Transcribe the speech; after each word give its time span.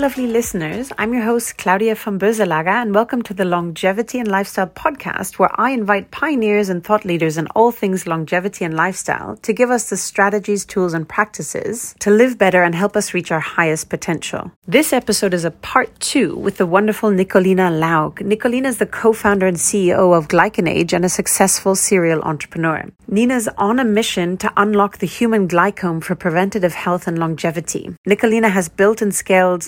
Lovely 0.00 0.26
listeners. 0.26 0.90
I'm 0.96 1.12
your 1.12 1.24
host, 1.24 1.58
Claudia 1.58 1.94
von 1.94 2.18
Böselager, 2.18 2.68
and 2.68 2.94
welcome 2.94 3.20
to 3.20 3.34
the 3.34 3.44
Longevity 3.44 4.18
and 4.18 4.28
Lifestyle 4.28 4.66
podcast, 4.66 5.38
where 5.38 5.50
I 5.60 5.72
invite 5.72 6.10
pioneers 6.10 6.70
and 6.70 6.82
thought 6.82 7.04
leaders 7.04 7.36
in 7.36 7.46
all 7.48 7.70
things 7.70 8.06
longevity 8.06 8.64
and 8.64 8.72
lifestyle 8.72 9.36
to 9.42 9.52
give 9.52 9.70
us 9.70 9.90
the 9.90 9.98
strategies, 9.98 10.64
tools, 10.64 10.94
and 10.94 11.06
practices 11.06 11.94
to 11.98 12.10
live 12.10 12.38
better 12.38 12.62
and 12.62 12.74
help 12.74 12.96
us 12.96 13.12
reach 13.12 13.30
our 13.30 13.40
highest 13.40 13.90
potential. 13.90 14.50
This 14.66 14.94
episode 14.94 15.34
is 15.34 15.44
a 15.44 15.50
part 15.50 16.00
two 16.00 16.34
with 16.34 16.56
the 16.56 16.64
wonderful 16.64 17.10
Nikolina 17.10 17.68
Lauc. 17.70 18.20
Nikolina 18.20 18.68
is 18.68 18.78
the 18.78 18.86
co 18.86 19.12
founder 19.12 19.46
and 19.46 19.58
CEO 19.58 20.16
of 20.16 20.28
GlycanAge 20.28 20.94
and 20.94 21.04
a 21.04 21.10
successful 21.10 21.76
serial 21.76 22.22
entrepreneur. 22.22 22.86
Nina's 23.06 23.48
on 23.58 23.78
a 23.78 23.84
mission 23.84 24.38
to 24.38 24.50
unlock 24.56 24.96
the 24.96 25.06
human 25.06 25.46
glycome 25.46 26.02
for 26.02 26.14
preventative 26.14 26.72
health 26.72 27.06
and 27.06 27.18
longevity. 27.18 27.94
Nikolina 28.08 28.50
has 28.50 28.70
built 28.70 29.02
and 29.02 29.14
scaled 29.14 29.62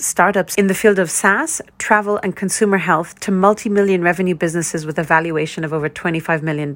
in 0.57 0.67
the 0.67 0.73
field 0.73 0.99
of 0.99 1.11
SaaS, 1.11 1.61
travel, 1.77 2.19
and 2.23 2.35
consumer 2.35 2.77
health 2.77 3.19
to 3.21 3.31
multi 3.31 3.69
million 3.69 4.01
revenue 4.01 4.35
businesses 4.35 4.85
with 4.85 4.97
a 4.97 5.03
valuation 5.03 5.63
of 5.63 5.73
over 5.73 5.89
$25 5.89 6.41
million. 6.41 6.73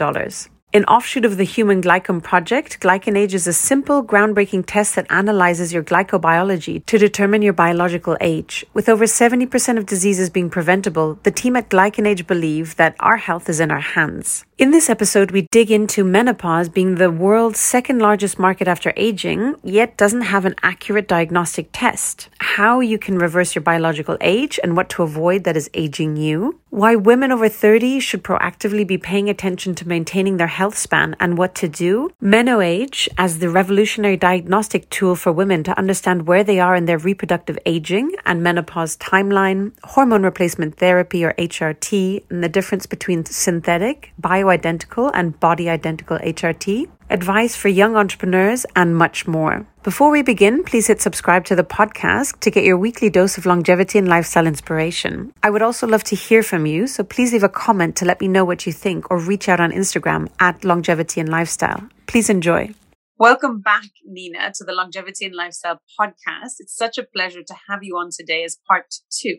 An 0.74 0.84
offshoot 0.84 1.24
of 1.24 1.38
the 1.38 1.46
Human 1.46 1.82
Glycome 1.82 2.22
Project, 2.22 2.82
GlycanAge 2.82 3.34
is 3.34 3.48
a 3.48 3.54
simple, 3.54 4.04
groundbreaking 4.04 4.66
test 4.68 4.96
that 4.96 5.10
analyzes 5.10 5.72
your 5.72 5.82
glycobiology 5.82 6.86
to 6.88 6.98
determine 6.98 7.42
your 7.42 7.54
biological 7.54 8.18
age. 8.20 8.66
With 8.74 8.90
over 8.90 9.06
70% 9.06 9.78
of 9.78 9.86
diseases 9.86 10.30
being 10.30 10.50
preventable, 10.50 11.20
the 11.24 11.32
team 11.32 11.56
at 11.56 11.70
GlycanAge 11.70 12.28
believe 12.28 12.76
that 12.76 12.98
our 13.00 13.16
health 13.16 13.48
is 13.48 13.62
in 13.62 13.72
our 13.72 13.80
hands. 13.80 14.44
In 14.58 14.72
this 14.72 14.90
episode, 14.90 15.32
we 15.32 15.48
dig 15.52 15.72
into 15.72 16.04
menopause 16.04 16.68
being 16.68 16.96
the 16.96 17.12
world's 17.12 17.60
second 17.60 18.00
largest 18.00 18.38
market 18.38 18.68
after 18.68 18.92
aging, 18.98 19.56
yet 19.64 19.96
doesn't 19.96 20.34
have 20.34 20.44
an 20.44 20.56
accurate 20.64 21.08
diagnostic 21.08 21.70
test, 21.72 22.28
how 22.40 22.82
you 22.82 23.00
can 23.00 23.18
reverse 23.18 23.56
your 23.56 23.62
biological 23.62 24.18
age 24.20 24.60
and 24.62 24.76
what 24.76 24.90
to 24.90 25.04
avoid 25.04 25.46
that 25.46 25.56
is 25.56 25.70
aging 25.74 26.18
you, 26.18 26.60
why 26.78 26.96
women 26.96 27.32
over 27.32 27.50
30 27.50 28.00
should 28.00 28.24
proactively 28.24 28.86
be 28.86 29.00
paying 29.00 29.30
attention 29.30 29.74
to 29.74 29.88
maintaining 29.88 30.38
their 30.38 30.46
health 30.46 30.78
span 30.78 31.16
and 31.20 31.36
what 31.36 31.56
to 31.56 31.68
do, 31.68 32.12
MenoAge 32.22 33.08
as 33.18 33.40
the 33.40 33.50
revolutionary 33.50 34.16
diagnostic 34.16 34.88
tool 34.92 35.16
for 35.16 35.32
women 35.32 35.64
to 35.64 35.76
understand 35.76 36.28
where 36.28 36.44
they 36.44 36.60
are 36.60 36.76
in 36.76 36.86
their 36.86 37.00
reproductive 37.00 37.58
aging 37.66 38.12
and 38.28 38.44
menopause 38.44 38.96
timeline, 38.98 39.72
hormone 39.84 40.22
replacement 40.22 40.78
therapy 40.78 41.26
or 41.26 41.34
HRT, 41.34 42.24
and 42.30 42.44
the 42.44 42.50
difference 42.50 42.86
between 42.86 43.26
synthetic, 43.26 44.14
bio 44.20 44.38
bioidentical 44.48 45.10
and 45.16 45.40
body 45.40 45.70
identical 45.70 46.20
HRT, 46.20 46.88
advice 47.10 47.56
for 47.56 47.68
young 47.70 47.96
entrepreneurs, 47.96 48.66
and 48.76 48.96
much 48.96 49.28
more. 49.28 49.66
Before 49.84 50.12
we 50.12 50.22
begin, 50.22 50.64
please 50.64 50.88
hit 50.88 51.02
subscribe 51.02 51.46
to 51.46 51.56
the 51.56 51.64
podcast 51.64 52.40
to 52.42 52.52
get 52.52 52.64
your 52.64 52.78
weekly 52.78 53.10
dose 53.10 53.38
of 53.38 53.46
longevity 53.46 53.98
and 53.98 54.08
lifestyle 54.08 54.48
inspiration. 54.48 55.34
I 55.44 55.50
would 55.50 55.62
also 55.62 55.88
love 55.88 56.04
to 56.06 56.16
hear 56.16 56.44
from 56.44 56.66
you, 56.66 56.88
so 56.88 57.04
please 57.04 57.34
leave 57.34 57.44
a 57.44 57.50
comment 57.50 57.96
to 57.98 58.06
let 58.06 58.20
me 58.20 58.28
know 58.28 58.46
what 58.46 58.66
you 58.66 58.74
think 58.74 59.10
or 59.10 59.20
reach 59.20 59.48
out 59.48 59.60
on 59.60 59.72
Instagram 59.72 60.30
at 60.40 60.64
longevity 60.64 61.22
and 61.22 61.30
lifestyle. 61.30 61.88
Please 62.08 62.30
enjoy. 62.30 62.74
Welcome 63.20 63.62
back, 63.62 63.90
Nina, 64.06 64.52
to 64.56 64.64
the 64.64 64.74
Longevity 64.74 65.26
and 65.26 65.34
Lifestyle 65.34 65.82
podcast. 66.00 66.60
It's 66.60 66.76
such 66.76 67.00
a 67.00 67.04
pleasure 67.04 67.42
to 67.42 67.56
have 67.68 67.80
you 67.82 67.98
on 67.98 68.10
today 68.12 68.44
as 68.44 68.60
part 68.68 68.94
two. 69.10 69.38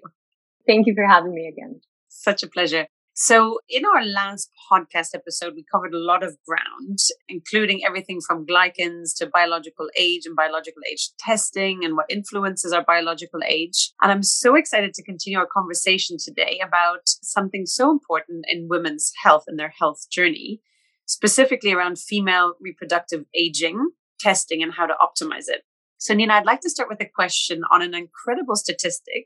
Thank 0.66 0.88
you 0.88 0.94
for 0.94 1.06
having 1.06 1.32
me 1.32 1.46
again. 1.46 1.80
Such 2.08 2.42
a 2.42 2.48
pleasure. 2.48 2.88
So, 3.20 3.58
in 3.68 3.82
our 3.84 4.04
last 4.04 4.48
podcast 4.70 5.08
episode, 5.12 5.54
we 5.56 5.64
covered 5.72 5.92
a 5.92 5.98
lot 5.98 6.22
of 6.22 6.36
ground, 6.46 6.98
including 7.28 7.84
everything 7.84 8.20
from 8.24 8.46
glycans 8.46 9.10
to 9.16 9.26
biological 9.26 9.88
age 9.98 10.22
and 10.24 10.36
biological 10.36 10.82
age 10.88 11.10
testing 11.18 11.84
and 11.84 11.96
what 11.96 12.06
influences 12.08 12.72
our 12.72 12.84
biological 12.84 13.40
age. 13.44 13.90
And 14.00 14.12
I'm 14.12 14.22
so 14.22 14.54
excited 14.54 14.94
to 14.94 15.02
continue 15.02 15.36
our 15.36 15.48
conversation 15.52 16.16
today 16.16 16.60
about 16.64 17.00
something 17.06 17.66
so 17.66 17.90
important 17.90 18.44
in 18.46 18.68
women's 18.70 19.10
health 19.20 19.46
and 19.48 19.58
their 19.58 19.74
health 19.76 20.08
journey, 20.08 20.60
specifically 21.06 21.72
around 21.72 21.98
female 21.98 22.54
reproductive 22.60 23.24
aging, 23.34 23.90
testing, 24.20 24.62
and 24.62 24.74
how 24.74 24.86
to 24.86 24.94
optimize 24.94 25.48
it. 25.48 25.62
So, 25.96 26.14
Nina, 26.14 26.34
I'd 26.34 26.46
like 26.46 26.60
to 26.60 26.70
start 26.70 26.88
with 26.88 27.00
a 27.00 27.10
question 27.12 27.62
on 27.72 27.82
an 27.82 27.94
incredible 27.94 28.54
statistic 28.54 29.24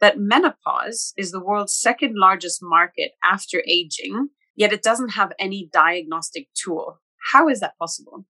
that 0.00 0.18
menopause 0.18 1.12
is 1.16 1.30
the 1.30 1.44
world's 1.44 1.74
second 1.74 2.14
largest 2.16 2.60
market 2.62 3.12
after 3.24 3.62
aging, 3.66 4.28
yet 4.56 4.72
it 4.72 4.82
doesn't 4.82 5.10
have 5.10 5.32
any 5.38 5.68
diagnostic 5.72 6.48
tool. 6.54 7.00
How 7.32 7.48
is 7.48 7.60
that 7.60 7.78
possible? 7.78 8.24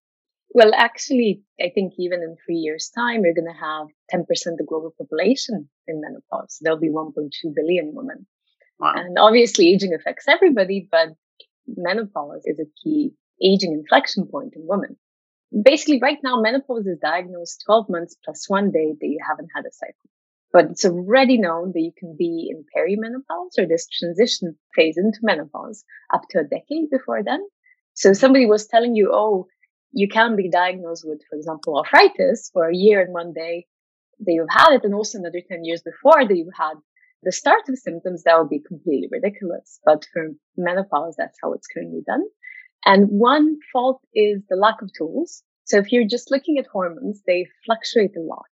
Well, 0.51 0.73
actually, 0.75 1.43
I 1.61 1.71
think 1.75 1.93
even 1.99 2.23
in 2.23 2.37
three 2.45 2.57
years' 2.57 2.91
time, 2.95 3.23
you're 3.23 3.35
going 3.35 3.53
to 3.53 3.61
have 3.61 3.89
10% 4.13 4.23
of 4.53 4.57
the 4.57 4.67
global 4.67 4.95
population 4.97 5.69
in 5.87 6.01
menopause. 6.01 6.59
There'll 6.61 6.81
be 6.81 6.89
1.2 6.89 7.31
billion 7.55 7.93
women. 7.95 8.27
Wow. 8.81 8.95
And 8.97 9.19
obviously, 9.19 9.69
aging 9.69 9.95
affects 9.95 10.27
everybody, 10.27 10.89
but 10.91 11.09
menopause 11.67 12.43
is 12.45 12.59
a 12.59 12.71
key 12.83 13.13
aging 13.43 13.73
inflection 13.73 14.27
point 14.27 14.55
in 14.57 14.63
women. 14.67 14.97
Basically, 15.63 16.01
right 16.01 16.19
now, 16.23 16.41
menopause 16.41 16.87
is 16.87 16.99
diagnosed 17.03 17.63
12 17.67 17.87
months 17.89 18.17
plus 18.25 18.49
one 18.49 18.71
day 18.71 18.95
that 18.99 19.07
you 19.07 19.19
haven't 19.27 19.49
had 19.55 19.65
a 19.65 19.73
cycle. 19.73 20.11
But 20.53 20.67
it's 20.71 20.85
already 20.85 21.39
known 21.39 21.73
that 21.75 21.81
you 21.81 21.93
can 21.97 22.17
be 22.19 22.51
in 22.51 22.65
perimenopause 22.75 23.59
or 23.59 23.67
this 23.67 23.87
transition 23.89 24.57
phase 24.75 24.97
into 24.97 25.19
menopause 25.23 25.85
up 26.13 26.23
to 26.31 26.41
a 26.41 26.45
decade 26.45 26.91
before 26.91 27.23
then. 27.23 27.47
So 27.95 28.13
somebody 28.13 28.47
was 28.47 28.67
telling 28.67 28.95
you, 28.97 29.11
oh, 29.13 29.47
you 29.93 30.09
can 30.09 30.37
be 30.37 30.49
diagnosed 30.51 31.05
with, 31.07 31.21
for 31.29 31.37
example, 31.37 31.77
arthritis 31.77 32.51
for 32.53 32.69
a 32.69 32.75
year 32.75 33.01
and 33.01 33.13
one 33.13 33.33
day 33.33 33.67
that 34.21 34.33
you've 34.33 34.49
had 34.51 34.75
it, 34.75 34.85
and 34.85 34.95
also 34.95 35.19
another 35.19 35.43
10 35.47 35.65
years 35.65 35.83
before 35.83 36.27
that 36.27 36.37
you've 36.37 36.49
had 36.57 36.75
the 37.23 37.33
start 37.33 37.69
of 37.69 37.79
symptoms, 37.79 38.23
that 38.23 38.39
would 38.39 38.49
be 38.49 38.61
completely 38.61 39.09
ridiculous. 39.11 39.81
But 39.85 40.07
for 40.13 40.29
menopause, 40.57 41.17
that's 41.17 41.39
how 41.43 41.53
it's 41.53 41.67
currently 41.67 42.03
done. 42.07 42.25
And 42.87 43.09
one 43.09 43.59
fault 43.73 44.01
is 44.15 44.43
the 44.49 44.57
lack 44.57 44.83
of 44.83 44.91
tools. 44.97 45.43
So 45.65 45.79
if 45.79 45.93
you're 45.93 46.07
just 46.07 46.31
looking 46.31 46.59
at 46.59 46.67
hormones, 46.67 47.23
they 47.27 47.49
fluctuate 47.67 48.17
a 48.17 48.21
lot. 48.21 48.47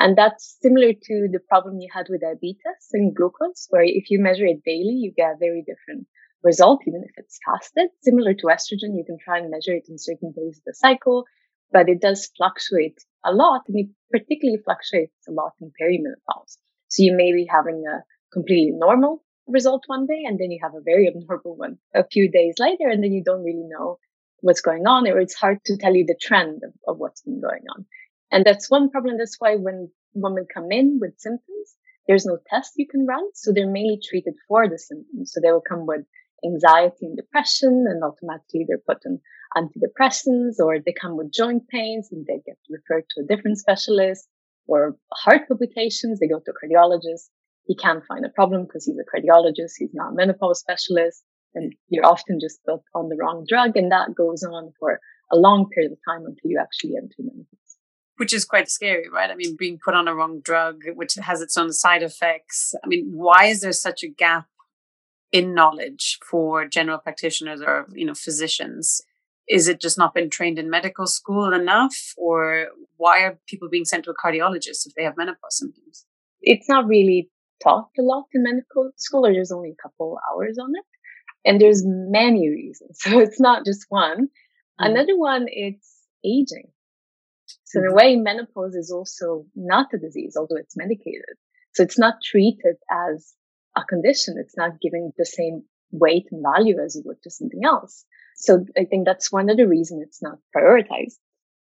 And 0.00 0.16
that's 0.16 0.56
similar 0.62 0.94
to 0.94 1.28
the 1.30 1.40
problem 1.46 1.78
you 1.78 1.90
had 1.92 2.06
with 2.08 2.22
diabetes 2.22 2.88
and 2.94 3.14
glucose, 3.14 3.66
where 3.68 3.84
if 3.84 4.10
you 4.10 4.18
measure 4.18 4.46
it 4.46 4.64
daily, 4.64 4.96
you 4.96 5.12
get 5.14 5.34
a 5.34 5.38
very 5.38 5.62
different 5.62 6.06
result, 6.42 6.80
even 6.86 7.04
if 7.04 7.12
it's 7.18 7.38
fasted. 7.44 7.90
Similar 8.00 8.32
to 8.32 8.46
estrogen, 8.46 8.96
you 8.96 9.04
can 9.06 9.18
try 9.22 9.36
and 9.36 9.50
measure 9.50 9.74
it 9.74 9.90
in 9.90 9.98
certain 9.98 10.32
days 10.32 10.56
of 10.56 10.64
the 10.64 10.74
cycle, 10.74 11.26
but 11.70 11.90
it 11.90 12.00
does 12.00 12.30
fluctuate 12.34 12.98
a 13.26 13.30
lot, 13.30 13.64
and 13.68 13.78
it 13.78 13.88
particularly 14.10 14.62
fluctuates 14.64 15.28
a 15.28 15.32
lot 15.32 15.52
in 15.60 15.70
perimenopause. 15.78 16.56
So 16.88 17.02
you 17.02 17.14
may 17.14 17.34
be 17.34 17.44
having 17.44 17.84
a 17.86 18.00
completely 18.32 18.72
normal 18.72 19.22
result 19.46 19.84
one 19.86 20.06
day, 20.06 20.22
and 20.26 20.38
then 20.38 20.50
you 20.50 20.60
have 20.62 20.74
a 20.74 20.82
very 20.82 21.08
abnormal 21.14 21.58
one 21.58 21.76
a 21.94 22.06
few 22.10 22.30
days 22.30 22.54
later, 22.58 22.88
and 22.88 23.04
then 23.04 23.12
you 23.12 23.22
don't 23.22 23.44
really 23.44 23.68
know 23.68 23.98
what's 24.40 24.62
going 24.62 24.86
on, 24.86 25.06
or 25.06 25.20
it's 25.20 25.34
hard 25.34 25.58
to 25.66 25.76
tell 25.76 25.94
you 25.94 26.06
the 26.06 26.18
trend 26.18 26.62
of, 26.64 26.72
of 26.88 26.96
what's 26.96 27.20
been 27.20 27.42
going 27.42 27.64
on. 27.76 27.84
And 28.30 28.44
that's 28.44 28.70
one 28.70 28.90
problem. 28.90 29.18
That's 29.18 29.36
why 29.38 29.56
when 29.56 29.90
women 30.14 30.46
come 30.52 30.70
in 30.70 30.98
with 31.00 31.18
symptoms, 31.18 31.74
there's 32.06 32.26
no 32.26 32.38
test 32.48 32.72
you 32.76 32.86
can 32.86 33.06
run. 33.06 33.24
So 33.34 33.52
they're 33.52 33.70
mainly 33.70 34.00
treated 34.02 34.34
for 34.48 34.68
the 34.68 34.78
symptoms. 34.78 35.32
So 35.32 35.40
they 35.40 35.52
will 35.52 35.62
come 35.66 35.86
with 35.86 36.04
anxiety 36.44 37.06
and 37.06 37.16
depression 37.16 37.84
and 37.88 38.02
automatically 38.02 38.64
they're 38.66 38.78
put 38.78 39.04
on 39.06 39.20
antidepressants 39.56 40.58
or 40.58 40.78
they 40.78 40.92
come 40.92 41.16
with 41.16 41.32
joint 41.32 41.68
pains 41.68 42.08
and 42.10 42.24
they 42.26 42.40
get 42.46 42.56
referred 42.70 43.04
to 43.10 43.22
a 43.22 43.26
different 43.26 43.58
specialist 43.58 44.26
or 44.66 44.96
heart 45.12 45.48
palpitations. 45.48 46.18
They 46.18 46.28
go 46.28 46.40
to 46.40 46.52
a 46.52 46.54
cardiologist. 46.54 47.28
He 47.66 47.76
can't 47.76 48.04
find 48.06 48.24
a 48.24 48.30
problem 48.30 48.64
because 48.64 48.86
he's 48.86 48.96
a 48.98 49.16
cardiologist. 49.16 49.72
He's 49.78 49.94
not 49.94 50.12
a 50.12 50.14
menopause 50.14 50.60
specialist 50.60 51.22
and 51.54 51.74
you're 51.88 52.06
often 52.06 52.38
just 52.40 52.64
put 52.64 52.80
on 52.94 53.08
the 53.08 53.16
wrong 53.16 53.44
drug. 53.48 53.76
And 53.76 53.92
that 53.92 54.14
goes 54.14 54.42
on 54.42 54.72
for 54.78 55.00
a 55.32 55.36
long 55.36 55.68
period 55.68 55.92
of 55.92 55.98
time 56.08 56.24
until 56.26 56.50
you 56.50 56.58
actually 56.60 56.96
enter 56.96 57.14
menopause 57.18 57.69
which 58.20 58.34
is 58.34 58.44
quite 58.44 58.70
scary, 58.70 59.08
right? 59.08 59.30
I 59.30 59.34
mean, 59.34 59.56
being 59.56 59.78
put 59.82 59.94
on 59.94 60.06
a 60.06 60.14
wrong 60.14 60.40
drug, 60.40 60.82
which 60.94 61.14
has 61.14 61.40
its 61.40 61.56
own 61.56 61.72
side 61.72 62.02
effects. 62.02 62.74
I 62.84 62.86
mean, 62.86 63.08
why 63.14 63.46
is 63.46 63.62
there 63.62 63.72
such 63.72 64.02
a 64.02 64.08
gap 64.08 64.44
in 65.32 65.54
knowledge 65.54 66.18
for 66.30 66.66
general 66.66 66.98
practitioners 66.98 67.62
or, 67.62 67.86
you 67.94 68.04
know, 68.04 68.12
physicians? 68.12 69.00
Is 69.48 69.68
it 69.68 69.80
just 69.80 69.96
not 69.96 70.12
been 70.12 70.28
trained 70.28 70.58
in 70.58 70.68
medical 70.68 71.06
school 71.06 71.54
enough? 71.54 71.96
Or 72.18 72.66
why 72.98 73.22
are 73.22 73.38
people 73.48 73.70
being 73.70 73.86
sent 73.86 74.04
to 74.04 74.10
a 74.10 74.14
cardiologist 74.14 74.86
if 74.86 74.92
they 74.94 75.04
have 75.04 75.16
menopause 75.16 75.56
symptoms? 75.56 76.04
It's 76.42 76.68
not 76.68 76.86
really 76.86 77.30
taught 77.62 77.88
a 77.98 78.02
lot 78.02 78.26
in 78.34 78.42
medical 78.42 78.90
school, 78.98 79.24
or 79.24 79.32
there's 79.32 79.50
only 79.50 79.70
a 79.70 79.82
couple 79.82 80.18
hours 80.30 80.58
on 80.58 80.72
it. 80.76 80.84
And 81.46 81.58
there's 81.58 81.84
many 81.86 82.50
reasons. 82.50 82.98
So 83.02 83.18
it's 83.18 83.40
not 83.40 83.64
just 83.64 83.86
one. 83.88 84.28
Mm. 84.78 84.90
Another 84.90 85.16
one, 85.16 85.46
it's 85.48 86.02
aging. 86.22 86.68
So 87.70 87.78
in 87.78 87.86
a 87.86 87.94
way, 87.94 88.16
menopause 88.16 88.74
is 88.74 88.90
also 88.90 89.46
not 89.54 89.94
a 89.94 89.98
disease, 89.98 90.34
although 90.36 90.56
it's 90.56 90.76
medicated. 90.76 91.36
So 91.72 91.84
it's 91.84 92.00
not 92.00 92.14
treated 92.20 92.74
as 92.90 93.32
a 93.76 93.84
condition. 93.84 94.34
It's 94.38 94.56
not 94.56 94.80
given 94.80 95.12
the 95.16 95.24
same 95.24 95.62
weight 95.92 96.26
and 96.32 96.42
value 96.42 96.80
as 96.84 96.96
you 96.96 97.02
would 97.04 97.22
to 97.22 97.30
something 97.30 97.64
else. 97.64 98.04
So 98.34 98.66
I 98.76 98.86
think 98.86 99.04
that's 99.06 99.30
one 99.30 99.50
of 99.50 99.56
the 99.56 99.68
reasons 99.68 100.02
it's 100.02 100.20
not 100.20 100.38
prioritized. 100.56 101.18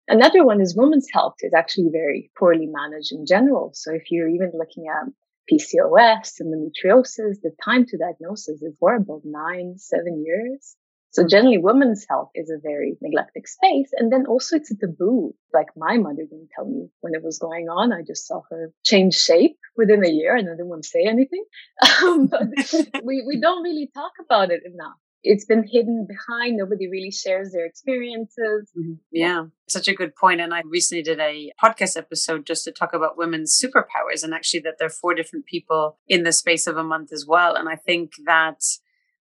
Another 0.07 0.45
one 0.45 0.61
is 0.61 0.75
women's 0.75 1.07
health 1.11 1.37
is 1.39 1.53
actually 1.55 1.89
very 1.91 2.29
poorly 2.37 2.67
managed 2.67 3.11
in 3.11 3.25
general. 3.25 3.71
So 3.73 3.91
if 3.91 4.11
you're 4.11 4.29
even 4.29 4.51
looking 4.53 4.85
at 4.87 5.11
PCOS, 5.51 6.39
endometriosis, 6.39 6.43
the 6.43 6.69
metriosis, 6.85 7.41
the 7.41 7.51
time 7.65 7.87
to 7.87 7.97
diagnosis 7.97 8.61
is 8.61 8.75
horrible, 8.79 9.23
nine, 9.25 9.79
seven 9.79 10.23
years. 10.23 10.75
So 11.17 11.25
generally 11.25 11.57
women's 11.57 12.05
health 12.07 12.29
is 12.35 12.51
a 12.51 12.59
very 12.61 12.95
neglected 13.01 13.47
space. 13.47 13.89
And 13.97 14.13
then 14.13 14.27
also 14.27 14.57
it's 14.57 14.69
a 14.69 14.77
taboo. 14.77 15.33
Like 15.51 15.65
my 15.75 15.97
mother 15.97 16.21
didn't 16.29 16.49
tell 16.55 16.65
me 16.65 16.89
when 17.01 17.15
it 17.15 17.23
was 17.23 17.39
going 17.39 17.69
on. 17.69 17.91
I 17.91 18.03
just 18.05 18.27
saw 18.27 18.41
her 18.51 18.71
change 18.85 19.15
shape 19.15 19.57
within 19.75 20.05
a 20.05 20.09
year 20.09 20.35
and 20.35 20.47
I 20.47 20.51
didn't 20.51 20.67
want 20.67 20.83
to 20.83 20.89
say 20.89 21.05
anything. 21.07 21.43
Um, 22.03 22.27
but 22.27 22.43
we, 23.03 23.23
we 23.25 23.41
don't 23.41 23.63
really 23.63 23.89
talk 23.91 24.11
about 24.23 24.51
it 24.51 24.61
enough 24.63 24.93
it's 25.23 25.45
been 25.45 25.67
hidden 25.67 26.07
behind. 26.07 26.57
Nobody 26.57 26.87
really 26.87 27.11
shares 27.11 27.51
their 27.51 27.65
experiences. 27.65 28.69
Mm-hmm. 28.77 28.93
Yeah, 29.11 29.45
such 29.67 29.87
a 29.87 29.95
good 29.95 30.15
point. 30.15 30.41
And 30.41 30.53
I 30.53 30.61
recently 30.63 31.01
did 31.01 31.19
a 31.19 31.51
podcast 31.61 31.97
episode 31.97 32.45
just 32.45 32.63
to 32.65 32.71
talk 32.71 32.93
about 32.93 33.17
women's 33.17 33.59
superpowers 33.59 34.23
and 34.23 34.33
actually 34.33 34.59
that 34.61 34.75
there 34.77 34.87
are 34.87 34.91
four 34.91 35.15
different 35.15 35.47
people 35.47 35.97
in 36.07 36.23
the 36.23 36.31
space 36.31 36.67
of 36.67 36.77
a 36.77 36.83
month 36.83 37.11
as 37.11 37.25
well. 37.25 37.55
And 37.55 37.67
I 37.67 37.75
think 37.75 38.13
that 38.25 38.61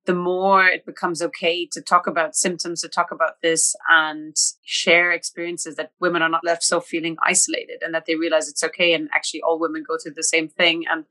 the 0.06 0.14
more 0.14 0.66
it 0.66 0.86
becomes 0.86 1.22
okay 1.22 1.68
to 1.72 1.82
talk 1.82 2.08
about 2.08 2.36
symptoms, 2.36 2.82
to 2.82 2.90
talk 2.90 3.12
about 3.12 3.42
this 3.42 3.76
and 3.90 4.36
share 4.64 5.12
experiences 5.12 5.76
that 5.76 5.92
women 6.00 6.22
are 6.22 6.30
not 6.30 6.44
left 6.44 6.64
so 6.64 6.80
feeling 6.80 7.18
isolated 7.24 7.82
and 7.82 7.94
that 7.94 8.06
they 8.06 8.16
realize 8.16 8.48
it's 8.48 8.64
okay. 8.64 8.94
And 8.94 9.10
actually 9.14 9.42
all 9.42 9.60
women 9.60 9.84
go 9.88 9.98
through 9.98 10.14
the 10.16 10.24
same 10.24 10.48
thing. 10.48 10.84
And 10.90 11.06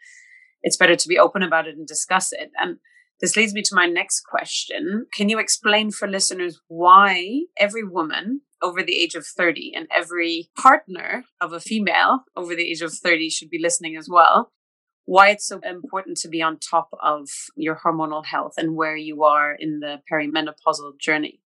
it's 0.63 0.77
better 0.77 0.97
to 0.97 1.09
be 1.09 1.19
open 1.19 1.43
about 1.43 1.67
it 1.67 1.77
and 1.77 1.87
discuss 1.87 2.33
it. 2.33 2.51
And 2.59 2.79
this 3.21 3.37
leads 3.37 3.55
me 3.55 3.63
to 3.63 3.75
my 3.75 3.87
next 3.87 4.23
question. 4.23 5.07
Can 5.13 5.29
you 5.29 5.39
explain 5.39 5.91
for 5.91 6.09
listeners 6.09 6.61
why 6.69 7.43
every 7.59 7.85
woman 7.85 8.43
over 8.63 8.83
the 8.83 8.97
age 8.97 9.15
of 9.15 9.27
30 9.27 9.73
and 9.75 9.87
every 9.91 10.51
partner 10.57 11.25
of 11.41 11.53
a 11.53 11.61
female 11.61 12.25
over 12.37 12.55
the 12.55 12.71
age 12.71 12.81
of 12.81 12.93
30 12.93 13.31
should 13.31 13.51
be 13.51 13.61
listening 13.61 13.97
as 13.97 14.09
well? 14.11 14.53
Why 15.07 15.31
it's 15.31 15.47
so 15.47 15.61
important 15.61 16.19
to 16.19 16.29
be 16.29 16.41
on 16.41 16.59
top 16.59 16.89
of 17.03 17.29
your 17.57 17.77
hormonal 17.77 18.25
health 18.25 18.55
and 18.57 18.75
where 18.75 18.97
you 18.97 19.25
are 19.25 19.55
in 19.55 19.81
the 19.81 20.01
perimenopausal 20.11 20.99
journey? 20.99 21.41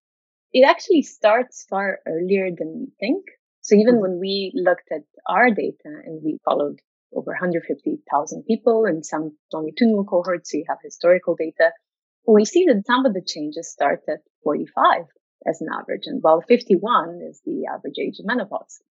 It 0.53 0.65
actually 0.67 1.03
starts 1.03 1.65
far 1.69 1.99
earlier 2.07 2.49
than 2.57 2.79
we 2.79 2.87
think. 2.99 3.25
So 3.61 3.75
even 3.75 3.95
mm-hmm. 3.95 4.01
when 4.01 4.19
we 4.19 4.51
looked 4.55 4.89
at 4.91 5.03
our 5.27 5.51
data 5.51 5.91
and 6.05 6.21
we 6.23 6.39
followed 6.45 6.79
over 7.13 7.31
150,000 7.31 8.43
people 8.45 8.85
and 8.85 9.05
some 9.05 9.37
longitudinal 9.51 10.05
cohorts. 10.05 10.51
So 10.51 10.57
you 10.57 10.65
have 10.69 10.77
historical 10.83 11.35
data. 11.35 11.71
We 12.27 12.45
see 12.45 12.65
that 12.67 12.83
some 12.85 13.05
of 13.05 13.13
the 13.13 13.23
changes 13.25 13.71
start 13.71 14.01
at 14.07 14.19
45 14.43 15.05
as 15.47 15.61
an 15.61 15.67
average, 15.73 16.03
and 16.05 16.21
while 16.21 16.41
51 16.41 17.21
is 17.29 17.41
the 17.45 17.65
average 17.73 17.95
age 17.99 18.19
of 18.19 18.25
menopause. 18.25 18.81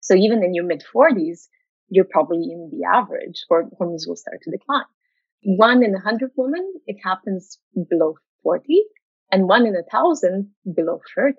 So 0.00 0.14
even 0.14 0.42
in 0.42 0.54
your 0.54 0.64
mid 0.64 0.82
40s, 0.94 1.48
you're 1.90 2.06
probably 2.10 2.44
in 2.50 2.70
the 2.72 2.86
average, 2.86 3.44
or 3.50 3.68
hormones 3.76 4.06
will 4.06 4.16
start 4.16 4.40
to 4.42 4.50
decline. 4.50 4.84
One 5.42 5.82
in 5.82 5.94
a 5.94 6.00
hundred 6.00 6.30
women, 6.36 6.74
it 6.86 6.98
happens 7.02 7.58
below 7.88 8.14
40, 8.42 8.82
and 9.30 9.48
one 9.48 9.66
in 9.66 9.74
a 9.76 9.82
thousand 9.90 10.50
below 10.74 11.00
30. 11.14 11.36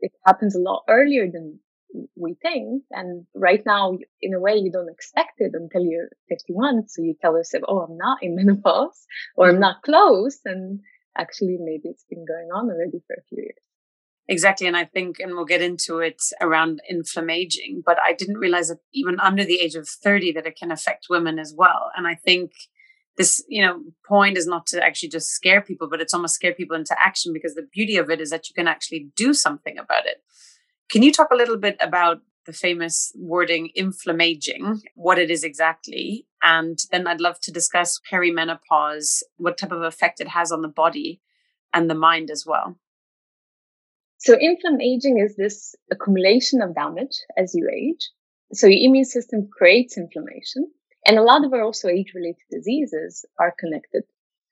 It 0.00 0.12
happens 0.24 0.54
a 0.54 0.60
lot 0.60 0.84
earlier 0.88 1.28
than 1.30 1.58
we 2.16 2.34
think. 2.40 2.84
And 2.90 3.26
right 3.34 3.62
now, 3.64 3.98
in 4.20 4.34
a 4.34 4.40
way, 4.40 4.56
you 4.56 4.70
don't 4.70 4.90
expect 4.90 5.34
it 5.38 5.52
until 5.54 5.82
you're 5.82 6.10
51. 6.28 6.88
So 6.88 7.02
you 7.02 7.14
tell 7.20 7.36
yourself, 7.36 7.64
oh, 7.66 7.80
I'm 7.80 7.96
not 7.96 8.22
in 8.22 8.34
menopause 8.36 9.06
or 9.36 9.48
I'm 9.48 9.60
not 9.60 9.82
close. 9.82 10.38
And 10.44 10.80
actually, 11.16 11.58
maybe 11.60 11.88
it's 11.88 12.04
been 12.08 12.24
going 12.26 12.48
on 12.54 12.70
already 12.70 13.02
for 13.06 13.14
a 13.14 13.24
few 13.28 13.42
years. 13.42 13.67
Exactly. 14.28 14.66
And 14.66 14.76
I 14.76 14.84
think, 14.84 15.18
and 15.20 15.34
we'll 15.34 15.46
get 15.46 15.62
into 15.62 16.00
it 16.00 16.22
around 16.42 16.82
inflammaging, 16.86 17.82
but 17.84 17.96
I 18.04 18.12
didn't 18.12 18.36
realize 18.36 18.68
that 18.68 18.80
even 18.92 19.18
under 19.20 19.42
the 19.44 19.58
age 19.60 19.74
of 19.74 19.88
30 19.88 20.32
that 20.32 20.46
it 20.46 20.58
can 20.58 20.70
affect 20.70 21.06
women 21.08 21.38
as 21.38 21.54
well. 21.56 21.90
And 21.96 22.06
I 22.06 22.14
think 22.14 22.52
this, 23.16 23.42
you 23.48 23.64
know, 23.64 23.80
point 24.06 24.36
is 24.36 24.46
not 24.46 24.66
to 24.66 24.84
actually 24.84 25.08
just 25.08 25.30
scare 25.30 25.62
people, 25.62 25.88
but 25.88 26.00
it's 26.02 26.12
almost 26.12 26.34
scare 26.34 26.52
people 26.52 26.76
into 26.76 26.94
action 27.00 27.32
because 27.32 27.54
the 27.54 27.66
beauty 27.72 27.96
of 27.96 28.10
it 28.10 28.20
is 28.20 28.28
that 28.30 28.48
you 28.50 28.54
can 28.54 28.68
actually 28.68 29.08
do 29.16 29.32
something 29.32 29.78
about 29.78 30.04
it. 30.04 30.22
Can 30.90 31.02
you 31.02 31.10
talk 31.10 31.28
a 31.32 31.36
little 31.36 31.56
bit 31.56 31.76
about 31.80 32.20
the 32.44 32.52
famous 32.52 33.12
wording 33.16 33.70
inflammaging, 33.74 34.80
what 34.94 35.18
it 35.18 35.30
is 35.30 35.42
exactly? 35.42 36.26
And 36.42 36.78
then 36.90 37.06
I'd 37.06 37.20
love 37.20 37.40
to 37.40 37.52
discuss 37.52 38.00
perimenopause, 38.10 39.22
what 39.36 39.58
type 39.58 39.72
of 39.72 39.82
effect 39.82 40.20
it 40.20 40.28
has 40.28 40.52
on 40.52 40.62
the 40.62 40.68
body 40.68 41.20
and 41.72 41.90
the 41.90 41.94
mind 41.94 42.30
as 42.30 42.44
well. 42.46 42.78
So 44.18 44.36
inflammaging 44.38 45.18
is 45.18 45.36
this 45.36 45.74
accumulation 45.92 46.60
of 46.60 46.74
damage 46.74 47.20
as 47.36 47.54
you 47.54 47.68
age. 47.72 48.10
So 48.52 48.66
your 48.66 48.88
immune 48.88 49.04
system 49.04 49.48
creates 49.56 49.96
inflammation. 49.96 50.70
And 51.06 51.18
a 51.18 51.22
lot 51.22 51.44
of 51.44 51.52
our 51.52 51.62
also 51.62 51.88
age 51.88 52.12
related 52.14 52.42
diseases 52.50 53.24
are 53.38 53.54
connected 53.58 54.02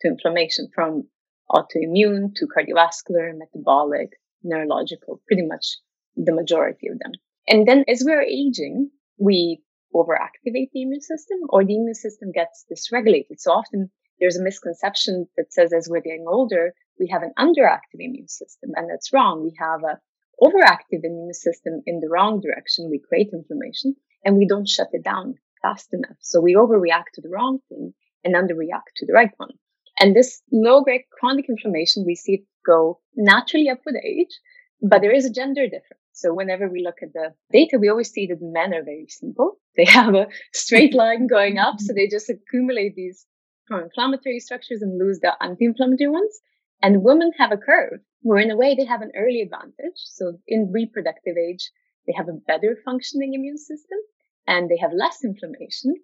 to 0.00 0.08
inflammation 0.08 0.68
from 0.74 1.08
autoimmune 1.50 2.34
to 2.36 2.46
cardiovascular, 2.46 3.36
metabolic, 3.36 4.10
neurological, 4.42 5.20
pretty 5.26 5.46
much 5.46 5.78
the 6.16 6.32
majority 6.32 6.88
of 6.88 6.98
them. 7.00 7.12
And 7.48 7.66
then 7.66 7.84
as 7.88 8.02
we're 8.04 8.22
aging, 8.22 8.90
we 9.18 9.62
overactivate 9.94 10.70
the 10.72 10.82
immune 10.82 11.00
system 11.00 11.38
or 11.48 11.64
the 11.64 11.74
immune 11.74 11.94
system 11.94 12.30
gets 12.32 12.64
dysregulated. 12.70 13.38
So 13.38 13.50
often 13.52 13.90
there's 14.20 14.36
a 14.36 14.42
misconception 14.42 15.26
that 15.36 15.52
says 15.52 15.72
as 15.72 15.88
we're 15.88 16.00
getting 16.00 16.26
older, 16.28 16.72
we 16.98 17.08
have 17.08 17.22
an 17.22 17.32
underactive 17.38 18.00
immune 18.00 18.28
system. 18.28 18.70
And 18.74 18.88
that's 18.90 19.12
wrong. 19.12 19.42
We 19.42 19.54
have 19.58 19.82
a 19.82 19.98
overactive 20.42 21.04
immune 21.04 21.34
system 21.34 21.82
in 21.86 22.00
the 22.00 22.08
wrong 22.08 22.40
direction. 22.40 22.90
We 22.90 22.98
create 22.98 23.30
inflammation 23.32 23.96
and 24.24 24.36
we 24.36 24.46
don't 24.46 24.68
shut 24.68 24.88
it 24.92 25.02
down 25.02 25.34
fast 25.62 25.92
enough. 25.92 26.16
So 26.20 26.40
we 26.40 26.54
overreact 26.54 27.14
to 27.14 27.22
the 27.22 27.30
wrong 27.30 27.60
thing 27.68 27.94
and 28.24 28.34
underreact 28.34 28.92
to 28.96 29.06
the 29.06 29.12
right 29.12 29.30
one. 29.36 29.50
And 29.98 30.14
this 30.14 30.42
low 30.52 30.82
grade 30.82 31.02
chronic 31.18 31.48
inflammation, 31.48 32.04
we 32.04 32.14
see 32.14 32.34
it 32.34 32.44
go 32.66 33.00
naturally 33.14 33.70
up 33.70 33.78
with 33.86 33.96
age, 34.04 34.38
but 34.82 35.00
there 35.00 35.14
is 35.14 35.24
a 35.24 35.32
gender 35.32 35.64
difference. 35.64 36.02
So 36.12 36.34
whenever 36.34 36.68
we 36.68 36.82
look 36.82 37.02
at 37.02 37.12
the 37.12 37.34
data, 37.52 37.78
we 37.78 37.88
always 37.88 38.10
see 38.10 38.26
that 38.26 38.38
men 38.40 38.74
are 38.74 38.84
very 38.84 39.06
simple. 39.08 39.58
They 39.76 39.84
have 39.84 40.14
a 40.14 40.28
straight 40.54 40.94
line 40.94 41.26
going 41.26 41.58
up. 41.58 41.80
So 41.80 41.92
they 41.92 42.08
just 42.08 42.30
accumulate 42.30 42.94
these 42.94 43.26
pro-inflammatory 43.66 44.40
structures 44.40 44.80
and 44.80 44.98
lose 44.98 45.20
the 45.20 45.32
anti-inflammatory 45.38 46.08
ones. 46.08 46.40
And 46.82 47.02
women 47.02 47.32
have 47.38 47.52
a 47.52 47.56
curve 47.56 48.00
where 48.22 48.38
in 48.38 48.50
a 48.50 48.56
way 48.56 48.74
they 48.74 48.84
have 48.84 49.02
an 49.02 49.12
early 49.16 49.40
advantage. 49.40 49.96
So 49.96 50.38
in 50.46 50.72
reproductive 50.72 51.36
age, 51.36 51.70
they 52.06 52.12
have 52.16 52.28
a 52.28 52.40
better 52.46 52.76
functioning 52.84 53.34
immune 53.34 53.58
system 53.58 53.98
and 54.46 54.68
they 54.68 54.78
have 54.78 54.92
less 54.92 55.24
inflammation. 55.24 55.94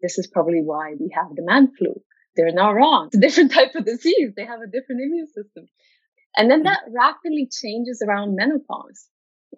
This 0.00 0.18
is 0.18 0.26
probably 0.26 0.62
why 0.62 0.94
we 0.98 1.10
have 1.14 1.34
the 1.34 1.42
man 1.42 1.72
flu. 1.76 1.94
They're 2.36 2.52
not 2.52 2.74
wrong. 2.74 3.06
It's 3.06 3.16
a 3.16 3.20
different 3.20 3.52
type 3.58 3.74
of 3.74 3.84
disease. 3.84 4.32
They 4.36 4.44
have 4.44 4.60
a 4.60 4.66
different 4.66 5.02
immune 5.02 5.26
system. 5.26 5.68
And 6.36 6.50
then 6.50 6.62
that 6.64 6.80
rapidly 6.94 7.48
changes 7.50 8.02
around 8.06 8.36
menopause. 8.36 9.08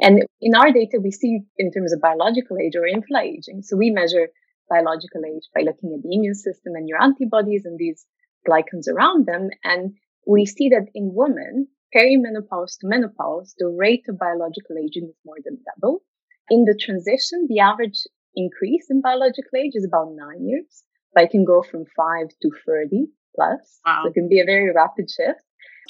And 0.01 0.23
in 0.41 0.55
our 0.55 0.73
data, 0.73 0.99
we 1.03 1.11
see 1.11 1.41
in 1.59 1.73
terms 1.73 1.93
of 1.93 2.01
biological 2.01 2.57
age 2.59 2.77
or 2.77 2.87
infla-aging. 2.87 3.63
So 3.63 3.77
we 3.77 3.91
measure 3.91 4.29
biological 4.69 5.23
age 5.27 5.43
by 5.55 5.63
looking 5.63 5.93
at 5.95 6.03
the 6.03 6.15
immune 6.15 6.35
system 6.35 6.75
and 6.75 6.89
your 6.89 7.03
antibodies 7.03 7.65
and 7.65 7.79
these 7.79 8.07
glycans 8.49 8.89
around 8.89 9.27
them. 9.27 9.51
And 9.65 9.95
we 10.27 10.47
see 10.47 10.69
that 10.71 10.87
in 10.95 11.13
women, 11.15 11.69
perimenopause 11.95 12.79
to 12.81 12.87
menopause, 12.87 13.55
the 13.59 13.69
rate 13.69 14.05
of 14.09 14.19
biological 14.19 14.77
aging 14.79 15.09
is 15.09 15.17
more 15.25 15.39
than 15.45 15.59
double. 15.75 16.03
In 16.49 16.65
the 16.65 16.79
transition, 16.79 17.47
the 17.49 17.61
average 17.61 18.07
increase 18.35 18.87
in 18.91 19.01
biological 19.01 19.59
age 19.59 19.73
is 19.75 19.85
about 19.85 20.13
nine 20.15 20.47
years, 20.47 20.85
but 21.15 21.25
it 21.25 21.31
can 21.31 21.45
go 21.45 21.63
from 21.63 21.85
five 21.97 22.29
to 22.43 22.51
30 22.67 23.07
plus. 23.35 23.81
Wow. 23.87 24.03
So 24.03 24.11
it 24.11 24.15
can 24.15 24.29
be 24.29 24.41
a 24.41 24.45
very 24.45 24.73
rapid 24.73 25.11
shift 25.11 25.41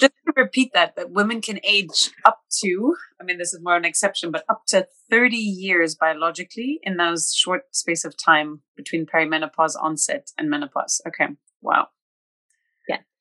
just 0.01 0.13
to 0.25 0.33
repeat 0.35 0.71
that, 0.73 0.95
that 0.95 1.11
women 1.11 1.41
can 1.41 1.59
age 1.63 2.11
up 2.25 2.41
to, 2.61 2.95
I 3.19 3.23
mean, 3.23 3.37
this 3.37 3.53
is 3.53 3.61
more 3.61 3.75
an 3.75 3.85
exception, 3.85 4.31
but 4.31 4.43
up 4.49 4.63
to 4.69 4.87
30 5.09 5.37
years 5.37 5.95
biologically 5.95 6.79
in 6.83 6.97
those 6.97 7.33
short 7.33 7.75
space 7.75 8.03
of 8.03 8.17
time 8.17 8.61
between 8.75 9.05
perimenopause 9.05 9.75
onset 9.79 10.31
and 10.37 10.49
menopause. 10.49 11.01
Okay. 11.07 11.27
Wow. 11.61 11.87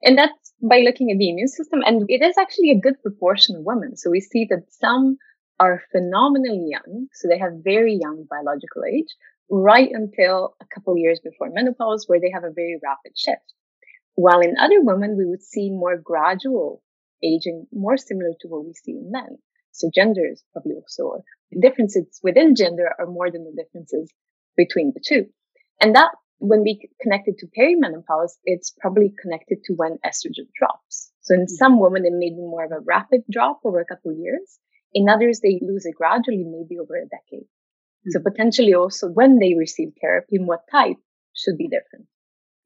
And 0.03 0.17
that's 0.17 0.53
by 0.63 0.79
looking 0.79 1.11
at 1.11 1.19
the 1.19 1.31
immune 1.31 1.49
system. 1.49 1.81
And 1.85 2.05
it 2.09 2.23
is 2.23 2.37
actually 2.39 2.71
a 2.71 2.81
good 2.81 3.01
proportion 3.03 3.57
of 3.57 3.65
women. 3.65 3.97
So 3.97 4.11
we 4.11 4.21
see 4.21 4.47
that 4.51 4.73
some 4.73 5.19
are 5.59 5.83
phenomenally 5.93 6.69
young. 6.69 7.09
So 7.13 7.29
they 7.29 7.39
have 7.39 7.63
very 7.63 7.99
young 8.01 8.27
biological 8.29 8.83
age 8.91 9.15
right 9.51 9.91
until 9.93 10.55
a 10.61 10.67
couple 10.75 10.97
years 10.97 11.21
before 11.21 11.51
menopause 11.51 12.05
where 12.07 12.21
they 12.21 12.31
have 12.33 12.45
a 12.45 12.53
very 12.55 12.79
rapid 12.83 13.17
shift. 13.17 13.53
While 14.15 14.41
in 14.41 14.57
other 14.59 14.81
women, 14.81 15.17
we 15.17 15.27
would 15.27 15.43
see 15.43 15.71
more 15.71 15.97
gradual 15.97 16.83
aging, 17.23 17.67
more 17.73 17.97
similar 17.97 18.31
to 18.41 18.49
what 18.49 18.65
we 18.65 18.73
see 18.73 18.93
in 18.93 19.11
men. 19.11 19.39
So 19.73 19.91
gender 19.95 20.23
is 20.27 20.43
probably 20.53 20.75
also 20.75 21.23
differences 21.59 22.21
within 22.23 22.55
gender 22.55 22.91
are 22.99 23.07
more 23.07 23.31
than 23.31 23.45
the 23.45 23.63
differences 23.63 24.13
between 24.57 24.93
the 24.95 25.01
two. 25.05 25.27
And 25.81 25.95
that 25.95 26.11
when 26.41 26.63
we 26.63 26.89
connect 27.01 27.29
it 27.29 27.37
to 27.39 27.47
perimenopause, 27.47 28.33
it's 28.45 28.75
probably 28.81 29.13
connected 29.23 29.59
to 29.65 29.75
when 29.75 29.99
estrogen 30.05 30.49
drops. 30.59 31.13
So 31.21 31.35
in 31.35 31.41
mm-hmm. 31.43 31.55
some 31.55 31.79
women, 31.79 32.05
it 32.07 32.13
may 32.13 32.31
be 32.31 32.37
more 32.37 32.65
of 32.65 32.73
a 32.73 32.81
rapid 32.81 33.23
drop 33.31 33.61
over 33.65 33.81
a 33.81 33.85
couple 33.85 34.11
of 34.11 34.19
years. 34.19 34.59
In 34.93 35.09
others, 35.09 35.41
they 35.41 35.61
lose 35.63 35.85
it 35.85 35.95
gradually, 35.95 36.45
maybe 36.45 36.81
over 36.81 36.97
a 36.97 37.09
decade. 37.09 37.45
Mm-hmm. 37.45 38.11
So 38.11 38.21
potentially 38.21 38.75
also 38.75 39.09
when 39.09 39.39
they 39.39 39.55
receive 39.55 39.91
therapy 40.01 40.37
and 40.37 40.49
what 40.49 40.65
type 40.73 40.97
should 41.35 41.59
be 41.59 41.69
different. 41.69 42.07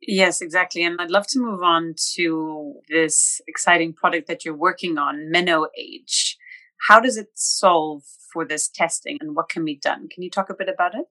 Yes, 0.00 0.40
exactly. 0.40 0.84
And 0.84 1.00
I'd 1.00 1.10
love 1.10 1.26
to 1.28 1.40
move 1.40 1.62
on 1.62 1.94
to 2.14 2.74
this 2.88 3.40
exciting 3.48 3.92
product 3.92 4.28
that 4.28 4.44
you're 4.44 4.56
working 4.56 4.98
on, 4.98 5.32
MenoAge. 5.34 6.36
How 6.88 7.00
does 7.00 7.16
it 7.16 7.28
solve 7.34 8.02
for 8.32 8.44
this 8.44 8.68
testing 8.68 9.18
and 9.20 9.34
what 9.34 9.48
can 9.48 9.64
be 9.64 9.76
done? 9.76 10.08
Can 10.08 10.22
you 10.22 10.30
talk 10.30 10.50
a 10.50 10.54
bit 10.54 10.68
about 10.68 10.94
it? 10.94 11.06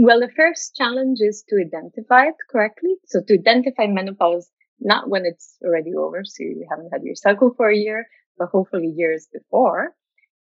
Well, 0.00 0.20
the 0.20 0.30
first 0.30 0.76
challenge 0.76 1.18
is 1.20 1.44
to 1.48 1.56
identify 1.56 2.28
it 2.28 2.36
correctly. 2.48 2.94
So 3.06 3.20
to 3.26 3.34
identify 3.34 3.88
menopause, 3.88 4.48
not 4.78 5.10
when 5.10 5.26
it's 5.26 5.58
already 5.64 5.92
over. 5.96 6.22
So 6.24 6.44
you 6.44 6.64
haven't 6.70 6.90
had 6.92 7.02
your 7.02 7.16
cycle 7.16 7.52
for 7.56 7.68
a 7.68 7.76
year, 7.76 8.06
but 8.38 8.50
hopefully 8.50 8.92
years 8.94 9.26
before. 9.32 9.96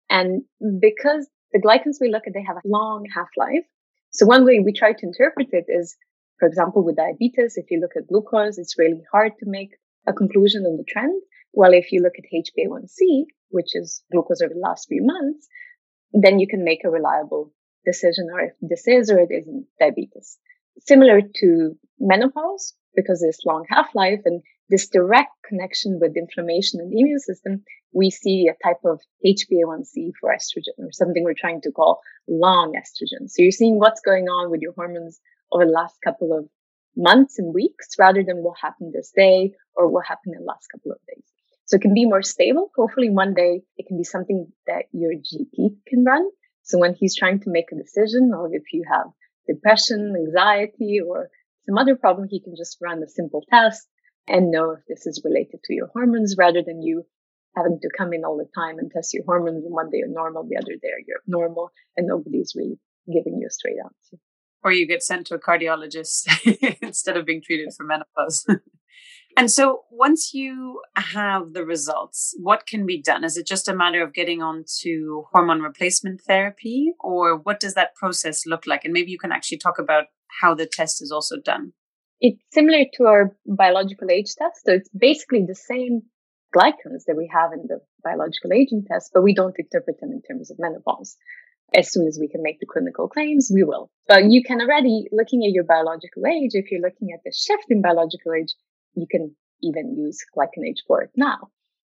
And 0.09 0.41
because 0.81 1.29
the 1.51 1.61
glycans 1.61 2.01
we 2.01 2.09
look 2.09 2.23
at, 2.25 2.33
they 2.33 2.41
have 2.41 2.57
a 2.57 2.67
long 2.67 3.05
half 3.13 3.27
life. 3.37 3.63
So 4.09 4.25
one 4.25 4.43
way 4.43 4.59
we 4.59 4.73
try 4.73 4.93
to 4.93 5.05
interpret 5.05 5.49
it 5.51 5.65
is, 5.67 5.95
for 6.39 6.47
example, 6.47 6.83
with 6.83 6.95
diabetes, 6.95 7.55
if 7.55 7.69
you 7.69 7.79
look 7.79 7.95
at 7.95 8.07
glucose, 8.07 8.57
it's 8.57 8.79
really 8.79 9.03
hard 9.11 9.33
to 9.37 9.45
make 9.45 9.77
a 10.07 10.13
conclusion 10.13 10.65
on 10.65 10.77
the 10.77 10.83
trend. 10.83 11.21
Well, 11.53 11.73
if 11.73 11.91
you 11.91 12.01
look 12.01 12.13
at 12.17 12.25
HbA1c, 12.33 13.25
which 13.49 13.75
is 13.75 14.03
glucose 14.11 14.41
over 14.41 14.55
the 14.55 14.59
last 14.59 14.87
few 14.89 15.03
months, 15.03 15.47
then 16.11 16.39
you 16.39 16.47
can 16.47 16.63
make 16.63 16.83
a 16.83 16.89
reliable 16.89 17.53
decision 17.85 18.27
or 18.31 18.39
if 18.41 18.53
this 18.61 18.87
is 18.87 19.09
or 19.09 19.19
it 19.19 19.29
isn't 19.31 19.65
diabetes. 19.79 20.37
Similar 20.79 21.21
to 21.35 21.77
menopause, 21.99 22.73
because 22.95 23.21
this 23.21 23.45
long 23.45 23.65
half-life 23.69 24.21
and 24.25 24.41
this 24.69 24.87
direct 24.87 25.31
connection 25.47 25.99
with 26.01 26.17
inflammation 26.17 26.79
in 26.79 26.89
the 26.89 26.99
immune 26.99 27.19
system, 27.19 27.63
we 27.93 28.09
see 28.09 28.47
a 28.47 28.67
type 28.67 28.79
of 28.85 28.99
HbA1c 29.25 30.13
for 30.19 30.33
estrogen 30.33 30.79
or 30.79 30.91
something 30.91 31.23
we're 31.23 31.33
trying 31.37 31.61
to 31.61 31.71
call 31.71 32.01
long 32.27 32.73
estrogen. 32.73 33.29
So 33.29 33.41
you're 33.41 33.51
seeing 33.51 33.77
what's 33.77 34.01
going 34.01 34.25
on 34.25 34.49
with 34.49 34.61
your 34.61 34.73
hormones 34.73 35.19
over 35.51 35.65
the 35.65 35.71
last 35.71 35.95
couple 36.03 36.35
of 36.35 36.47
months 36.95 37.39
and 37.39 37.53
weeks 37.53 37.89
rather 37.99 38.23
than 38.23 38.37
what 38.37 38.57
happened 38.61 38.93
this 38.93 39.11
day 39.15 39.53
or 39.75 39.87
what 39.87 40.07
happened 40.07 40.35
in 40.35 40.41
the 40.41 40.45
last 40.45 40.67
couple 40.71 40.91
of 40.91 40.97
days. 41.07 41.25
So 41.65 41.75
it 41.75 41.81
can 41.81 41.93
be 41.93 42.05
more 42.05 42.21
stable. 42.21 42.71
Hopefully 42.75 43.09
one 43.09 43.33
day 43.33 43.61
it 43.77 43.87
can 43.87 43.97
be 43.97 44.03
something 44.03 44.51
that 44.67 44.85
your 44.91 45.13
GP 45.13 45.75
can 45.87 46.03
run. 46.03 46.27
So 46.63 46.79
when 46.79 46.95
he's 46.95 47.15
trying 47.15 47.41
to 47.41 47.49
make 47.49 47.71
a 47.71 47.75
decision 47.75 48.31
or 48.33 48.49
if 48.53 48.63
you 48.71 48.83
have 48.89 49.07
depression, 49.47 50.15
anxiety, 50.15 50.99
or 51.05 51.29
some 51.65 51.77
other 51.77 51.95
problem, 51.95 52.27
he 52.29 52.41
can 52.41 52.55
just 52.55 52.77
run 52.81 53.03
a 53.03 53.07
simple 53.07 53.43
test 53.49 53.87
and 54.27 54.51
know 54.51 54.71
if 54.71 54.79
this 54.87 55.05
is 55.05 55.21
related 55.23 55.59
to 55.65 55.73
your 55.73 55.87
hormones 55.93 56.35
rather 56.37 56.63
than 56.65 56.81
you 56.81 57.03
having 57.55 57.79
to 57.81 57.89
come 57.95 58.13
in 58.13 58.23
all 58.25 58.37
the 58.37 58.49
time 58.55 58.79
and 58.79 58.91
test 58.91 59.13
your 59.13 59.23
hormones 59.25 59.63
and 59.63 59.73
one 59.73 59.89
day 59.89 59.97
you're 59.97 60.07
normal, 60.07 60.43
the 60.43 60.57
other 60.57 60.73
day 60.81 60.89
you're 61.05 61.19
abnormal 61.25 61.71
and 61.95 62.07
nobody's 62.07 62.53
really 62.55 62.79
giving 63.11 63.37
you 63.39 63.47
a 63.47 63.51
straight 63.51 63.77
answer. 63.83 64.17
Or 64.63 64.71
you 64.71 64.87
get 64.87 65.03
sent 65.03 65.27
to 65.27 65.35
a 65.35 65.39
cardiologist 65.39 66.27
instead 66.81 67.17
of 67.17 67.25
being 67.25 67.41
treated 67.45 67.73
for 67.75 67.85
menopause. 67.85 68.47
And 69.35 69.49
so 69.49 69.83
once 69.89 70.33
you 70.33 70.81
have 70.95 71.53
the 71.53 71.65
results, 71.65 72.35
what 72.39 72.67
can 72.67 72.85
be 72.85 73.01
done? 73.01 73.23
Is 73.23 73.35
it 73.35 73.47
just 73.47 73.67
a 73.67 73.75
matter 73.75 74.03
of 74.03 74.13
getting 74.13 74.41
on 74.41 74.63
to 74.81 75.25
hormone 75.31 75.61
replacement 75.61 76.21
therapy 76.21 76.93
or 76.99 77.37
what 77.37 77.59
does 77.59 77.73
that 77.73 77.95
process 77.95 78.45
look 78.45 78.67
like? 78.67 78.83
And 78.83 78.93
maybe 78.93 79.11
you 79.11 79.17
can 79.17 79.31
actually 79.31 79.57
talk 79.57 79.79
about 79.79 80.05
how 80.41 80.53
the 80.53 80.67
test 80.67 81.01
is 81.01 81.11
also 81.11 81.37
done. 81.43 81.73
It's 82.21 82.41
similar 82.51 82.85
to 82.93 83.05
our 83.05 83.35
biological 83.45 84.09
age 84.11 84.35
test. 84.37 84.61
So 84.65 84.73
it's 84.73 84.89
basically 84.89 85.45
the 85.47 85.55
same 85.55 86.03
glycans 86.55 87.05
that 87.07 87.17
we 87.17 87.29
have 87.33 87.51
in 87.53 87.65
the 87.67 87.79
biological 88.03 88.53
aging 88.53 88.85
test, 88.87 89.11
but 89.13 89.23
we 89.23 89.33
don't 89.33 89.57
interpret 89.57 89.99
them 89.99 90.11
in 90.11 90.21
terms 90.21 90.51
of 90.51 90.57
menopause. 90.59 91.17
As 91.75 91.91
soon 91.91 92.07
as 92.07 92.19
we 92.21 92.27
can 92.27 92.43
make 92.43 92.59
the 92.59 92.67
clinical 92.67 93.09
claims, 93.09 93.49
we 93.51 93.63
will. 93.63 93.89
But 94.07 94.29
you 94.29 94.43
can 94.43 94.61
already, 94.61 95.07
looking 95.11 95.43
at 95.43 95.53
your 95.53 95.63
biological 95.63 96.23
age, 96.27 96.51
if 96.53 96.69
you're 96.69 96.81
looking 96.81 97.09
at 97.11 97.21
the 97.25 97.33
shift 97.35 97.65
in 97.69 97.81
biological 97.81 98.33
age, 98.33 98.53
you 98.95 99.07
can 99.09 99.35
even 99.61 99.95
use 99.97 100.23
for 100.87 101.01
it 101.01 101.11
now. 101.15 101.49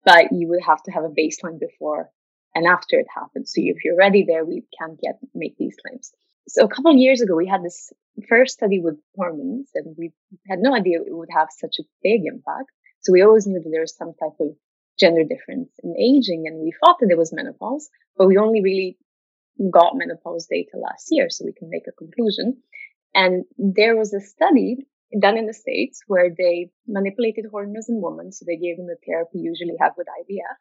But 0.06 0.32
you 0.32 0.48
would 0.50 0.64
have 0.66 0.82
to 0.84 0.92
have 0.92 1.04
a 1.04 1.10
baseline 1.10 1.60
before 1.60 2.10
and 2.56 2.66
after 2.66 2.98
it 2.98 3.08
happens. 3.14 3.52
So 3.54 3.62
if 3.64 3.84
you're 3.84 3.98
ready 3.98 4.26
there, 4.28 4.46
we 4.46 4.64
can't 4.80 5.00
yet 5.04 5.20
make 5.36 5.58
these 5.58 5.76
claims. 5.86 6.12
So 6.48 6.64
a 6.64 6.70
couple 6.70 6.92
of 6.92 6.98
years 6.98 7.22
ago, 7.22 7.36
we 7.36 7.46
had 7.46 7.64
this 7.64 7.92
first 8.30 8.54
study 8.54 8.80
with 8.80 8.96
hormones 9.16 9.70
and 9.76 9.96
we 9.98 10.14
had 10.50 10.60
no 10.60 10.74
idea 10.74 11.00
it 11.02 11.16
would 11.16 11.30
have 11.36 11.50
such 11.52 11.76
a 11.80 11.84
big 12.02 12.22
impact. 12.26 12.72
So 13.02 13.12
we 13.12 13.22
always 13.22 13.46
knew 13.46 13.60
that 13.62 13.70
there 13.70 13.82
was 13.82 13.96
some 13.96 14.14
type 14.14 14.40
of 14.40 14.56
gender 14.98 15.24
difference 15.24 15.70
in 15.84 15.96
aging 15.98 16.46
and 16.48 16.60
we 16.60 16.74
thought 16.80 16.98
that 17.00 17.08
there 17.08 17.18
was 17.18 17.34
menopause, 17.34 17.90
but 18.18 18.28
we 18.28 18.38
only 18.38 18.64
really 18.64 18.98
got 19.70 19.96
menopause 19.96 20.48
data 20.50 20.78
last 20.78 21.08
year. 21.12 21.30
So 21.30 21.46
we 21.46 21.54
can 21.54 21.70
make 21.70 21.88
a 21.88 21.92
conclusion. 21.92 22.58
And 23.14 23.46
there 23.58 23.96
was 23.96 24.14
a 24.14 24.22
study 24.22 24.78
done 25.22 25.38
in 25.38 25.46
the 25.46 25.54
States 25.54 26.02
where 26.08 26.30
they 26.36 26.70
manipulated 26.88 27.46
hormones 27.50 27.90
in 27.90 28.02
women. 28.02 28.32
So 28.32 28.46
they 28.46 28.58
gave 28.58 28.78
them 28.78 28.88
the 28.88 28.98
therapy 29.06 29.40
usually 29.40 29.76
have 29.80 29.94
with 29.98 30.08
IVF 30.08 30.58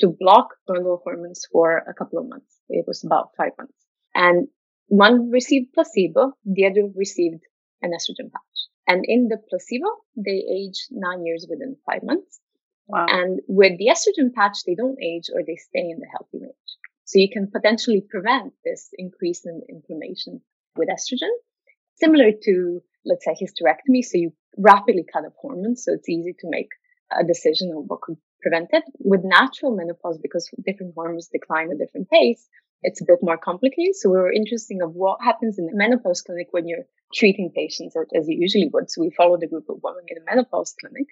to 0.00 0.16
block 0.18 0.48
normal 0.68 1.00
hormones 1.02 1.46
for 1.50 1.78
a 1.78 1.94
couple 1.94 2.18
of 2.18 2.28
months. 2.28 2.60
It 2.68 2.84
was 2.86 3.04
about 3.04 3.30
five 3.36 3.52
months. 3.58 3.86
And 4.14 4.48
one 4.86 5.30
received 5.30 5.72
placebo, 5.74 6.32
the 6.44 6.66
other 6.66 6.88
received 6.94 7.42
an 7.82 7.90
estrogen 7.90 8.30
patch. 8.32 8.58
And 8.86 9.04
in 9.06 9.28
the 9.28 9.38
placebo, 9.48 9.88
they 10.16 10.42
age 10.50 10.86
nine 10.90 11.24
years 11.24 11.46
within 11.48 11.76
five 11.84 12.02
months. 12.02 12.40
Wow. 12.86 13.06
And 13.08 13.40
with 13.46 13.72
the 13.78 13.88
estrogen 13.88 14.32
patch, 14.32 14.64
they 14.66 14.74
don't 14.74 15.02
age 15.02 15.28
or 15.34 15.42
they 15.46 15.56
stay 15.56 15.90
in 15.90 15.98
the 15.98 16.08
healthy 16.10 16.38
range. 16.40 16.70
So 17.04 17.18
you 17.18 17.28
can 17.30 17.50
potentially 17.50 18.02
prevent 18.08 18.54
this 18.64 18.88
increase 18.96 19.44
in 19.44 19.62
inflammation 19.68 20.40
with 20.76 20.88
estrogen, 20.88 21.32
similar 21.96 22.32
to 22.44 22.80
let's 23.08 23.24
say 23.24 23.32
hysterectomy. 23.32 24.04
So 24.04 24.18
you 24.18 24.32
rapidly 24.56 25.04
cut 25.10 25.24
off 25.24 25.32
hormones. 25.40 25.84
So 25.84 25.92
it's 25.94 26.08
easy 26.08 26.34
to 26.40 26.46
make 26.48 26.68
a 27.10 27.24
decision 27.24 27.70
on 27.70 27.84
what 27.86 28.02
could 28.02 28.16
prevent 28.42 28.68
it. 28.72 28.84
With 28.98 29.20
natural 29.24 29.74
menopause, 29.74 30.18
because 30.22 30.50
different 30.64 30.94
hormones 30.94 31.28
decline 31.28 31.70
at 31.72 31.78
different 31.78 32.08
pace, 32.10 32.46
it's 32.82 33.00
a 33.00 33.06
bit 33.06 33.18
more 33.22 33.38
complicated. 33.38 33.96
So 33.96 34.10
we 34.10 34.18
were 34.18 34.32
interested 34.32 34.78
of 34.82 34.92
what 34.92 35.18
happens 35.22 35.58
in 35.58 35.66
the 35.66 35.74
menopause 35.74 36.22
clinic 36.22 36.48
when 36.52 36.68
you're 36.68 36.86
treating 37.12 37.50
patients 37.54 37.96
as 38.16 38.28
you 38.28 38.36
usually 38.38 38.70
would. 38.72 38.90
So 38.90 39.02
we 39.02 39.10
followed 39.16 39.42
a 39.42 39.48
group 39.48 39.64
of 39.68 39.80
women 39.82 40.04
in 40.08 40.18
a 40.18 40.24
menopause 40.24 40.74
clinic. 40.78 41.06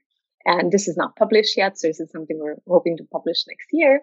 And 0.45 0.71
this 0.71 0.87
is 0.87 0.97
not 0.97 1.17
published 1.17 1.57
yet. 1.57 1.79
So 1.79 1.88
this 1.88 1.99
is 1.99 2.12
something 2.12 2.38
we're 2.38 2.62
hoping 2.69 2.99
to 2.99 3.05
publish 3.11 3.45
next 3.49 3.69
year. 3.73 4.03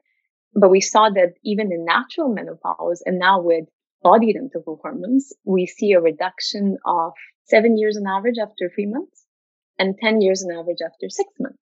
But 0.54 0.70
we 0.70 0.82
saw 0.82 1.10
that 1.10 1.34
even 1.44 1.72
in 1.72 1.86
natural 1.86 2.30
menopause 2.30 3.02
and 3.06 3.18
now 3.18 3.42
with 3.42 3.66
body 4.04 4.32
identical 4.36 4.78
hormones, 4.82 5.32
we 5.46 5.66
see 5.66 5.94
a 5.94 6.02
reduction 6.02 6.78
of 6.86 7.14
seven 7.46 7.78
years 7.78 7.98
on 7.98 8.08
average 8.08 8.38
after 8.42 8.70
three 8.74 8.88
months 8.88 9.26
and 9.80 9.96
10 9.98 10.22
years 10.22 10.44
on 10.44 10.58
average 10.58 10.80
after 10.86 11.10
six 11.10 11.30
months. 11.40 11.58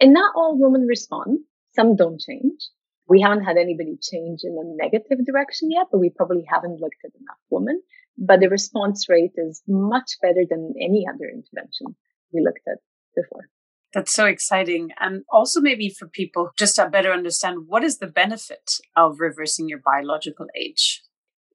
And 0.00 0.12
not 0.12 0.32
all 0.36 0.58
women 0.58 0.86
respond. 0.86 1.40
Some 1.74 1.96
don't 1.96 2.20
change. 2.20 2.60
We 3.08 3.20
haven't 3.20 3.44
had 3.44 3.56
anybody 3.56 3.98
change 4.00 4.40
in 4.44 4.56
a 4.58 4.82
negative 4.82 5.24
direction 5.26 5.70
yet, 5.70 5.86
but 5.90 5.98
we 5.98 6.10
probably 6.10 6.44
haven't 6.48 6.80
looked 6.80 7.04
at 7.04 7.10
enough 7.20 7.38
women. 7.50 7.82
But 8.18 8.40
the 8.40 8.48
response 8.48 9.08
rate 9.08 9.32
is 9.36 9.62
much 9.66 10.12
better 10.20 10.44
than 10.48 10.74
any 10.80 11.06
other 11.08 11.28
intervention 11.28 11.96
we 12.32 12.42
looked 12.42 12.66
at 12.68 12.78
before. 13.16 13.48
That's 13.92 14.12
so 14.12 14.26
exciting. 14.26 14.90
And 15.00 15.24
also, 15.30 15.60
maybe 15.60 15.90
for 15.90 16.06
people 16.06 16.50
just 16.58 16.76
to 16.76 16.88
better 16.88 17.12
understand 17.12 17.66
what 17.66 17.84
is 17.84 17.98
the 17.98 18.06
benefit 18.06 18.78
of 18.96 19.20
reversing 19.20 19.68
your 19.68 19.80
biological 19.84 20.46
age? 20.56 21.02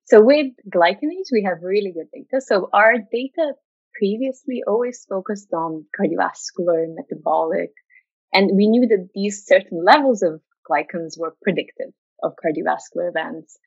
So, 0.06 0.22
with 0.22 0.48
glycanage, 0.74 1.32
we 1.32 1.44
have 1.44 1.64
really 1.64 1.92
good 1.92 2.08
data. 2.14 2.42
So, 2.42 2.70
our 2.74 2.98
data 3.12 3.54
previously 3.98 4.64
always 4.68 5.06
focused 5.10 5.54
on 5.54 5.86
cardiovascular, 6.00 6.86
metabolic, 6.96 7.72
and 8.34 8.52
we 8.56 8.68
knew 8.68 8.88
that 8.88 9.10
these 9.14 9.46
certain 9.46 9.84
levels 9.84 10.22
of 10.22 10.42
glycans 10.70 11.18
were 11.18 11.36
predictive 11.42 11.94
of 12.24 12.34
cardiovascular 12.44 13.10
events, 13.10 13.58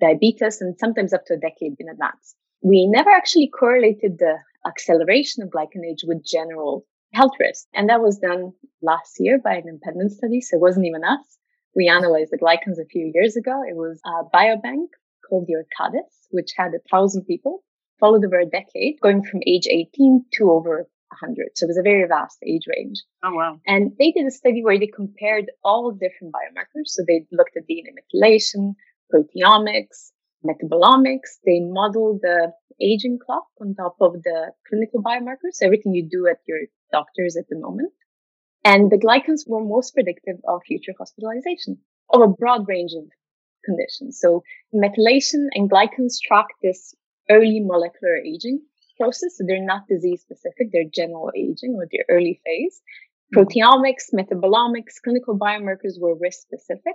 diabetes, 0.00 0.60
and 0.60 0.76
sometimes 0.78 1.12
up 1.12 1.24
to 1.26 1.34
a 1.34 1.38
decade 1.38 1.74
in 1.78 1.88
advance. 1.88 2.34
We 2.62 2.86
never 2.86 3.10
actually 3.10 3.48
correlated 3.48 4.18
the 4.18 4.38
acceleration 4.66 5.42
of 5.42 5.50
glycanage 5.50 6.02
with 6.04 6.24
general 6.24 6.84
health 7.14 7.32
risk. 7.38 7.66
And 7.74 7.88
that 7.88 8.02
was 8.02 8.18
done 8.18 8.52
last 8.82 9.16
year 9.18 9.38
by 9.42 9.54
an 9.54 9.68
independent 9.68 10.12
study. 10.12 10.40
So 10.40 10.56
it 10.56 10.60
wasn't 10.60 10.86
even 10.86 11.04
us. 11.04 11.38
We 11.76 11.88
analyzed 11.88 12.32
the 12.32 12.38
glycans 12.38 12.80
a 12.80 12.86
few 12.86 13.10
years 13.14 13.36
ago. 13.36 13.62
It 13.68 13.76
was 13.76 14.00
a 14.04 14.24
biobank 14.36 14.88
called 15.28 15.46
the 15.46 15.54
Orcades, 15.54 16.26
which 16.30 16.52
had 16.56 16.72
a 16.74 16.88
thousand 16.90 17.24
people 17.24 17.62
followed 18.00 18.24
over 18.24 18.38
a 18.38 18.46
decade, 18.46 19.00
going 19.00 19.22
from 19.22 19.40
age 19.46 19.66
18 19.68 20.24
to 20.34 20.50
over 20.50 20.88
100. 21.20 21.50
So 21.54 21.64
it 21.64 21.68
was 21.68 21.78
a 21.78 21.82
very 21.82 22.06
vast 22.06 22.38
age 22.46 22.66
range. 22.68 23.02
Oh, 23.22 23.34
wow. 23.34 23.60
And 23.66 23.92
they 23.98 24.12
did 24.12 24.26
a 24.26 24.30
study 24.30 24.62
where 24.62 24.78
they 24.78 24.86
compared 24.86 25.46
all 25.64 25.90
different 25.90 26.34
biomarkers. 26.34 26.86
So 26.86 27.02
they 27.06 27.26
looked 27.32 27.56
at 27.56 27.64
DNA 27.68 27.92
methylation, 27.98 28.74
proteomics, 29.12 30.10
metabolomics. 30.44 31.38
They 31.44 31.60
modeled 31.60 32.20
the 32.22 32.52
aging 32.80 33.18
clock 33.24 33.46
on 33.60 33.74
top 33.74 33.96
of 34.00 34.22
the 34.22 34.52
clinical 34.68 35.02
biomarkers, 35.02 35.62
everything 35.62 35.94
you 35.94 36.08
do 36.08 36.28
at 36.28 36.38
your 36.46 36.58
doctor's 36.92 37.36
at 37.36 37.48
the 37.48 37.58
moment. 37.58 37.92
And 38.64 38.90
the 38.90 38.98
glycans 38.98 39.42
were 39.46 39.64
most 39.64 39.94
predictive 39.94 40.36
of 40.46 40.62
future 40.66 40.92
hospitalization 40.98 41.78
of 42.10 42.20
a 42.20 42.28
broad 42.28 42.68
range 42.68 42.92
of 42.96 43.04
conditions. 43.64 44.18
So 44.20 44.42
methylation 44.74 45.46
and 45.54 45.70
glycans 45.70 46.20
track 46.22 46.46
this 46.62 46.94
early 47.30 47.60
molecular 47.60 48.16
aging 48.16 48.62
process. 48.98 49.36
So 49.36 49.44
they're 49.46 49.64
not 49.64 49.88
disease 49.88 50.22
specific. 50.22 50.68
They're 50.72 50.90
general 50.92 51.30
aging 51.36 51.74
or 51.76 51.86
the 51.90 52.02
early 52.08 52.40
phase. 52.44 52.80
Mm-hmm. 53.34 53.40
Proteomics, 53.40 54.12
metabolomics, 54.14 55.00
clinical 55.02 55.38
biomarkers 55.38 56.00
were 56.00 56.16
risk 56.18 56.40
specific. 56.40 56.94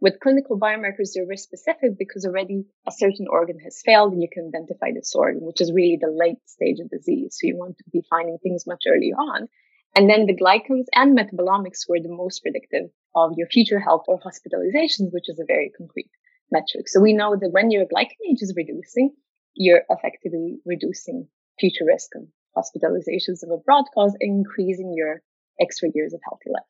With 0.00 0.18
clinical 0.20 0.58
biomarkers, 0.58 1.12
they're 1.14 1.26
risk 1.26 1.44
specific 1.44 1.96
because 1.96 2.26
already 2.26 2.64
a 2.88 2.92
certain 2.92 3.26
organ 3.30 3.60
has 3.60 3.80
failed 3.84 4.12
and 4.12 4.20
you 4.20 4.28
can 4.32 4.48
identify 4.48 4.90
this 4.92 5.14
organ, 5.14 5.42
which 5.42 5.60
is 5.60 5.72
really 5.72 5.98
the 6.00 6.10
late 6.10 6.38
stage 6.46 6.80
of 6.80 6.90
disease. 6.90 7.38
So 7.38 7.46
you 7.46 7.56
want 7.56 7.78
to 7.78 7.84
be 7.92 8.02
finding 8.10 8.38
things 8.38 8.66
much 8.66 8.82
earlier 8.88 9.14
on. 9.14 9.48
And 9.94 10.10
then 10.10 10.26
the 10.26 10.36
glycans 10.36 10.86
and 10.92 11.16
metabolomics 11.16 11.88
were 11.88 12.00
the 12.00 12.08
most 12.08 12.40
predictive 12.40 12.90
of 13.14 13.34
your 13.36 13.46
future 13.46 13.78
health 13.78 14.04
or 14.08 14.18
hospitalizations, 14.18 15.12
which 15.12 15.28
is 15.28 15.38
a 15.38 15.46
very 15.46 15.70
concrete 15.76 16.10
metric. 16.50 16.88
So 16.88 17.00
we 17.00 17.12
know 17.12 17.36
that 17.36 17.52
when 17.52 17.70
your 17.70 17.84
glycan 17.84 18.20
age 18.28 18.40
is 18.40 18.54
reducing, 18.56 19.12
you're 19.54 19.82
effectively 19.88 20.58
reducing 20.64 21.28
future 21.58 21.84
risk 21.86 22.10
of 22.14 22.22
hospitalizations 22.56 23.42
of 23.42 23.50
a 23.50 23.58
broad 23.58 23.84
cause, 23.94 24.14
increasing 24.20 24.92
your 24.94 25.22
extra 25.60 25.88
years 25.94 26.12
of 26.12 26.20
healthy 26.24 26.50
life. 26.50 26.62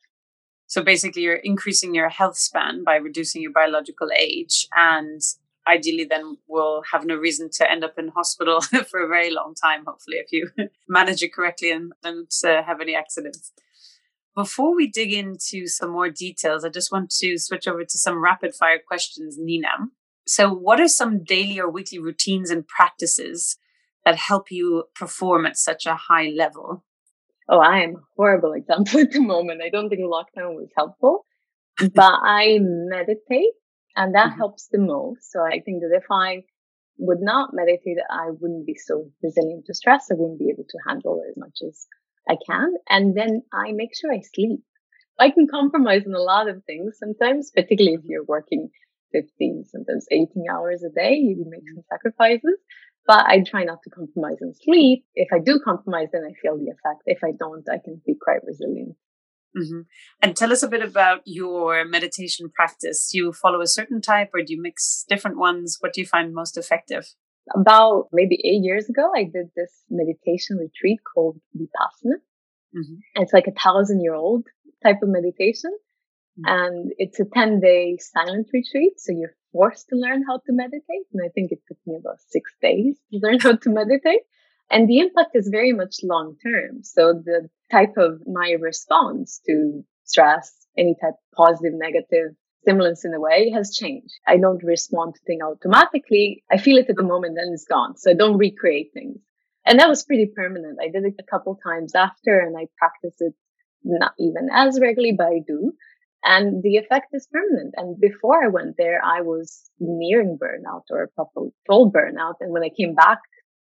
So 0.67 0.83
basically, 0.83 1.23
you're 1.23 1.35
increasing 1.35 1.95
your 1.95 2.09
health 2.09 2.37
span 2.37 2.83
by 2.85 2.97
reducing 2.97 3.43
your 3.43 3.53
biological 3.53 4.09
age, 4.17 4.67
and 4.75 5.21
ideally, 5.69 6.05
then 6.05 6.39
we'll 6.49 6.83
have 6.93 7.05
no 7.05 7.15
reason 7.15 7.51
to 7.55 7.71
end 7.71 7.85
up 7.85 7.99
in 7.99 8.09
hospital 8.09 8.61
for 8.91 9.05
a 9.05 9.09
very 9.09 9.31
long 9.31 9.55
time. 9.55 9.85
Hopefully, 9.87 10.17
if 10.17 10.33
you 10.33 10.51
manage 10.89 11.23
it 11.23 11.35
correctly 11.35 11.71
and 11.71 11.93
don't 12.03 12.35
uh, 12.45 12.62
have 12.62 12.81
any 12.81 12.95
accidents. 12.95 13.53
Before 14.35 14.75
we 14.75 14.87
dig 14.87 15.12
into 15.12 15.67
some 15.67 15.91
more 15.91 16.09
details, 16.09 16.65
I 16.65 16.71
just 16.71 16.91
want 16.91 17.11
to 17.21 17.37
switch 17.37 17.69
over 17.69 17.85
to 17.85 17.99
some 17.99 18.23
rapid 18.23 18.55
fire 18.55 18.81
questions, 18.87 19.37
Nina. 19.39 19.91
So, 20.26 20.52
what 20.52 20.81
are 20.81 20.88
some 20.88 21.25
daily 21.25 21.59
or 21.59 21.71
weekly 21.71 21.99
routines 21.99 22.50
and 22.50 22.67
practices 22.67 23.59
that 24.05 24.17
help 24.17 24.50
you 24.50 24.85
perform 24.95 25.47
at 25.47 25.57
such 25.57 25.87
a 25.87 25.95
high 25.95 26.33
level? 26.37 26.85
Oh, 27.49 27.59
I 27.59 27.81
am 27.81 27.97
a 27.97 28.02
horrible 28.17 28.52
example 28.52 29.00
at 29.00 29.12
the 29.12 29.21
moment. 29.21 29.62
I 29.64 29.69
don't 29.69 29.88
think 29.88 30.02
lockdown 30.02 30.55
was 30.55 30.71
helpful, 30.76 31.26
but 31.79 32.14
I 32.23 32.59
meditate 32.61 33.52
and 33.97 34.14
that 34.14 34.29
mm-hmm. 34.29 34.38
helps 34.38 34.69
the 34.69 34.79
most. 34.79 35.31
So 35.31 35.41
I 35.41 35.61
think 35.61 35.83
that 35.83 35.95
if 35.95 36.05
I 36.11 36.45
would 36.99 37.21
not 37.21 37.50
meditate, 37.52 37.99
I 38.11 38.31
wouldn't 38.31 38.67
be 38.67 38.75
so 38.75 39.11
resilient 39.23 39.67
to 39.67 39.75
stress. 39.75 40.09
I 40.11 40.14
wouldn't 40.14 40.38
be 40.38 40.50
able 40.50 40.64
to 40.69 40.79
handle 40.87 41.21
it 41.25 41.31
as 41.31 41.37
much 41.37 41.59
as 41.67 41.87
I 42.29 42.37
can. 42.47 42.75
And 42.88 43.17
then 43.17 43.43
I 43.52 43.73
make 43.73 43.91
sure 43.95 44.12
I 44.12 44.21
sleep. 44.21 44.61
I 45.19 45.31
can 45.31 45.47
compromise 45.47 46.02
on 46.07 46.14
a 46.14 46.21
lot 46.21 46.49
of 46.49 46.64
things 46.64 46.97
sometimes, 46.99 47.50
particularly 47.50 47.97
if 47.97 48.05
you're 48.05 48.25
working 48.25 48.71
15, 49.12 49.64
sometimes 49.71 50.07
18 50.11 50.28
hours 50.50 50.83
a 50.83 50.90
day, 50.90 51.14
you 51.14 51.45
make 51.49 51.69
some 51.75 51.85
sacrifices. 51.90 52.59
But 53.07 53.26
I 53.26 53.42
try 53.42 53.64
not 53.64 53.78
to 53.83 53.90
compromise 53.90 54.38
on 54.42 54.54
sleep. 54.54 55.04
If 55.14 55.28
I 55.33 55.38
do 55.38 55.61
compromise, 55.64 56.09
then 56.12 56.23
I 56.25 56.33
feel 56.40 56.57
the 56.57 56.71
effect. 56.71 57.02
If 57.07 57.19
I 57.25 57.33
don't, 57.37 57.69
I 57.69 57.78
can 57.78 58.00
be 58.07 58.14
quite 58.21 58.40
resilient. 58.47 58.97
Mm-hmm. 59.57 59.81
And 60.23 60.37
tell 60.37 60.52
us 60.52 60.62
a 60.62 60.69
bit 60.69 60.83
about 60.83 61.21
your 61.25 61.85
meditation 61.85 62.50
practice. 62.54 63.11
Do 63.11 63.19
you 63.19 63.33
follow 63.33 63.61
a 63.61 63.66
certain 63.66 64.00
type 64.00 64.31
or 64.33 64.40
do 64.42 64.54
you 64.54 64.62
mix 64.62 65.04
different 65.09 65.37
ones? 65.37 65.76
What 65.81 65.92
do 65.92 66.00
you 66.00 66.07
find 66.07 66.33
most 66.33 66.57
effective? 66.57 67.07
About 67.54 68.07
maybe 68.12 68.37
eight 68.45 68.62
years 68.62 68.88
ago, 68.88 69.11
I 69.14 69.25
did 69.25 69.50
this 69.57 69.83
meditation 69.90 70.57
retreat 70.57 71.00
called 71.12 71.40
Vipassana. 71.57 72.19
Mm-hmm. 72.75 73.23
It's 73.23 73.33
like 73.33 73.47
a 73.49 73.61
thousand 73.61 74.00
year 74.00 74.14
old 74.14 74.47
type 74.83 75.02
of 75.02 75.09
meditation. 75.09 75.73
Mm-hmm. 76.38 76.45
And 76.47 76.92
it's 76.99 77.21
a 77.21 77.25
10 77.25 77.60
day 77.60 77.99
silent 77.99 78.49
retreat. 78.52 78.99
So 78.99 79.12
you're 79.12 79.36
forced 79.52 79.88
to 79.88 79.97
learn 79.97 80.25
how 80.26 80.38
to 80.38 80.52
meditate. 80.52 81.06
And 81.12 81.23
I 81.25 81.28
think 81.28 81.52
it 81.52 81.60
took 81.68 81.78
me 81.86 81.97
about 81.97 82.21
six 82.28 82.50
days 82.60 82.99
to 83.12 83.18
learn 83.23 83.38
how 83.40 83.56
to 83.56 83.71
meditate. 83.71 84.23
And 84.71 84.88
the 84.88 85.00
impact 85.00 85.34
is 85.34 85.49
very 85.49 85.73
much 85.73 85.97
long 86.02 86.36
term. 86.42 86.82
So 86.82 87.12
the 87.12 87.49
type 87.71 87.95
of 87.99 88.23
my 88.26 88.56
response 88.58 89.40
to 89.47 89.84
stress, 90.04 90.50
any 90.78 90.97
type 91.00 91.14
positive, 91.36 91.75
negative 91.75 92.34
stimulants 92.62 93.04
in 93.04 93.12
a 93.12 93.21
way 93.21 93.50
has 93.50 93.76
changed. 93.76 94.14
I 94.26 94.38
don't 94.38 94.62
respond 94.64 95.14
to 95.14 95.21
things 95.26 95.42
automatically. 95.42 96.45
I 96.50 96.56
feel 96.56 96.78
it 96.78 96.88
at 96.88 96.97
the 96.97 97.02
moment 97.02 97.36
and 97.38 97.52
it's 97.52 97.66
gone. 97.66 97.97
So 97.99 98.10
I 98.10 98.14
don't 98.14 98.38
recreate 98.38 98.92
things. 98.95 99.18
And 99.66 99.78
that 99.78 99.88
was 99.88 100.04
pretty 100.04 100.26
permanent. 100.34 100.78
I 100.80 100.88
did 100.88 101.04
it 101.04 101.14
a 101.18 101.30
couple 101.30 101.58
times 101.62 101.95
after 101.95 102.40
and 102.40 102.56
I 102.56 102.66
practice 102.78 103.14
it 103.21 103.34
not 103.84 104.14
even 104.18 104.49
as 104.52 104.80
regularly, 104.80 105.14
but 105.16 105.26
I 105.26 105.40
do. 105.47 105.73
And 106.25 106.63
the 106.63 106.76
effect 106.76 107.08
is 107.13 107.26
permanent. 107.32 107.75
And 107.76 108.00
before 108.00 108.45
I 108.45 108.49
went 108.49 108.76
there, 108.78 109.00
I 109.04 109.23
was 109.23 109.69
nearing 109.80 110.39
burnout 110.41 110.82
or 110.91 111.11
probably 111.15 111.50
full 111.67 111.91
burnout. 111.91 112.35
And 112.41 112.52
when 112.52 112.63
I 112.63 112.71
came 112.76 112.95
back 112.95 113.19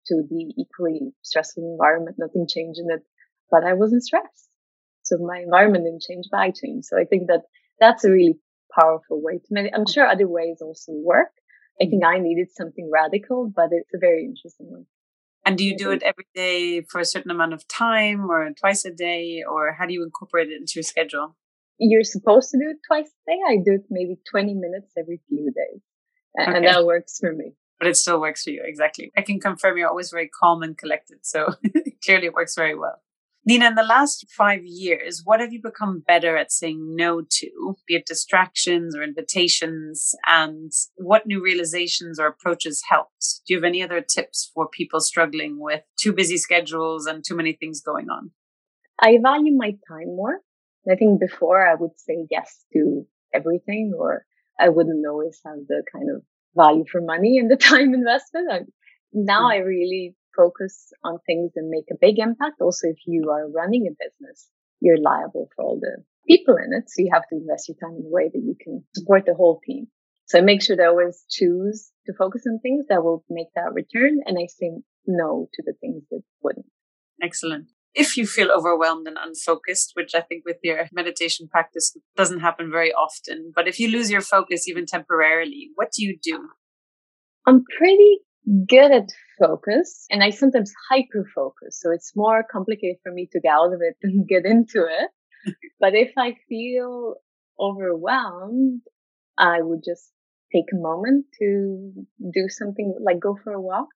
to 0.08 0.24
the 0.30 0.54
equally 0.58 1.12
stressful 1.24 1.64
environment, 1.64 2.16
nothing 2.18 2.48
changed 2.48 2.80
in 2.80 2.88
it, 2.90 3.04
but 3.52 3.66
I 3.66 3.74
wasn't 3.74 4.04
stressed. 4.04 4.50
So 5.04 5.18
my 5.20 5.40
environment 5.40 5.86
didn't 5.86 6.04
change, 6.08 6.28
but 6.32 6.40
I 6.40 6.52
changed. 6.52 6.88
So 6.88 6.98
I 6.98 7.04
think 7.04 7.28
that 7.28 7.42
that's 7.80 8.06
a 8.06 8.12
really 8.12 8.36
powerful 8.78 9.22
way 9.22 9.38
to 9.38 9.48
meditate. 9.50 9.78
I'm 9.78 9.86
sure 9.86 10.08
other 10.08 10.28
ways 10.28 10.60
also 10.62 10.94
work. 10.94 11.32
I 11.80 11.84
mm-hmm. 11.84 11.92
think 11.92 12.06
I 12.06 12.20
needed 12.20 12.48
something 12.56 12.90
radical, 12.92 13.52
but 13.54 13.70
it's 13.72 13.94
a 13.94 14.00
very 14.00 14.24
interesting 14.24 14.68
one. 14.72 14.86
And 15.46 15.58
do 15.58 15.64
you 15.64 15.78
do 15.78 15.86
mm-hmm. 15.86 15.94
it 15.96 16.04
every 16.04 16.28
day 16.36 16.82
for 16.82 17.00
a 17.00 17.06
certain 17.06 17.32
amount 17.32 17.54
of 17.54 17.68
time 17.68 18.30
or 18.30 18.50
twice 18.60 18.84
a 18.86 18.92
day 18.92 19.44
or 19.50 19.74
how 19.74 19.86
do 19.86 19.94
you 19.94 20.04
incorporate 20.04 20.50
it 20.50 20.60
into 20.60 20.74
your 20.76 20.84
schedule? 20.84 21.36
You're 21.80 22.04
supposed 22.04 22.52
to 22.52 22.58
do 22.58 22.70
it 22.70 22.78
twice 22.88 23.08
a 23.28 23.32
day. 23.32 23.40
I 23.48 23.56
do 23.58 23.74
it 23.74 23.86
maybe 23.90 24.18
20 24.30 24.54
minutes 24.56 24.94
every 24.98 25.22
few 25.28 25.52
days. 25.52 25.82
And 26.36 26.58
okay. 26.58 26.66
that 26.66 26.86
works 26.86 27.18
for 27.20 27.34
me. 27.34 27.54
But 27.80 27.88
it 27.88 27.98
still 27.98 28.20
works 28.20 28.44
for 28.44 28.50
you. 28.50 28.64
Exactly. 28.66 29.12
I 29.16 29.22
can 29.22 29.40
confirm 29.40 29.78
you're 29.78 29.90
always 29.90 30.10
very 30.10 30.30
calm 30.30 30.64
and 30.64 30.78
collected. 30.78 31.20
So 31.24 31.48
clearly 32.04 32.28
it 32.28 32.34
works 32.34 32.56
very 32.56 32.76
well. 32.76 33.02
Nina, 33.48 33.68
in 33.68 33.76
the 33.76 33.84
last 33.84 34.26
five 34.30 34.66
years, 34.66 35.22
what 35.24 35.40
have 35.40 35.54
you 35.54 35.62
become 35.62 36.04
better 36.06 36.36
at 36.36 36.52
saying 36.52 36.98
no 36.98 37.22
to, 37.22 37.78
be 37.88 37.96
it 37.96 38.06
distractions 38.06 38.94
or 38.94 39.02
invitations? 39.02 40.14
And 40.28 40.70
what 40.98 41.26
new 41.26 41.42
realizations 41.42 42.20
or 42.20 42.28
approaches 42.28 42.84
helped? 42.90 43.42
Do 43.48 43.54
you 43.54 43.58
have 43.58 43.64
any 43.64 43.82
other 43.82 44.02
tips 44.02 44.52
for 44.54 44.68
people 44.68 45.00
struggling 45.00 45.62
with 45.62 45.84
too 45.98 46.12
busy 46.12 46.36
schedules 46.36 47.06
and 47.06 47.24
too 47.24 47.38
many 47.38 47.54
things 47.54 47.80
going 47.80 48.10
on? 48.10 48.32
I 49.00 49.18
value 49.24 49.56
my 49.56 49.78
time 49.88 50.08
more. 50.08 50.42
I 50.92 50.96
think 50.96 51.20
before 51.20 51.66
I 51.66 51.76
would 51.76 51.98
say 51.98 52.28
yes 52.30 52.64
to 52.74 53.06
everything, 53.34 53.94
or 53.98 54.26
I 54.60 54.70
wouldn't 54.70 55.06
always 55.08 55.40
have 55.46 55.60
the 55.68 55.84
kind 55.92 56.10
of 56.16 56.24
value 56.56 56.86
for 56.92 57.02
money 57.02 57.38
and 57.38 57.50
the 57.50 57.58
time 57.72 57.94
invested. 57.94 58.46
I, 58.50 58.60
now 59.14 59.42
mm-hmm. 59.42 59.62
I 59.62 59.66
really 59.66 60.16
focus 60.36 60.92
on 61.04 61.20
things 61.26 61.52
that 61.56 61.64
make 61.66 61.86
a 61.92 61.98
big 62.00 62.20
impact. 62.20 62.62
Also, 62.62 62.88
if 62.88 62.98
you 63.06 63.30
are 63.32 63.50
running 63.50 63.88
a 63.88 63.92
business, 63.92 64.48
you're 64.80 65.02
liable 65.02 65.50
for 65.56 65.66
all 65.66 65.80
the 65.80 66.04
people 66.28 66.56
in 66.56 66.78
it. 66.78 66.90
So 66.90 67.02
you 67.02 67.10
have 67.12 67.28
to 67.30 67.36
invest 67.36 67.68
your 67.68 67.78
time 67.82 67.98
in 68.00 68.06
a 68.06 68.10
way 68.10 68.30
that 68.32 68.40
you 68.40 68.56
can 68.62 68.84
support 68.96 69.26
the 69.26 69.34
whole 69.34 69.60
team. 69.66 69.88
So 70.26 70.40
I 70.40 70.42
make 70.42 70.62
sure 70.62 70.76
that 70.76 70.84
I 70.84 70.88
always 70.88 71.24
choose 71.30 71.90
to 72.06 72.14
focus 72.14 72.44
on 72.48 72.60
things 72.60 72.86
that 72.90 73.04
will 73.04 73.24
make 73.30 73.48
that 73.56 73.74
return. 73.74 74.20
And 74.26 74.38
I 74.38 74.48
say 74.48 74.72
no 75.06 75.48
to 75.54 75.64
the 75.66 75.74
things 75.80 76.04
that 76.12 76.22
wouldn't. 76.44 76.66
Excellent. 77.24 77.68
If 77.98 78.16
you 78.16 78.28
feel 78.28 78.52
overwhelmed 78.52 79.08
and 79.08 79.18
unfocused, 79.18 79.92
which 79.96 80.14
I 80.14 80.22
think 80.22 80.44
with 80.46 80.58
your 80.64 80.88
meditation 80.94 81.48
practice 81.48 81.98
doesn't 82.16 82.42
happen 82.42 82.70
very 82.72 82.94
often, 82.94 83.52
but 83.56 83.68
if 83.68 83.80
you 83.80 83.90
lose 83.90 84.12
your 84.12 84.22
focus 84.22 84.68
even 84.68 84.86
temporarily, 84.86 85.72
what 85.76 85.92
do 85.92 86.04
you 86.04 86.18
do? 86.22 86.50
I'm 87.48 87.64
pretty 87.78 88.20
good 88.70 88.92
at 88.92 89.10
focus 89.40 90.06
and 90.10 90.24
I 90.24 90.30
sometimes 90.30 90.72
hyper 90.90 91.26
focus. 91.34 91.80
So 91.82 91.92
it's 91.92 92.14
more 92.16 92.46
complicated 92.50 92.98
for 93.04 93.12
me 93.12 93.28
to 93.32 93.40
get 93.40 93.52
out 93.52 93.74
of 93.74 93.80
it 93.82 93.96
than 94.02 94.26
get 94.28 94.46
into 94.46 94.86
it. 94.86 95.56
but 95.80 95.94
if 95.96 96.12
I 96.18 96.36
feel 96.48 97.16
overwhelmed, 97.60 98.82
I 99.38 99.62
would 99.62 99.82
just 99.84 100.12
take 100.54 100.66
a 100.74 100.78
moment 100.78 101.26
to 101.40 101.92
do 102.34 102.48
something 102.50 102.96
like 103.04 103.20
go 103.20 103.36
for 103.44 103.54
a 103.54 103.62
walk, 103.62 103.90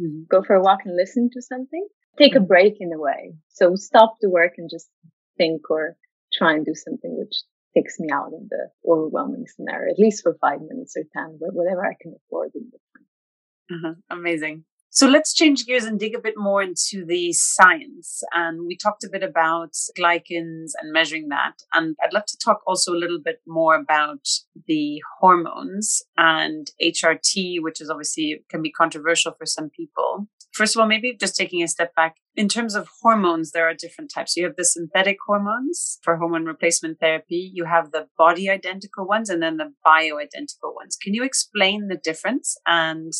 mm-hmm. 0.00 0.22
go 0.30 0.42
for 0.42 0.56
a 0.56 0.62
walk 0.62 0.80
and 0.84 0.96
listen 0.96 1.30
to 1.32 1.42
something, 1.42 1.86
take 2.16 2.34
a 2.34 2.40
break 2.40 2.76
in 2.80 2.92
a 2.92 2.98
way. 2.98 3.34
So 3.48 3.74
stop 3.74 4.16
the 4.20 4.30
work 4.30 4.54
and 4.58 4.70
just 4.70 4.88
think 5.36 5.70
or 5.70 5.96
try 6.32 6.54
and 6.54 6.64
do 6.64 6.74
something 6.74 7.16
which 7.18 7.34
takes 7.74 7.98
me 8.00 8.08
out 8.12 8.32
of 8.34 8.48
the 8.48 8.68
overwhelming 8.86 9.46
scenario, 9.46 9.92
at 9.92 9.98
least 9.98 10.22
for 10.22 10.36
five 10.40 10.60
minutes 10.60 10.96
or 10.96 11.04
10, 11.12 11.38
whatever 11.40 11.84
I 11.84 11.94
can 12.00 12.14
afford 12.16 12.50
in 12.54 12.70
the 12.72 12.78
time. 12.94 13.84
Uh-huh. 13.84 13.94
Amazing. 14.10 14.64
So 14.90 15.06
let's 15.06 15.34
change 15.34 15.66
gears 15.66 15.84
and 15.84 15.98
dig 15.98 16.14
a 16.14 16.20
bit 16.20 16.34
more 16.36 16.62
into 16.62 17.04
the 17.04 17.32
science. 17.32 18.22
And 18.32 18.66
we 18.66 18.76
talked 18.76 19.04
a 19.04 19.10
bit 19.10 19.22
about 19.22 19.74
glycans 19.98 20.72
and 20.80 20.92
measuring 20.92 21.28
that. 21.28 21.62
And 21.72 21.94
I'd 22.02 22.14
love 22.14 22.26
to 22.26 22.38
talk 22.38 22.60
also 22.66 22.92
a 22.92 22.98
little 22.98 23.20
bit 23.22 23.40
more 23.46 23.74
about 23.74 24.26
the 24.66 25.00
hormones 25.20 26.02
and 26.16 26.70
HRT, 26.82 27.58
which 27.60 27.80
is 27.80 27.90
obviously 27.90 28.44
can 28.48 28.62
be 28.62 28.72
controversial 28.72 29.32
for 29.38 29.46
some 29.46 29.70
people. 29.70 30.26
First 30.52 30.74
of 30.74 30.80
all, 30.80 30.88
maybe 30.88 31.14
just 31.14 31.36
taking 31.36 31.62
a 31.62 31.68
step 31.68 31.94
back, 31.94 32.16
in 32.34 32.48
terms 32.48 32.74
of 32.74 32.88
hormones, 33.02 33.50
there 33.50 33.68
are 33.68 33.74
different 33.74 34.10
types. 34.12 34.36
You 34.36 34.44
have 34.44 34.56
the 34.56 34.64
synthetic 34.64 35.18
hormones 35.26 35.98
for 36.02 36.16
hormone 36.16 36.46
replacement 36.46 36.98
therapy, 37.00 37.50
you 37.52 37.64
have 37.64 37.90
the 37.90 38.06
body 38.16 38.48
identical 38.48 39.06
ones, 39.06 39.28
and 39.28 39.42
then 39.42 39.56
the 39.56 39.72
bioidentical 39.86 40.74
ones. 40.74 40.96
Can 40.96 41.14
you 41.14 41.22
explain 41.22 41.88
the 41.88 41.96
difference 41.96 42.56
and 42.66 43.12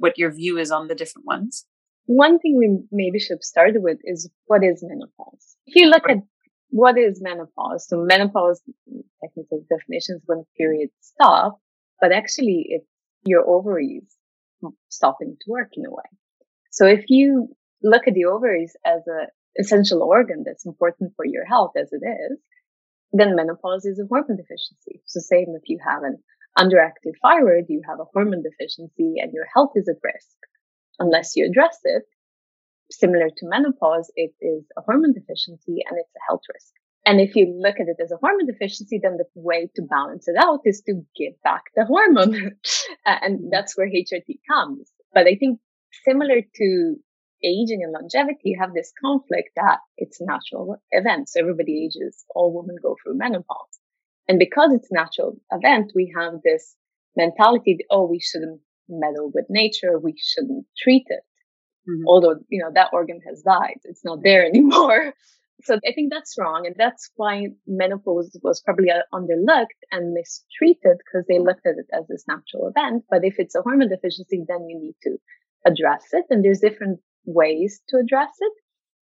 what 0.00 0.18
your 0.18 0.32
view 0.32 0.58
is 0.58 0.70
on 0.70 0.88
the 0.88 0.94
different 0.94 1.26
ones? 1.26 1.66
One 2.06 2.38
thing 2.40 2.56
we 2.56 2.78
maybe 2.90 3.20
should 3.20 3.44
start 3.44 3.74
with 3.76 3.98
is 4.02 4.28
what 4.46 4.64
is 4.64 4.82
menopause? 4.82 5.56
If 5.66 5.76
you 5.76 5.86
look 5.86 6.08
at 6.08 6.16
what 6.70 6.98
is 6.98 7.20
menopause, 7.22 7.86
so 7.86 7.98
menopause, 7.98 8.60
technical 9.22 9.64
definition 9.68 10.16
is 10.16 10.22
when 10.26 10.44
periods 10.56 10.92
stop, 11.00 11.60
but 12.00 12.12
actually 12.12 12.66
it's 12.68 12.86
your 13.24 13.48
ovaries 13.48 14.16
stopping 14.88 15.36
to 15.40 15.50
work 15.50 15.70
in 15.74 15.84
a 15.86 15.90
way. 15.90 16.10
So 16.70 16.86
if 16.86 17.04
you 17.08 17.48
look 17.82 18.08
at 18.08 18.14
the 18.14 18.24
ovaries 18.24 18.74
as 18.84 19.02
an 19.06 19.26
essential 19.58 20.02
organ 20.02 20.42
that's 20.44 20.66
important 20.66 21.12
for 21.16 21.24
your 21.24 21.44
health 21.44 21.72
as 21.76 21.90
it 21.92 22.04
is, 22.04 22.38
then 23.12 23.36
menopause 23.36 23.84
is 23.84 23.98
a 23.98 24.06
hormone 24.08 24.36
deficiency. 24.36 25.02
So 25.06 25.20
same 25.20 25.54
if 25.56 25.62
you 25.66 25.78
have 25.84 26.02
an 26.02 26.18
underactive 26.58 27.14
thyroid, 27.22 27.66
you 27.68 27.82
have 27.88 28.00
a 28.00 28.08
hormone 28.12 28.42
deficiency 28.42 29.14
and 29.18 29.32
your 29.32 29.46
health 29.54 29.72
is 29.74 29.88
at 29.88 29.96
risk. 30.02 30.36
Unless 30.98 31.36
you 31.36 31.46
address 31.46 31.78
it, 31.84 32.04
similar 32.90 33.28
to 33.28 33.48
menopause, 33.48 34.10
it 34.16 34.32
is 34.40 34.64
a 34.76 34.82
hormone 34.82 35.14
deficiency 35.14 35.78
and 35.88 35.98
it's 35.98 36.14
a 36.16 36.26
health 36.28 36.42
risk. 36.52 36.72
And 37.06 37.20
if 37.20 37.34
you 37.34 37.46
look 37.58 37.76
at 37.80 37.88
it 37.88 37.96
as 38.02 38.12
a 38.12 38.18
hormone 38.20 38.46
deficiency, 38.46 39.00
then 39.02 39.16
the 39.16 39.24
way 39.34 39.70
to 39.76 39.82
balance 39.82 40.28
it 40.28 40.36
out 40.38 40.60
is 40.64 40.82
to 40.82 41.02
give 41.16 41.32
back 41.42 41.62
the 41.74 41.86
hormone. 41.86 42.34
and 43.06 43.38
mm-hmm. 43.38 43.48
that's 43.50 43.76
where 43.76 43.88
HRT 43.88 44.40
comes. 44.48 44.90
But 45.14 45.26
I 45.26 45.36
think 45.36 45.60
similar 46.04 46.42
to 46.56 46.96
aging 47.42 47.80
and 47.82 47.92
longevity, 47.92 48.50
you 48.50 48.58
have 48.60 48.74
this 48.74 48.92
conflict 49.02 49.50
that 49.56 49.78
it's 49.96 50.20
a 50.20 50.26
natural 50.26 50.76
event. 50.90 51.30
So 51.30 51.40
everybody 51.40 51.86
ages. 51.86 52.24
All 52.34 52.52
women 52.52 52.76
go 52.82 52.96
through 53.02 53.16
menopause. 53.16 53.79
And 54.30 54.38
because 54.38 54.72
it's 54.72 54.92
natural 54.92 55.36
event, 55.50 55.90
we 55.92 56.14
have 56.16 56.34
this 56.44 56.76
mentality, 57.16 57.74
that, 57.78 57.86
oh, 57.90 58.06
we 58.06 58.20
shouldn't 58.20 58.60
meddle 58.88 59.32
with 59.34 59.46
nature. 59.50 59.98
We 59.98 60.14
shouldn't 60.16 60.66
treat 60.78 61.02
it. 61.08 61.24
Mm-hmm. 61.88 62.06
Although, 62.06 62.36
you 62.48 62.62
know, 62.62 62.70
that 62.72 62.90
organ 62.92 63.18
has 63.26 63.42
died. 63.42 63.80
It's 63.82 64.04
not 64.04 64.22
there 64.22 64.46
anymore. 64.52 65.14
So 65.64 65.80
I 65.84 65.92
think 65.92 66.12
that's 66.12 66.36
wrong. 66.38 66.64
And 66.64 66.76
that's 66.78 67.10
why 67.16 67.48
menopause 67.66 68.38
was 68.44 68.62
probably 68.62 68.92
underlooked 69.12 69.80
and 69.90 70.14
mistreated 70.14 70.98
because 70.98 71.26
they 71.28 71.40
looked 71.40 71.66
at 71.66 71.74
it 71.78 71.86
as 71.92 72.06
this 72.06 72.22
natural 72.28 72.68
event. 72.68 73.06
But 73.10 73.24
if 73.24 73.34
it's 73.40 73.56
a 73.56 73.62
hormone 73.62 73.88
deficiency, 73.88 74.44
then 74.46 74.68
you 74.68 74.78
need 74.78 74.94
to 75.02 75.16
address 75.66 76.04
it. 76.12 76.26
And 76.30 76.44
there's 76.44 76.60
different 76.60 77.00
ways 77.24 77.80
to 77.88 77.96
address 77.96 78.30
it. 78.38 78.52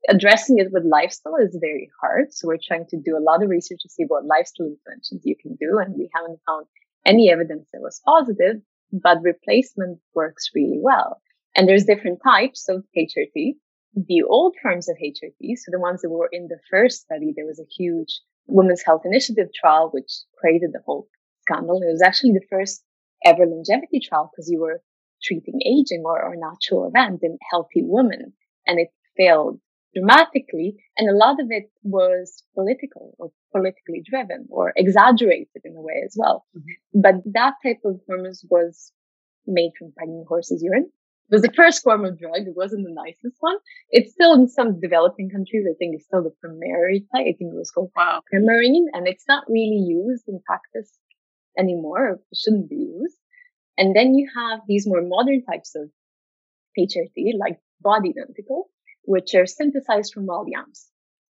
Addressing 0.09 0.59
it 0.59 0.69
with 0.73 0.85
lifestyle 0.85 1.37
is 1.37 1.57
very 1.61 1.91
hard. 2.01 2.33
So 2.33 2.49
we're 2.49 2.59
trying 2.63 2.87
to 2.91 2.97
do 2.97 3.17
a 3.17 3.25
lot 3.25 3.43
of 3.43 3.51
research 3.51 3.81
to 3.83 3.89
see 3.89 4.05
what 4.07 4.25
lifestyle 4.25 4.67
interventions 4.67 5.23
you 5.25 5.35
can 5.41 5.57
do. 5.57 5.79
And 5.79 5.95
we 5.97 6.09
haven't 6.15 6.41
found 6.47 6.67
any 7.05 7.31
evidence 7.31 7.67
that 7.73 7.81
was 7.81 8.01
positive, 8.05 8.57
but 8.93 9.23
replacement 9.23 9.99
works 10.15 10.51
really 10.55 10.79
well. 10.81 11.21
And 11.57 11.69
there's 11.69 11.85
different 11.85 12.21
types 12.23 12.69
of 12.69 12.85
HRT. 12.97 13.55
The 13.95 14.23
old 14.23 14.55
forms 14.63 14.89
of 14.89 14.97
HRT, 14.97 15.57
so 15.57 15.71
the 15.73 15.81
ones 15.81 16.03
that 16.03 16.11
were 16.11 16.29
in 16.31 16.47
the 16.47 16.59
first 16.71 17.01
study, 17.03 17.33
there 17.35 17.47
was 17.47 17.59
a 17.59 17.75
huge 17.77 18.21
Women's 18.47 18.83
Health 18.83 19.03
Initiative 19.05 19.49
trial, 19.55 19.91
which 19.93 20.11
created 20.39 20.71
the 20.73 20.83
whole 20.85 21.09
scandal. 21.43 21.83
It 21.83 21.91
was 21.91 22.03
actually 22.03 22.33
the 22.33 22.47
first 22.49 22.83
ever 23.25 23.45
longevity 23.47 24.01
trial 24.01 24.31
because 24.31 24.49
you 24.49 24.61
were 24.61 24.83
treating 25.23 25.61
aging 25.67 26.03
or, 26.05 26.23
or 26.23 26.37
natural 26.37 26.87
event 26.87 27.21
in 27.23 27.39
healthy 27.51 27.83
women. 27.83 28.33
And 28.67 28.79
it 28.79 28.89
failed 29.17 29.59
dramatically. 29.95 30.77
And 30.97 31.09
a 31.09 31.17
lot 31.17 31.41
of 31.41 31.49
it 31.51 31.71
was 31.83 32.43
political 32.55 33.15
or 33.19 33.31
politically 33.53 34.03
driven 34.09 34.47
or 34.51 34.73
exaggerated 34.77 35.63
in 35.65 35.77
a 35.77 35.81
way 35.81 36.03
as 36.05 36.15
well. 36.17 36.47
Mm-hmm. 36.57 37.01
But 37.01 37.15
that 37.33 37.55
type 37.65 37.81
of 37.85 38.01
hormones 38.07 38.45
was 38.51 38.93
made 39.47 39.73
from 39.79 39.93
pregnant 39.97 40.27
horses' 40.29 40.63
urine. 40.63 40.91
It 41.31 41.35
was 41.35 41.43
the 41.43 41.53
first 41.53 41.83
form 41.83 42.07
of 42.07 42.19
drug. 42.19 42.47
It 42.47 42.57
wasn't 42.57 42.87
the 42.87 42.95
nicest 42.95 43.37
one. 43.41 43.57
It's 43.91 44.13
still 44.13 44.33
in 44.33 44.49
some 44.49 44.81
developing 44.81 45.29
countries. 45.29 45.67
I 45.69 45.77
think 45.79 45.95
it's 45.95 46.07
still 46.07 46.23
the 46.23 46.33
primary 46.41 47.01
type. 47.13 47.27
I 47.29 47.37
think 47.37 47.53
it 47.53 47.59
was 47.59 47.71
called 47.71 47.91
wow. 47.95 48.23
Premarin 48.33 48.87
and 48.95 49.07
it's 49.07 49.25
not 49.29 49.45
really 49.47 49.85
used 49.87 50.25
in 50.27 50.41
practice 50.47 50.91
anymore. 51.59 52.21
It 52.33 52.39
shouldn't 52.39 52.71
be 52.71 52.77
used. 52.77 53.19
And 53.77 53.95
then 53.95 54.15
you 54.15 54.29
have 54.35 54.61
these 54.67 54.87
more 54.87 55.03
modern 55.03 55.45
types 55.45 55.75
of 55.77 55.91
HRT, 56.79 57.39
like 57.39 57.59
body 57.81 58.15
identical, 58.17 58.71
which 59.09 59.35
are 59.35 59.47
synthesized 59.47 60.13
from 60.13 60.27
wild 60.27 60.49
yams. 60.51 60.87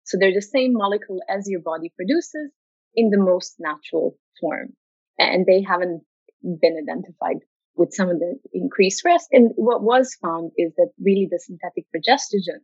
So 0.05 0.19
they're 0.19 0.35
the 0.35 0.43
same 0.43 0.75
molecule 0.75 1.23
as 1.27 1.49
your 1.49 1.61
body 1.61 1.91
produces 1.97 2.53
in 2.95 3.09
the 3.09 3.17
most 3.17 3.55
natural 3.59 4.19
form. 4.39 4.75
And 5.19 5.47
they 5.47 5.63
haven't 5.63 6.03
been 6.43 6.77
identified 6.77 7.39
with 7.75 7.95
some 7.95 8.11
of 8.11 8.19
the 8.19 8.37
increased 8.53 9.07
risk. 9.07 9.29
And 9.33 9.53
what 9.57 9.83
was 9.83 10.19
found 10.21 10.53
is 10.59 10.75
that 10.77 10.91
really 11.03 11.29
the 11.31 11.39
synthetic 11.39 11.87
progestogen 11.89 12.61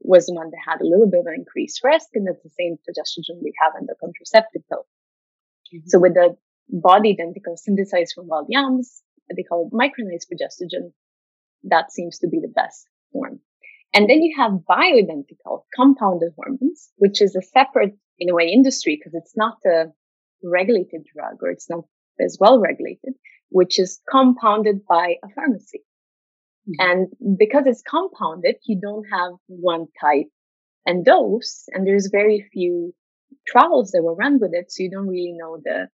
was 0.00 0.26
the 0.26 0.34
one 0.34 0.50
that 0.50 0.66
had 0.66 0.80
a 0.80 0.88
little 0.88 1.08
bit 1.08 1.20
of 1.20 1.26
an 1.26 1.34
increased 1.36 1.84
risk. 1.84 2.08
And 2.14 2.26
that's 2.26 2.42
the 2.42 2.50
same 2.58 2.74
progestogen 2.82 3.38
we 3.44 3.54
have 3.62 3.74
in 3.80 3.86
the 3.86 3.94
contraceptive 4.00 4.62
pill. 4.68 4.84
Mm-hmm. 5.72 5.86
So 5.86 6.00
with 6.00 6.14
the 6.14 6.34
body 6.68 7.10
identical 7.10 7.56
synthesized 7.56 8.14
from 8.16 8.26
wild 8.26 8.46
yams, 8.48 9.00
they 9.30 9.44
call 9.44 9.70
it 9.70 9.76
micronized 9.76 10.26
progestogen. 10.26 10.90
That 11.62 11.92
seems 11.92 12.18
to 12.18 12.26
be 12.26 12.40
the 12.40 12.48
best 12.48 12.88
form. 13.12 13.38
And 13.92 14.08
then 14.08 14.22
you 14.22 14.34
have 14.36 14.60
bioidentical 14.68 15.64
compounded 15.74 16.32
hormones, 16.36 16.90
which 16.96 17.20
is 17.20 17.34
a 17.34 17.42
separate, 17.42 17.96
in 18.18 18.30
a 18.30 18.34
way, 18.34 18.48
industry 18.48 18.96
because 18.96 19.14
it's 19.14 19.36
not 19.36 19.58
a 19.66 19.86
regulated 20.42 21.04
drug 21.12 21.42
or 21.42 21.50
it's 21.50 21.68
not 21.68 21.84
as 22.24 22.38
well 22.40 22.60
regulated, 22.60 23.14
which 23.48 23.78
is 23.78 24.00
compounded 24.08 24.86
by 24.86 25.16
a 25.24 25.28
pharmacy. 25.34 25.82
Mm-hmm. 26.68 27.08
And 27.18 27.38
because 27.38 27.64
it's 27.66 27.82
compounded, 27.82 28.56
you 28.64 28.80
don't 28.80 29.06
have 29.12 29.32
one 29.46 29.86
type 30.00 30.28
and 30.86 31.04
dose, 31.04 31.64
and 31.72 31.86
there's 31.86 32.08
very 32.10 32.48
few 32.52 32.94
trials 33.46 33.90
that 33.90 34.02
were 34.02 34.14
run 34.14 34.38
with 34.40 34.52
it. 34.54 34.70
So 34.70 34.82
you 34.82 34.90
don't 34.90 35.08
really 35.08 35.34
know 35.36 35.58
the 35.62 35.88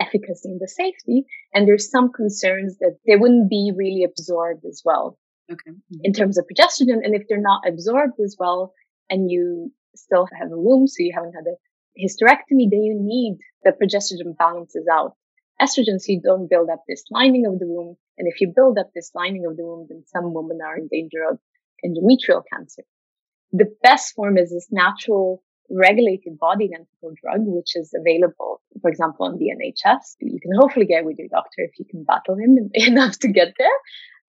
efficacy 0.00 0.50
and 0.50 0.60
the 0.60 0.68
safety. 0.68 1.24
And 1.54 1.66
there's 1.66 1.90
some 1.90 2.12
concerns 2.12 2.78
that 2.78 2.98
they 3.06 3.16
wouldn't 3.16 3.48
be 3.48 3.72
really 3.74 4.04
absorbed 4.04 4.64
as 4.66 4.82
well. 4.84 5.18
Okay. 5.50 5.70
Mm-hmm. 5.70 6.00
In 6.02 6.12
terms 6.12 6.38
of 6.38 6.44
progesterone. 6.44 7.04
And 7.04 7.14
if 7.14 7.22
they're 7.28 7.40
not 7.40 7.62
absorbed 7.66 8.18
as 8.24 8.36
well 8.38 8.72
and 9.10 9.30
you 9.30 9.72
still 9.94 10.26
have 10.38 10.50
a 10.50 10.58
womb, 10.58 10.86
so 10.86 10.96
you 10.98 11.12
haven't 11.14 11.34
had 11.34 11.44
a 11.46 11.56
hysterectomy, 12.00 12.68
then 12.70 12.82
you 12.82 12.96
need 12.98 13.38
the 13.64 13.72
progesterone 13.72 14.36
balances 14.36 14.86
out 14.90 15.16
estrogen 15.60 15.98
so 15.98 16.12
you 16.12 16.20
don't 16.22 16.50
build 16.50 16.68
up 16.70 16.82
this 16.86 17.04
lining 17.10 17.46
of 17.46 17.58
the 17.58 17.66
womb. 17.66 17.96
And 18.18 18.28
if 18.28 18.40
you 18.40 18.52
build 18.54 18.78
up 18.78 18.90
this 18.94 19.10
lining 19.14 19.46
of 19.46 19.56
the 19.56 19.64
womb, 19.64 19.86
then 19.88 20.04
some 20.06 20.34
women 20.34 20.58
are 20.64 20.76
in 20.76 20.88
danger 20.88 21.24
of 21.30 21.38
endometrial 21.84 22.42
cancer. 22.52 22.82
The 23.52 23.72
best 23.82 24.14
form 24.14 24.36
is 24.36 24.50
this 24.50 24.68
natural 24.70 25.42
regulated 25.70 26.38
body 26.38 26.66
identical 26.66 27.12
drug, 27.20 27.40
which 27.46 27.74
is 27.74 27.94
available, 27.94 28.60
for 28.80 28.90
example, 28.90 29.26
on 29.26 29.38
the 29.38 29.46
NHS. 29.46 30.16
You 30.20 30.38
can 30.40 30.52
hopefully 30.58 30.86
get 30.86 31.04
with 31.04 31.18
your 31.18 31.28
doctor 31.28 31.62
if 31.62 31.78
you 31.78 31.84
can 31.84 32.04
battle 32.04 32.36
him 32.36 32.70
enough 32.74 33.18
to 33.20 33.28
get 33.28 33.54
there, 33.58 33.78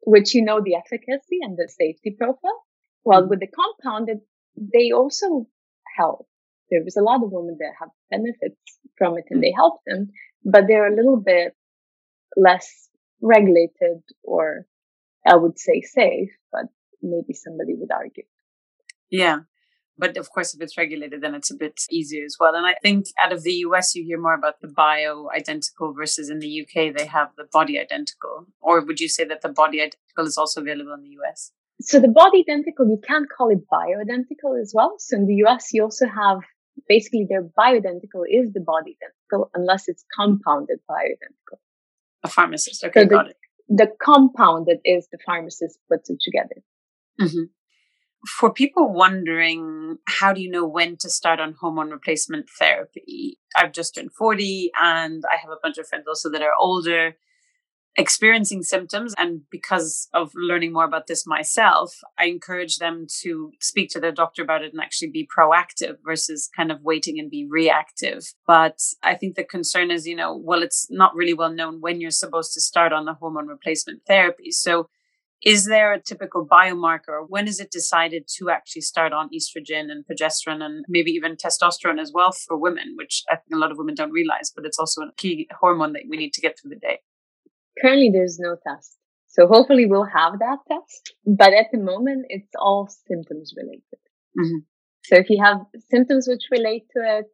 which 0.08 0.34
you 0.34 0.42
know 0.42 0.62
the 0.64 0.76
efficacy 0.76 1.40
and 1.42 1.58
the 1.58 1.68
safety 1.68 2.16
profile. 2.18 2.64
Well, 3.04 3.22
mm-hmm. 3.22 3.30
with 3.30 3.42
the 3.42 3.48
compounded, 3.48 4.20
they 4.56 4.92
also 4.92 5.48
help. 5.98 6.28
There 6.72 6.82
was 6.82 6.96
a 6.96 7.04
lot 7.04 7.22
of 7.22 7.30
women 7.30 7.58
that 7.60 7.74
have 7.82 7.90
benefits 8.10 8.56
from 8.98 9.18
it 9.18 9.26
and 9.30 9.44
they 9.44 9.52
help 9.54 9.82
them, 9.86 10.12
but 10.46 10.64
they're 10.68 10.88
a 10.88 10.96
little 10.96 11.18
bit 11.18 11.54
less 12.38 12.88
regulated 13.22 14.02
or 14.24 14.66
I 15.26 15.36
would 15.36 15.60
say 15.60 15.82
safe, 15.82 16.30
but 16.54 16.68
maybe 17.02 17.34
somebody 17.34 17.74
would 17.76 17.92
argue. 17.92 18.24
Yeah. 19.10 19.40
But 19.98 20.18
of 20.18 20.30
course, 20.32 20.54
if 20.54 20.62
it's 20.62 20.78
regulated, 20.78 21.22
then 21.22 21.34
it's 21.34 21.52
a 21.52 21.56
bit 21.56 21.82
easier 21.90 22.24
as 22.24 22.38
well. 22.40 22.56
And 22.56 22.66
I 22.66 22.76
think 22.82 23.08
out 23.20 23.34
of 23.34 23.44
the 23.44 23.54
US, 23.68 23.96
you 23.96 24.04
hear 24.04 24.20
more 24.20 24.36
about 24.36 24.62
the 24.62 24.68
bio 24.68 25.30
identical 25.36 25.94
versus 25.94 26.30
in 26.30 26.40
the 26.40 26.62
UK, 26.62 26.96
they 26.96 27.06
have 27.06 27.30
the 27.36 27.46
body 27.52 27.80
identical. 27.80 28.48
Or 28.60 28.82
would 28.82 29.00
you 29.00 29.10
say 29.10 29.26
that 29.26 29.42
the 29.42 29.50
body 29.50 29.82
identical 29.82 30.26
is 30.26 30.38
also 30.38 30.62
available 30.62 30.94
in 30.94 31.02
the 31.02 31.18
US? 31.22 31.52
So 31.82 32.00
the 32.00 32.08
body 32.08 32.44
identical, 32.48 32.88
you 32.88 33.00
can't 33.06 33.28
call 33.36 33.50
it 33.50 33.68
bio 33.70 34.02
identical 34.02 34.56
as 34.60 34.74
well. 34.76 34.96
So 35.00 35.18
in 35.18 35.26
the 35.26 35.36
US, 35.46 35.74
you 35.74 35.84
also 35.84 36.06
have 36.08 36.40
basically 36.88 37.26
their 37.30 37.44
bio 37.44 37.78
identical 37.78 38.24
is 38.30 38.54
the 38.54 38.62
body 38.62 38.98
identical 39.02 39.50
unless 39.54 39.88
it's 39.88 40.04
compounded 40.16 40.80
bioidentical. 40.90 41.58
A 42.24 42.28
pharmacist. 42.28 42.84
Okay, 42.84 43.02
so 43.02 43.06
the, 43.06 43.10
got 43.10 43.30
it. 43.30 43.38
the 43.68 43.88
compound 44.02 44.68
that 44.68 44.80
is 44.86 45.08
the 45.12 45.20
pharmacist 45.26 45.80
puts 45.90 46.10
it 46.10 46.20
together. 46.22 46.62
Mm-hmm. 47.22 47.44
For 48.26 48.52
people 48.52 48.92
wondering, 48.92 49.98
how 50.08 50.34
do 50.34 50.42
you 50.42 50.50
know 50.50 50.68
when 50.68 50.98
to 50.98 51.10
start 51.10 51.40
on 51.40 51.56
hormone 51.60 51.92
replacement 51.92 52.48
therapy? 52.58 53.40
I've 53.56 53.72
just 53.72 53.96
turned 53.96 54.14
40 54.14 54.72
and 54.82 55.24
I 55.32 55.38
have 55.38 55.52
a 55.52 55.60
bunch 55.62 55.78
of 55.78 55.88
friends 55.88 56.06
also 56.08 56.30
that 56.32 56.42
are 56.42 56.54
older 56.60 57.16
experiencing 57.98 58.62
symptoms. 58.62 59.14
And 59.18 59.42
because 59.52 60.08
of 60.14 60.32
learning 60.36 60.72
more 60.72 60.86
about 60.86 61.08
this 61.08 61.26
myself, 61.26 61.96
I 62.18 62.26
encourage 62.26 62.78
them 62.78 63.08
to 63.22 63.52
speak 63.60 63.90
to 63.92 64.00
their 64.00 64.12
doctor 64.12 64.44
about 64.44 64.64
it 64.64 64.72
and 64.72 64.82
actually 64.82 65.10
be 65.10 65.28
proactive 65.28 65.96
versus 66.06 66.50
kind 66.56 66.72
of 66.72 66.82
waiting 66.84 67.20
and 67.20 67.30
be 67.30 67.48
reactive. 67.50 68.34
But 68.46 68.80
I 69.04 69.16
think 69.16 69.36
the 69.36 69.44
concern 69.44 69.90
is, 69.90 70.08
you 70.08 70.16
know, 70.16 70.36
well, 70.36 70.62
it's 70.62 70.88
not 70.90 71.16
really 71.16 71.34
well 71.34 71.52
known 71.52 71.82
when 71.82 72.00
you're 72.00 72.12
supposed 72.12 72.54
to 72.54 72.62
start 72.62 72.94
on 72.94 73.06
the 73.06 73.16
hormone 73.16 73.48
replacement 73.48 74.04
therapy. 74.08 74.52
So 74.52 74.90
is 75.44 75.66
there 75.66 75.94
a 75.94 76.02
typical 76.02 76.48
biomarker? 76.48 77.26
When 77.28 77.48
is 77.48 77.60
it 77.60 77.72
decided 77.72 78.28
to 78.38 78.50
actually 78.50 78.82
start 78.82 79.14
on 79.14 79.30
estrogen 79.30 79.92
and 79.92 80.04
progesterone 80.06 80.64
and 80.64 80.84
maybe 80.88 81.12
even 81.12 81.36
testosterone 81.36 82.00
as 82.00 82.12
well 82.14 82.32
for 82.32 82.58
women, 82.58 82.96
which 82.96 83.24
I 83.30 83.36
think 83.36 83.54
a 83.54 83.58
lot 83.58 83.72
of 83.72 83.78
women 83.78 83.96
don't 83.96 84.12
realize, 84.12 84.52
but 84.56 84.66
it's 84.66 84.80
also 84.80 85.02
a 85.02 85.14
key 85.16 85.48
hormone 85.60 85.94
that 85.94 86.04
we 86.10 86.18
need 86.18 86.34
to 86.34 86.42
get 86.42 86.58
through 86.60 86.70
the 86.70 86.80
day? 86.80 87.00
Currently, 87.82 88.10
there's 88.12 88.40
no 88.40 88.56
test. 88.68 88.98
So 89.28 89.46
hopefully 89.46 89.86
we'll 89.86 90.06
have 90.06 90.40
that 90.40 90.58
test. 90.68 91.14
But 91.26 91.54
at 91.54 91.68
the 91.72 91.78
moment, 91.78 92.26
it's 92.30 92.50
all 92.58 92.90
symptoms 93.08 93.54
related. 93.56 93.84
Mm-hmm. 94.40 94.60
So 95.04 95.16
if 95.16 95.30
you 95.30 95.42
have 95.44 95.58
symptoms 95.92 96.28
which 96.28 96.44
relate 96.52 96.86
to 96.96 97.20
it, 97.20 97.26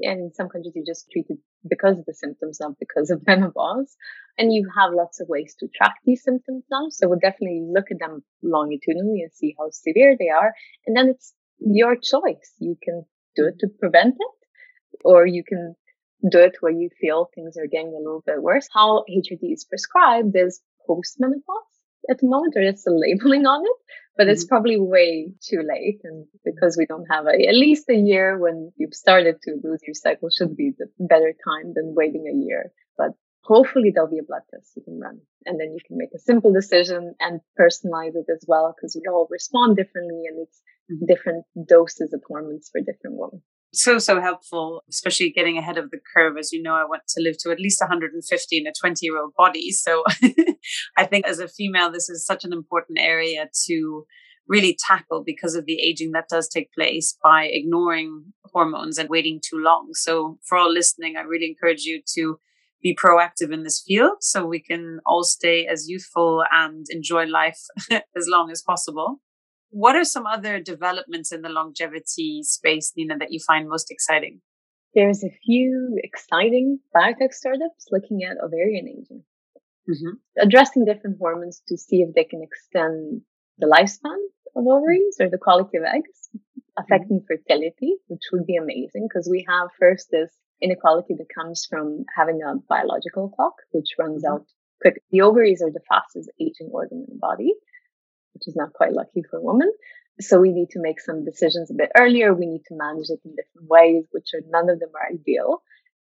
and 0.00 0.20
in 0.20 0.32
some 0.34 0.48
countries 0.48 0.72
you 0.74 0.84
just 0.84 1.08
treat 1.10 1.26
it 1.28 1.38
because 1.68 1.98
of 1.98 2.04
the 2.06 2.14
symptoms, 2.14 2.58
not 2.60 2.78
because 2.78 3.10
of 3.10 3.26
menopause. 3.26 3.96
And 4.36 4.52
you 4.52 4.68
have 4.76 4.92
lots 4.92 5.20
of 5.20 5.28
ways 5.28 5.56
to 5.60 5.68
track 5.74 5.96
these 6.04 6.22
symptoms 6.22 6.64
now. 6.70 6.86
So 6.90 7.08
we'll 7.08 7.18
definitely 7.18 7.66
look 7.68 7.86
at 7.90 7.98
them 7.98 8.22
longitudinally 8.42 9.22
and 9.22 9.32
see 9.32 9.54
how 9.58 9.70
severe 9.70 10.16
they 10.18 10.28
are. 10.28 10.52
And 10.86 10.96
then 10.96 11.08
it's 11.08 11.34
your 11.58 11.96
choice. 11.96 12.52
You 12.58 12.76
can 12.82 13.04
do 13.36 13.46
it 13.46 13.58
to 13.60 13.68
prevent 13.80 14.14
it, 14.18 15.00
or 15.04 15.26
you 15.26 15.42
can 15.44 15.74
do 16.30 16.38
it 16.38 16.56
where 16.60 16.72
you 16.72 16.90
feel 17.00 17.30
things 17.34 17.56
are 17.56 17.66
getting 17.66 17.94
a 17.94 17.98
little 17.98 18.22
bit 18.26 18.42
worse. 18.42 18.68
How 18.72 19.04
HRT 19.08 19.52
is 19.52 19.64
prescribed 19.64 20.36
is 20.36 20.60
post-menopause 20.86 21.68
at 22.10 22.18
the 22.18 22.26
moment, 22.26 22.54
or 22.56 22.62
it's 22.62 22.84
the 22.84 22.90
labeling 23.06 23.46
on 23.46 23.62
it, 23.64 23.76
but 24.18 24.24
mm-hmm. 24.24 24.32
it's 24.32 24.44
probably 24.44 24.78
way 24.78 25.30
too 25.40 25.62
late. 25.66 26.00
And 26.02 26.26
because 26.44 26.76
we 26.76 26.84
don't 26.84 27.06
have 27.08 27.26
a, 27.26 27.46
at 27.48 27.54
least 27.54 27.88
a 27.88 27.94
year 27.94 28.36
when 28.36 28.72
you've 28.76 28.92
started 28.92 29.36
to 29.44 29.52
lose 29.62 29.80
your 29.86 29.94
cycle 29.94 30.28
should 30.28 30.56
be 30.56 30.72
the 30.76 30.88
better 30.98 31.32
time 31.32 31.72
than 31.74 31.94
waiting 31.94 32.26
a 32.26 32.36
year. 32.36 32.72
But 32.98 33.12
hopefully 33.44 33.92
there'll 33.94 34.10
be 34.10 34.18
a 34.18 34.24
blood 34.24 34.42
test 34.50 34.72
you 34.76 34.82
can 34.82 34.98
run 34.98 35.20
and 35.46 35.58
then 35.58 35.72
you 35.72 35.78
can 35.86 35.96
make 35.96 36.12
a 36.14 36.18
simple 36.18 36.52
decision 36.52 37.14
and 37.20 37.40
personalize 37.58 38.16
it 38.16 38.26
as 38.30 38.44
well 38.46 38.74
because 38.76 38.94
we 38.94 39.08
all 39.08 39.28
respond 39.30 39.76
differently 39.76 40.24
and 40.26 40.46
it's 40.46 40.60
mm-hmm. 40.92 41.06
different 41.06 41.44
doses 41.66 42.12
of 42.12 42.20
hormones 42.26 42.68
for 42.70 42.80
different 42.80 43.16
women 43.16 43.40
so 43.72 43.98
so 43.98 44.20
helpful 44.20 44.82
especially 44.88 45.30
getting 45.30 45.58
ahead 45.58 45.78
of 45.78 45.90
the 45.90 46.00
curve. 46.14 46.36
As 46.38 46.52
you 46.52 46.62
know 46.62 46.74
i 46.74 46.84
want 46.84 47.02
to 47.08 47.22
live 47.22 47.36
to 47.40 47.50
at 47.50 47.60
least 47.60 47.80
150 47.80 48.56
in 48.56 48.66
a 48.66 48.72
20 48.78 49.04
year 49.04 49.20
old 49.20 49.34
body. 49.36 49.70
So 49.70 50.04
i 50.96 51.04
think 51.04 51.26
as 51.26 51.38
a 51.38 51.48
female 51.48 51.90
this 51.90 52.08
is 52.08 52.24
such 52.24 52.44
an 52.44 52.52
important 52.52 52.98
area 52.98 53.48
to 53.66 54.06
really 54.46 54.78
tackle 54.86 55.22
because 55.24 55.54
of 55.54 55.66
the 55.66 55.78
aging 55.80 56.12
that 56.12 56.28
does 56.30 56.48
take 56.48 56.72
place 56.72 57.16
by 57.22 57.44
ignoring 57.44 58.32
hormones 58.46 58.96
and 58.96 59.10
waiting 59.10 59.40
too 59.44 59.58
long. 59.58 59.90
So 59.92 60.38
for 60.46 60.56
all 60.58 60.72
listening 60.72 61.16
i 61.16 61.20
really 61.22 61.46
encourage 61.46 61.82
you 61.82 62.02
to 62.14 62.38
be 62.82 62.96
proactive 62.96 63.52
in 63.52 63.64
this 63.64 63.82
field 63.86 64.18
so 64.20 64.46
we 64.46 64.60
can 64.60 65.00
all 65.04 65.24
stay 65.24 65.66
as 65.66 65.88
youthful 65.88 66.44
and 66.52 66.86
enjoy 66.90 67.24
life 67.26 67.58
as 67.90 68.26
long 68.28 68.50
as 68.50 68.62
possible 68.62 69.20
what 69.70 69.96
are 69.96 70.04
some 70.04 70.26
other 70.26 70.60
developments 70.60 71.32
in 71.32 71.42
the 71.42 71.48
longevity 71.48 72.42
space, 72.42 72.92
Nina, 72.96 73.18
that 73.18 73.32
you 73.32 73.40
find 73.46 73.68
most 73.68 73.90
exciting? 73.90 74.40
There's 74.94 75.22
a 75.22 75.30
few 75.44 75.98
exciting 76.02 76.80
biotech 76.96 77.32
startups 77.32 77.86
looking 77.90 78.24
at 78.24 78.42
ovarian 78.42 78.88
aging, 78.88 79.22
mm-hmm. 79.88 80.16
addressing 80.40 80.86
different 80.86 81.18
hormones 81.20 81.62
to 81.68 81.76
see 81.76 82.02
if 82.02 82.14
they 82.14 82.24
can 82.24 82.42
extend 82.42 83.20
the 83.58 83.66
lifespan 83.66 84.16
of 84.56 84.66
ovaries 84.66 85.16
or 85.20 85.28
the 85.28 85.38
quality 85.38 85.76
of 85.76 85.84
eggs, 85.84 86.30
affecting 86.78 87.24
fertility, 87.28 87.96
which 88.06 88.22
would 88.32 88.46
be 88.46 88.56
amazing 88.56 89.06
because 89.08 89.28
we 89.30 89.44
have 89.48 89.68
first 89.78 90.08
this 90.10 90.30
inequality 90.62 91.14
that 91.14 91.26
comes 91.34 91.66
from 91.68 92.04
having 92.16 92.40
a 92.42 92.56
biological 92.68 93.28
clock, 93.28 93.54
which 93.72 93.94
runs 93.98 94.24
mm-hmm. 94.24 94.34
out 94.34 94.46
quick. 94.80 95.02
The 95.10 95.20
ovaries 95.20 95.62
are 95.62 95.70
the 95.70 95.82
fastest 95.88 96.30
aging 96.40 96.70
organ 96.72 97.04
in 97.06 97.14
the 97.14 97.18
body 97.20 97.52
which 98.38 98.46
is 98.46 98.56
not 98.56 98.72
quite 98.72 98.92
lucky 98.92 99.22
for 99.28 99.40
women. 99.42 99.72
So 100.20 100.38
we 100.38 100.52
need 100.52 100.70
to 100.70 100.80
make 100.80 101.00
some 101.00 101.24
decisions 101.24 101.70
a 101.70 101.74
bit 101.74 101.90
earlier. 101.96 102.34
We 102.34 102.46
need 102.46 102.62
to 102.68 102.76
manage 102.76 103.08
it 103.08 103.20
in 103.24 103.34
different 103.34 103.68
ways, 103.68 104.04
which 104.10 104.28
are 104.34 104.42
none 104.48 104.70
of 104.70 104.78
them 104.78 104.90
are 104.94 105.12
ideal. 105.12 105.62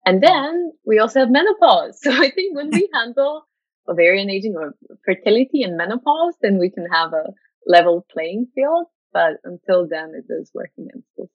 And 0.07 0.23
then 0.23 0.73
we 0.87 0.99
also 0.99 1.21
have 1.21 1.31
menopause. 1.31 1.99
So 2.03 2.11
I 2.11 2.31
think 2.31 2.57
when 2.57 2.71
we 2.71 2.88
handle 2.95 3.47
ovarian 3.88 4.31
aging 4.31 4.55
or 4.57 4.75
fertility 5.05 5.62
and 5.62 5.77
menopause, 5.77 6.35
then 6.40 6.59
we 6.59 6.71
can 6.71 6.87
have 6.90 7.12
a 7.12 7.33
level 7.66 8.07
playing 8.11 8.49
field. 8.55 8.87
But 9.12 9.35
until 9.45 9.87
then, 9.88 10.12
it 10.14 10.33
is 10.33 10.51
working 10.55 10.88
against 10.88 11.09
us. 11.21 11.29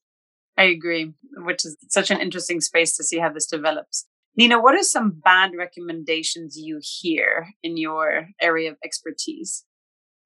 I 0.58 0.64
agree, 0.64 1.14
which 1.36 1.64
is 1.66 1.78
such 1.90 2.10
an 2.10 2.20
interesting 2.20 2.62
space 2.62 2.98
to 2.98 3.04
see 3.04 3.20
how 3.20 3.32
this 3.32 3.46
develops. 3.46 4.08
Nina, 4.36 4.60
what 4.60 4.76
are 4.76 4.84
some 4.84 5.20
bad 5.24 5.52
recommendations 5.58 6.58
you 6.58 6.80
hear 6.82 7.50
in 7.64 7.78
your 7.78 8.28
area 8.42 8.72
of 8.72 8.78
expertise? 8.84 9.64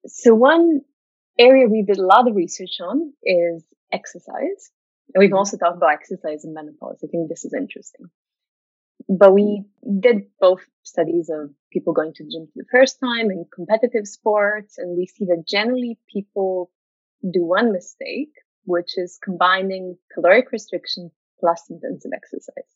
So 0.06 0.34
one 0.34 0.82
area 1.38 1.66
we 1.68 1.82
did 1.82 1.98
a 1.98 2.06
lot 2.06 2.28
of 2.28 2.36
research 2.36 2.78
on 2.80 3.12
is 3.24 3.64
exercise. 3.92 4.70
And 5.14 5.20
we've 5.20 5.30
mm-hmm. 5.30 5.38
also 5.38 5.56
talked 5.56 5.76
about 5.76 5.92
exercise 5.92 6.44
in 6.44 6.54
menopause. 6.54 7.00
I 7.04 7.06
think 7.06 7.28
this 7.28 7.44
is 7.44 7.54
interesting. 7.54 8.06
But 9.08 9.34
we 9.34 9.64
did 10.00 10.26
both 10.40 10.60
studies 10.84 11.28
of 11.28 11.50
people 11.72 11.92
going 11.92 12.12
to 12.14 12.24
the 12.24 12.30
gym 12.30 12.46
for 12.46 12.52
the 12.56 12.68
first 12.70 12.98
time 13.00 13.30
and 13.30 13.46
competitive 13.52 14.06
sports. 14.06 14.78
And 14.78 14.96
we 14.96 15.06
see 15.06 15.24
that 15.26 15.44
generally 15.46 15.98
people 16.12 16.70
do 17.22 17.44
one 17.44 17.72
mistake, 17.72 18.32
which 18.64 18.96
is 18.96 19.18
combining 19.22 19.96
caloric 20.14 20.52
restriction 20.52 21.10
plus 21.40 21.64
intensive 21.68 22.12
exercise. 22.14 22.70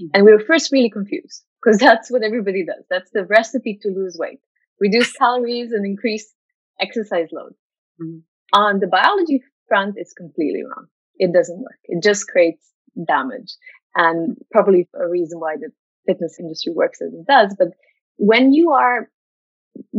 Mm-hmm. 0.00 0.06
And 0.14 0.24
we 0.24 0.32
were 0.32 0.40
first 0.40 0.72
really 0.72 0.90
confused 0.90 1.44
because 1.62 1.78
that's 1.86 2.10
what 2.10 2.22
everybody 2.22 2.64
does. 2.64 2.84
That's 2.88 3.10
the 3.10 3.24
recipe 3.24 3.78
to 3.82 3.88
lose 3.88 4.16
weight. 4.18 4.40
Reduce 4.80 5.12
calories 5.12 5.72
and 5.72 5.84
increase 5.84 6.32
exercise 6.80 7.28
load. 7.32 7.54
Mm-hmm. 8.00 8.18
On 8.52 8.80
the 8.80 8.86
biology 8.86 9.42
front, 9.68 9.94
it's 9.96 10.12
completely 10.12 10.62
wrong. 10.62 10.86
It 11.16 11.32
doesn't 11.32 11.58
work. 11.58 11.78
It 11.84 12.02
just 12.02 12.28
creates 12.28 12.64
damage 13.06 13.52
and 13.94 14.36
probably 14.50 14.88
a 14.94 15.08
reason 15.08 15.40
why 15.40 15.56
the 15.56 15.70
fitness 16.06 16.38
industry 16.38 16.72
works 16.74 17.00
as 17.00 17.12
it 17.12 17.26
does. 17.26 17.54
But 17.58 17.68
when 18.16 18.52
you 18.52 18.72
are 18.72 19.08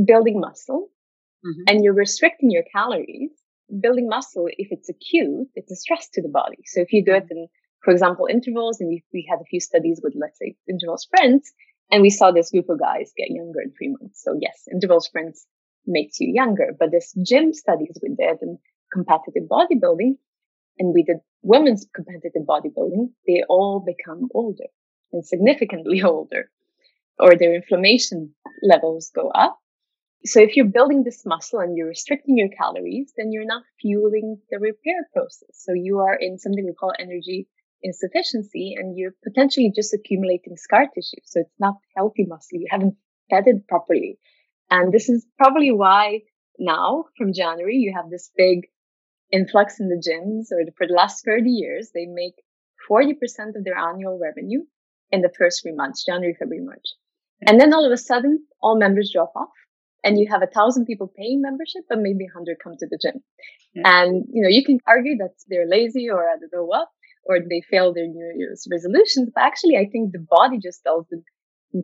building 0.06 0.40
muscle 0.40 0.90
mm-hmm. 1.46 1.64
and 1.68 1.84
you're 1.84 1.94
restricting 1.94 2.52
your 2.52 2.64
calories, 2.72 3.32
building 3.82 4.08
muscle, 4.08 4.48
if 4.48 4.68
it's 4.72 4.90
acute, 4.90 5.48
it's 5.56 5.72
a 5.72 5.76
stress 5.76 6.10
to 6.14 6.22
the 6.22 6.30
body. 6.30 6.60
So 6.66 6.82
if 6.82 6.94
you 6.94 7.04
do 7.04 7.14
it 7.14 7.26
mm-hmm. 7.26 7.38
in, 7.38 7.48
for 7.84 7.92
example, 7.92 8.28
intervals, 8.30 8.80
and 8.80 8.90
we, 8.90 9.04
we 9.14 9.28
had 9.30 9.40
a 9.40 9.46
few 9.46 9.60
studies 9.60 10.02
with, 10.04 10.14
let's 10.20 10.40
say, 10.40 10.56
interval 10.70 10.98
sprints, 10.98 11.52
and 11.92 12.02
we 12.02 12.10
saw 12.10 12.32
this 12.32 12.50
group 12.50 12.70
of 12.70 12.80
guys 12.80 13.12
get 13.16 13.30
younger 13.30 13.62
in 13.62 13.72
three 13.72 13.90
months. 14.00 14.24
So 14.24 14.38
yes, 14.42 14.68
interval 14.72 15.02
sprints 15.02 15.46
makes 15.88 16.20
you 16.20 16.32
younger. 16.34 16.76
But 16.78 16.92
this 16.92 17.14
gym 17.22 17.54
studies 17.54 17.98
we 18.02 18.10
did 18.16 18.38
and 18.42 18.58
competitive 18.94 19.44
bodybuilding, 19.50 20.18
and 20.80 20.94
we 20.94 21.04
did 21.04 21.18
women's 21.42 21.88
competitive 21.94 22.44
bodybuilding, 22.48 23.10
they 23.28 23.44
all 23.50 23.80
become 23.86 24.30
older 24.34 24.66
and 25.12 25.26
significantly 25.26 26.02
older, 26.04 26.50
or 27.20 27.36
their 27.36 27.56
inflammation 27.56 28.34
levels 28.62 29.12
go 29.14 29.30
up. 29.30 29.60
So 30.26 30.40
if 30.42 30.56
you're 30.56 30.66
building 30.66 31.04
this 31.04 31.24
muscle 31.26 31.60
and 31.60 31.78
you're 31.78 31.88
restricting 31.88 32.38
your 32.38 32.50
calories, 32.50 33.14
then 33.16 33.32
you're 33.32 33.46
not 33.46 33.64
fueling 33.80 34.40
the 34.50 34.58
repair 34.58 35.08
process. 35.14 35.54
So 35.54 35.74
you 35.74 36.00
are 36.00 36.16
in 36.16 36.40
something 36.40 36.66
we 36.66 36.74
call 36.74 36.94
energy 36.98 37.48
insufficiency 37.84 38.76
and 38.78 38.98
you're 38.98 39.14
potentially 39.24 39.72
just 39.74 39.94
accumulating 39.94 40.58
scar 40.58 40.88
tissue. 40.94 41.22
So 41.24 41.42
it's 41.42 41.60
not 41.60 41.76
healthy 41.96 42.26
muscle. 42.28 42.60
You 42.60 42.68
haven't 42.70 42.96
fed 43.30 43.44
it 43.48 43.68
properly. 43.68 44.18
And 44.70 44.94
this 44.94 45.10
is 45.10 45.26
probably 45.38 45.72
why 45.72 46.22
now 46.58 47.06
from 47.18 47.34
January, 47.34 47.76
you 47.76 47.94
have 47.96 48.10
this 48.10 48.32
big 48.36 48.68
influx 49.32 49.80
in 49.80 49.90
the 49.90 49.96
gyms 49.96 50.52
or 50.52 50.66
the, 50.66 50.72
for 50.78 50.88
the 50.88 50.94
last 50.94 51.26
30 51.26 51.50
years, 51.50 51.92
they 51.94 52.06
make 52.06 52.36
40% 52.90 53.14
of 53.56 53.64
their 53.64 53.78
annual 53.78 54.20
revenue 54.20 54.62
in 55.12 55.22
the 55.22 55.32
first 55.38 55.62
three 55.62 55.74
months, 55.74 56.06
January, 56.06 56.36
February, 56.38 56.66
March. 56.66 56.86
And 57.46 57.60
then 57.60 57.74
all 57.74 57.86
of 57.86 57.92
a 57.92 57.98
sudden, 57.98 58.46
all 58.62 58.78
members 58.78 59.12
drop 59.14 59.34
off 59.36 59.50
and 60.04 60.18
you 60.20 60.28
have 60.30 60.44
a 60.44 60.48
thousand 60.48 60.86
people 60.86 61.12
paying 61.16 61.42
membership, 61.42 61.84
but 61.90 62.00
maybe 62.00 62.26
a 62.26 62.34
hundred 62.34 62.58
come 62.64 62.76
to 62.80 62.88
the 62.88 62.98
gym. 63.02 63.22
Yeah. 63.74 63.84
And, 63.86 64.26
you 64.32 64.42
know, 64.42 64.50
you 64.50 64.64
can 64.64 64.80
argue 64.88 65.18
that 65.18 65.34
they're 65.48 65.68
lazy 65.68 66.10
or 66.10 66.24
I 66.30 66.38
don't 66.40 66.54
know 66.54 66.66
what, 66.66 66.88
or 67.26 67.40
they 67.40 67.62
fail 67.70 67.94
their 67.94 68.08
New 68.08 68.34
Year's 68.38 68.68
resolutions. 68.72 69.32
But 69.34 69.44
actually, 69.44 69.78
I 69.78 69.90
think 69.92 70.12
the 70.12 70.26
body 70.30 70.60
just 70.60 70.84
tells 70.84 71.08
them 71.10 71.24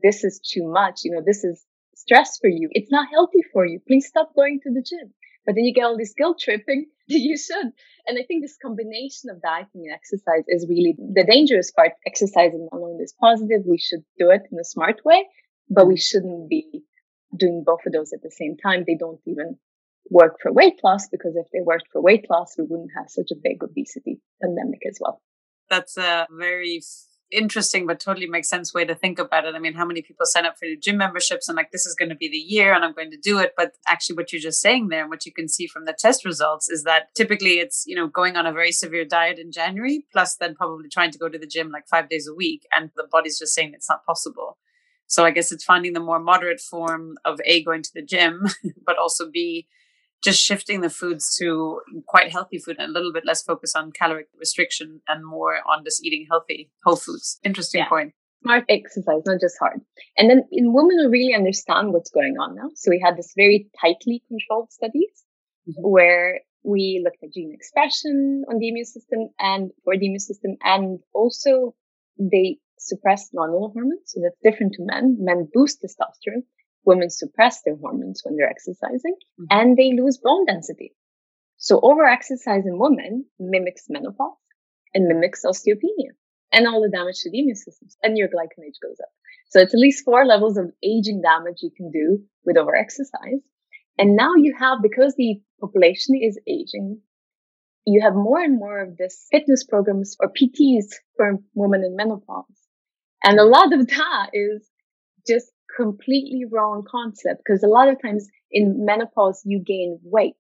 this 0.04 0.24
is 0.24 0.40
too 0.40 0.72
much. 0.72 1.02
You 1.04 1.12
know, 1.12 1.22
this 1.26 1.44
is 1.44 1.66
stress 1.96 2.38
for 2.40 2.50
you. 2.50 2.70
It's 2.72 2.92
not 2.92 3.10
healthy 3.12 3.44
for 3.54 3.66
you. 3.66 3.80
Please 3.88 4.08
stop 4.08 4.34
going 4.36 4.60
to 4.64 4.72
the 4.72 4.82
gym. 4.82 5.14
But 5.46 5.56
then 5.56 5.66
you 5.66 5.74
get 5.74 5.86
all 5.86 5.98
this 5.98 6.14
guilt 6.14 6.40
tripping. 6.40 6.88
That 7.10 7.20
you 7.20 7.38
should. 7.38 7.74
And 8.08 8.18
I 8.18 8.24
think 8.26 8.42
this 8.42 8.58
combination 8.62 9.32
of 9.32 9.42
dieting 9.42 9.84
and 9.84 9.94
exercise 9.94 10.46
is 10.48 10.66
really 10.70 10.96
the 10.98 11.26
dangerous 11.30 11.70
part. 11.70 11.92
Exercise 12.08 12.54
alone 12.54 13.00
is 13.02 13.14
positive. 13.20 13.64
We 13.66 13.80
should 13.80 14.06
do 14.18 14.30
it 14.30 14.44
in 14.50 14.58
a 14.60 14.64
smart 14.64 15.02
way, 15.04 15.28
but 15.70 15.88
we 15.88 15.98
shouldn't 15.98 16.48
be 16.48 16.84
doing 17.36 17.64
both 17.66 17.82
of 17.86 17.92
those 17.92 18.14
at 18.14 18.22
the 18.22 18.32
same 18.32 18.56
time. 18.56 18.86
They 18.88 18.96
don't 18.96 19.20
even 19.26 19.58
work 20.10 20.38
for 20.42 20.54
weight 20.54 20.80
loss 20.86 21.10
because 21.10 21.36
if 21.36 21.48
they 21.52 21.60
worked 21.62 21.88
for 21.92 22.02
weight 22.02 22.28
loss, 22.30 22.56
we 22.58 22.64
wouldn't 22.64 22.92
have 22.96 23.10
such 23.10 23.32
a 23.32 23.42
big 23.42 23.62
obesity 23.62 24.22
pandemic 24.42 24.82
as 24.88 24.98
well. 25.02 25.22
That's 25.70 25.98
a 25.98 26.28
very 26.32 26.82
interesting 27.32 27.88
but 27.88 28.00
totally 28.00 28.28
makes 28.28 28.50
sense 28.50 28.74
way 28.74 28.86
to 28.86 28.96
think 28.96 29.20
about 29.20 29.46
it. 29.46 29.56
I 29.56 29.60
mean, 29.60 29.74
how 29.74 29.86
many 29.86 30.02
people 30.02 30.26
sign 30.26 30.46
up 30.46 30.58
for 30.58 30.66
your 30.66 30.78
gym 30.78 30.98
memberships 30.98 31.48
and 31.48 31.56
like 31.56 31.72
this 31.72 31.86
is 31.86 31.96
going 31.96 32.10
to 32.10 32.16
be 32.16 32.30
the 32.30 32.38
year 32.38 32.74
and 32.74 32.84
I'm 32.84 32.94
going 32.94 33.12
to 33.12 33.18
do 33.18 33.40
it, 33.40 33.54
but 33.58 33.74
actually 33.88 34.18
what 34.18 34.32
you're 34.32 34.42
just 34.42 34.62
saying 34.62 34.90
there 34.90 35.02
and 35.02 35.10
what 35.10 35.26
you 35.26 35.32
can 35.32 35.48
see 35.48 35.68
from 35.68 35.86
the 35.86 35.96
test 35.98 36.26
results 36.26 36.70
is 36.70 36.84
that 36.84 37.14
typically 37.16 37.60
it's, 37.60 37.84
you 37.88 37.96
know, 37.96 38.08
going 38.08 38.36
on 38.36 38.46
a 38.46 38.54
very 38.54 38.72
severe 38.72 39.06
diet 39.06 39.40
in 39.40 39.52
January 39.52 40.06
plus 40.12 40.36
then 40.36 40.56
probably 40.56 40.90
trying 40.90 41.12
to 41.12 41.20
go 41.20 41.30
to 41.30 41.38
the 41.38 41.48
gym 41.48 41.72
like 41.72 41.88
5 41.88 42.10
days 42.10 42.28
a 42.28 42.34
week 42.34 42.68
and 42.76 42.92
the 42.96 43.08
body's 43.12 43.40
just 43.40 43.54
saying 43.54 43.74
it's 43.74 43.90
not 43.90 44.06
possible. 44.06 44.58
So 45.08 45.26
I 45.26 45.32
guess 45.32 45.52
it's 45.52 45.66
finding 45.66 45.94
the 45.94 46.00
more 46.00 46.20
moderate 46.20 46.62
form 46.62 47.18
of 47.26 47.42
A 47.46 47.64
going 47.64 47.84
to 47.84 47.94
the 47.94 48.02
gym, 48.02 48.46
but 48.86 48.98
also 48.98 49.30
B 49.30 49.68
just 50.24 50.42
shifting 50.42 50.82
the 50.82 50.90
foods 50.90 51.36
to 51.38 51.82
quite 52.08 52.32
healthy 52.32 52.60
food 52.60 52.78
and 52.80 52.90
a 52.90 52.94
little 52.94 53.12
bit 53.12 53.26
less 53.26 53.42
focus 53.42 53.74
on 53.76 53.92
caloric 53.92 54.28
restriction 54.40 55.02
and 55.08 55.26
more 55.26 55.58
on 55.68 55.84
just 55.84 56.04
eating 56.06 56.28
healthy 56.30 56.70
whole 56.84 56.96
foods. 56.96 57.40
Interesting 57.44 57.80
yeah. 57.80 57.90
point. 57.90 58.14
Smart 58.44 58.66
exercise, 58.70 59.22
not 59.26 59.40
just 59.40 59.56
hard. 59.60 59.82
And 60.18 60.30
then 60.30 60.44
in 60.52 60.74
women 60.74 60.98
who 61.00 61.10
really 61.10 61.34
understand 61.36 61.94
what's 61.94 62.10
going 62.10 62.36
on 62.40 62.56
now. 62.56 62.70
So 62.76 62.90
we 62.90 63.00
had 63.04 63.18
this 63.18 63.34
very 63.36 63.68
tightly 63.80 64.24
controlled 64.28 64.72
studies 64.72 65.24
mm-hmm. 65.68 65.82
where 65.82 66.42
we 66.64 67.02
looked 67.04 67.24
at 67.24 67.34
gene 67.34 67.54
expression 67.54 68.46
on 68.50 68.60
the 68.60 68.70
immune 68.70 68.86
system 68.86 69.30
and 69.40 69.72
for 69.84 69.98
the 69.98 70.06
immune 70.06 70.20
system 70.20 70.58
and 70.64 71.00
also 71.14 71.76
they 72.20 72.58
suppressed 72.78 73.32
non 73.34 73.50
hormones. 73.50 74.02
So 74.06 74.22
that's 74.22 74.38
different 74.44 74.74
to 74.74 74.84
men. 74.86 75.18
Men 75.20 75.48
boost 75.54 75.84
testosterone 75.84 76.44
women 76.86 77.10
suppress 77.10 77.62
their 77.64 77.76
hormones 77.76 78.22
when 78.24 78.36
they're 78.36 78.50
exercising 78.50 79.16
mm-hmm. 79.40 79.46
and 79.50 79.78
they 79.78 79.94
lose 79.94 80.18
bone 80.18 80.46
density. 80.46 80.94
So 81.58 81.80
over 81.82 82.06
exercise 82.06 82.66
in 82.66 82.80
women 82.80 83.26
mimics 83.40 83.86
menopause 83.90 84.38
and 84.94 85.08
mimics 85.08 85.46
osteopenia 85.46 86.14
and 86.52 86.68
all 86.68 86.82
the 86.82 86.90
damage 86.90 87.20
to 87.22 87.32
the 87.32 87.40
immune 87.40 87.56
system 87.56 87.88
and 88.04 88.18
your 88.18 88.28
glycan 88.28 88.66
age 88.66 88.80
goes 88.82 89.00
up. 89.00 89.10
So 89.50 89.60
it's 89.60 89.74
at 89.74 89.80
least 89.80 90.06
four 90.06 90.26
levels 90.26 90.58
of 90.58 90.72
aging 90.84 91.22
damage 91.22 91.58
you 91.62 91.72
can 91.76 91.92
do 91.92 92.24
with 92.46 92.58
over 92.58 92.76
exercise. 92.76 93.42
And 93.98 94.16
now 94.16 94.36
you 94.36 94.56
have, 94.58 94.80
because 94.82 95.14
the 95.16 95.42
population 95.60 96.16
is 96.16 96.40
aging, 96.48 97.02
you 97.86 98.02
have 98.02 98.14
more 98.16 98.40
and 98.40 98.58
more 98.58 98.80
of 98.80 98.98
this 98.98 99.28
fitness 99.32 99.64
programs 99.64 100.16
or 100.20 100.32
PTs 100.32 100.86
for 101.18 101.40
women 101.54 101.84
in 101.84 101.96
menopause. 101.96 102.46
And 103.24 103.40
a 103.40 103.44
lot 103.44 103.74
of 103.74 103.88
that 103.88 104.30
is 104.34 104.68
just 105.28 105.52
completely 105.76 106.46
wrong 106.50 106.84
concept 106.90 107.42
because 107.46 107.64
a 107.64 107.68
lot 107.68 107.88
of 107.88 108.02
times 108.02 108.28
in 108.52 108.86
menopause 108.86 109.42
you 109.46 109.60
gain 109.66 110.00
weight 110.04 110.36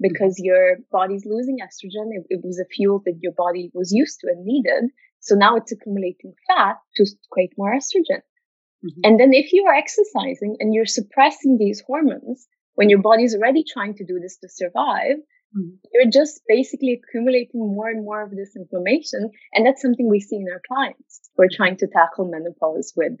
because 0.00 0.36
your 0.38 0.78
body's 0.90 1.26
losing 1.26 1.58
estrogen. 1.58 2.08
It, 2.12 2.26
it, 2.30 2.40
was 2.42 2.58
a 2.58 2.64
fuel 2.64 3.02
that 3.04 3.18
your 3.20 3.32
body 3.32 3.70
was 3.74 3.92
used 3.92 4.20
to 4.20 4.28
and 4.28 4.44
needed. 4.44 4.90
So 5.20 5.34
now 5.34 5.56
it's 5.56 5.72
accumulating 5.72 6.32
fat 6.48 6.76
to 6.96 7.06
create 7.30 7.52
more 7.58 7.74
estrogen. 7.74 8.22
Mm-hmm. 8.84 9.00
And 9.04 9.20
then 9.20 9.34
if 9.34 9.52
you 9.52 9.66
are 9.66 9.74
exercising 9.74 10.56
and 10.58 10.74
you're 10.74 10.86
suppressing 10.86 11.58
these 11.58 11.82
hormones 11.86 12.48
when 12.74 12.88
your 12.88 13.02
body's 13.02 13.34
already 13.34 13.62
trying 13.62 13.94
to 13.96 14.06
do 14.06 14.18
this 14.20 14.38
to 14.38 14.48
survive, 14.48 15.16
mm-hmm. 15.56 15.74
you're 15.92 16.10
just 16.10 16.40
basically 16.48 16.98
accumulating 16.98 17.60
more 17.60 17.88
and 17.88 18.04
more 18.04 18.22
of 18.22 18.30
this 18.30 18.56
inflammation. 18.56 19.30
And 19.52 19.66
that's 19.66 19.82
something 19.82 20.08
we 20.08 20.20
see 20.20 20.36
in 20.36 20.46
our 20.50 20.62
clients. 20.66 21.28
We're 21.36 21.54
trying 21.54 21.76
to 21.78 21.88
tackle 21.88 22.30
menopause 22.30 22.94
with 22.96 23.12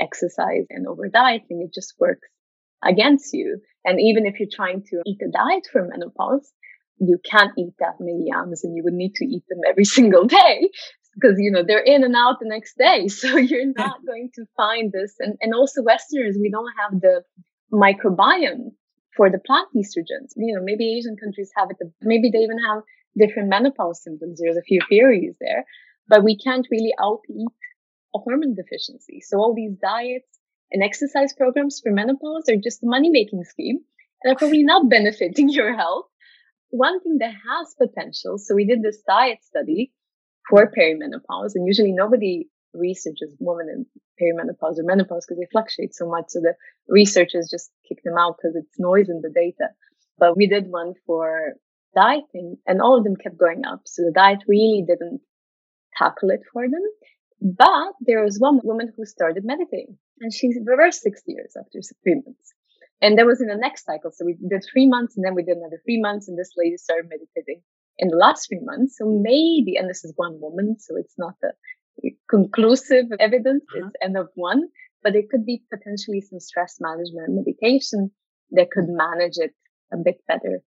exercise 0.00 0.66
and 0.70 0.86
over 0.86 1.08
dieting, 1.08 1.62
it 1.62 1.74
just 1.74 1.94
works 1.98 2.28
against 2.84 3.32
you. 3.32 3.60
And 3.84 4.00
even 4.00 4.26
if 4.26 4.38
you're 4.38 4.48
trying 4.52 4.82
to 4.90 5.02
eat 5.06 5.18
a 5.22 5.30
diet 5.30 5.66
for 5.70 5.86
menopause, 5.86 6.50
you 6.98 7.18
can't 7.24 7.52
eat 7.58 7.74
that 7.80 7.96
many 8.00 8.26
yams 8.28 8.64
and 8.64 8.76
you 8.76 8.82
would 8.84 8.94
need 8.94 9.14
to 9.16 9.24
eat 9.24 9.42
them 9.48 9.60
every 9.68 9.84
single 9.96 10.26
day 10.26 10.70
because, 11.14 11.36
you 11.38 11.50
know, 11.50 11.62
they're 11.66 11.78
in 11.78 12.04
and 12.04 12.16
out 12.16 12.40
the 12.40 12.48
next 12.48 12.76
day. 12.76 13.08
So 13.08 13.36
you're 13.36 13.72
not 13.76 14.04
going 14.04 14.30
to 14.34 14.44
find 14.56 14.92
this. 14.92 15.14
And, 15.20 15.36
and 15.40 15.54
also 15.54 15.82
Westerners, 15.82 16.36
we 16.40 16.50
don't 16.50 16.72
have 16.80 17.00
the 17.00 17.22
microbiome 17.72 18.72
for 19.16 19.30
the 19.30 19.38
plant 19.38 19.68
estrogens. 19.76 20.32
You 20.36 20.56
know, 20.56 20.62
maybe 20.62 20.96
Asian 20.96 21.16
countries 21.16 21.50
have 21.56 21.68
it, 21.70 21.76
maybe 22.02 22.30
they 22.30 22.40
even 22.40 22.58
have 22.58 22.82
different 23.16 23.48
menopause 23.48 24.02
symptoms. 24.02 24.40
There's 24.40 24.56
a 24.56 24.62
few 24.62 24.80
theories 24.88 25.34
there, 25.40 25.64
but 26.08 26.24
we 26.24 26.36
can't 26.36 26.66
really 26.70 26.94
out 27.00 27.20
eat 27.30 27.48
hormone 28.20 28.54
deficiency. 28.54 29.20
So 29.20 29.38
all 29.38 29.54
these 29.54 29.76
diets 29.80 30.28
and 30.70 30.82
exercise 30.82 31.32
programs 31.32 31.80
for 31.82 31.92
menopause 31.92 32.48
are 32.48 32.56
just 32.56 32.82
a 32.82 32.86
money 32.86 33.10
making 33.10 33.44
scheme 33.44 33.80
and 34.22 34.32
are 34.32 34.38
probably 34.38 34.62
not 34.62 34.88
benefiting 34.96 35.48
your 35.48 35.76
health. 35.76 36.06
One 36.70 37.00
thing 37.00 37.18
that 37.18 37.32
has 37.32 37.74
potential. 37.78 38.38
So 38.38 38.54
we 38.54 38.64
did 38.64 38.82
this 38.82 38.98
diet 39.06 39.38
study 39.42 39.92
for 40.48 40.70
perimenopause 40.70 41.52
and 41.54 41.66
usually 41.66 41.92
nobody 41.92 42.48
researches 42.74 43.34
women 43.38 43.68
in 43.68 43.86
perimenopause 44.20 44.78
or 44.78 44.82
menopause 44.82 45.24
because 45.26 45.38
they 45.38 45.48
fluctuate 45.50 45.94
so 45.94 46.08
much. 46.08 46.26
So 46.28 46.40
the 46.40 46.54
researchers 46.88 47.48
just 47.50 47.70
kick 47.88 48.02
them 48.04 48.18
out 48.18 48.36
because 48.36 48.56
it's 48.56 48.78
noise 48.78 49.08
in 49.08 49.20
the 49.22 49.30
data. 49.30 49.68
But 50.18 50.36
we 50.36 50.46
did 50.46 50.66
one 50.68 50.94
for 51.06 51.54
dieting 51.94 52.56
and 52.66 52.80
all 52.82 52.98
of 52.98 53.04
them 53.04 53.16
kept 53.16 53.38
going 53.38 53.64
up. 53.64 53.82
So 53.86 54.02
the 54.02 54.12
diet 54.12 54.40
really 54.48 54.84
didn't 54.86 55.20
tackle 55.96 56.30
it 56.30 56.40
for 56.52 56.62
them. 56.62 56.82
But 57.44 57.92
there 58.00 58.24
was 58.24 58.40
one 58.40 58.58
woman 58.64 58.90
who 58.96 59.04
started 59.04 59.44
meditating 59.44 59.98
and 60.20 60.32
she 60.32 60.50
reversed 60.64 61.02
six 61.02 61.20
years 61.26 61.52
after 61.58 61.78
three 62.02 62.14
months. 62.14 62.54
And 63.02 63.18
that 63.18 63.26
was 63.26 63.42
in 63.42 63.48
the 63.48 63.56
next 63.56 63.84
cycle. 63.84 64.12
So 64.12 64.24
we 64.24 64.38
did 64.48 64.64
three 64.72 64.88
months 64.88 65.14
and 65.14 65.26
then 65.26 65.34
we 65.34 65.42
did 65.42 65.58
another 65.58 65.78
three 65.84 66.00
months 66.00 66.26
and 66.26 66.38
this 66.38 66.52
lady 66.56 66.78
started 66.78 67.10
meditating 67.10 67.60
in 67.98 68.08
the 68.08 68.16
last 68.16 68.48
three 68.48 68.60
months. 68.62 68.96
So 68.96 69.04
maybe, 69.04 69.76
and 69.76 69.90
this 69.90 70.06
is 70.06 70.14
one 70.16 70.40
woman, 70.40 70.76
so 70.78 70.96
it's 70.96 71.16
not 71.18 71.34
a 71.44 72.10
conclusive 72.30 73.06
evidence. 73.20 73.62
Uh-huh. 73.76 73.88
It's 73.88 73.96
N 74.00 74.16
of 74.16 74.30
one, 74.36 74.62
but 75.02 75.14
it 75.14 75.28
could 75.28 75.44
be 75.44 75.62
potentially 75.70 76.22
some 76.22 76.40
stress 76.40 76.78
management 76.80 77.28
meditation 77.28 78.10
that 78.52 78.70
could 78.70 78.88
manage 78.88 79.36
it 79.36 79.52
a 79.92 79.98
bit 79.98 80.16
better, 80.26 80.62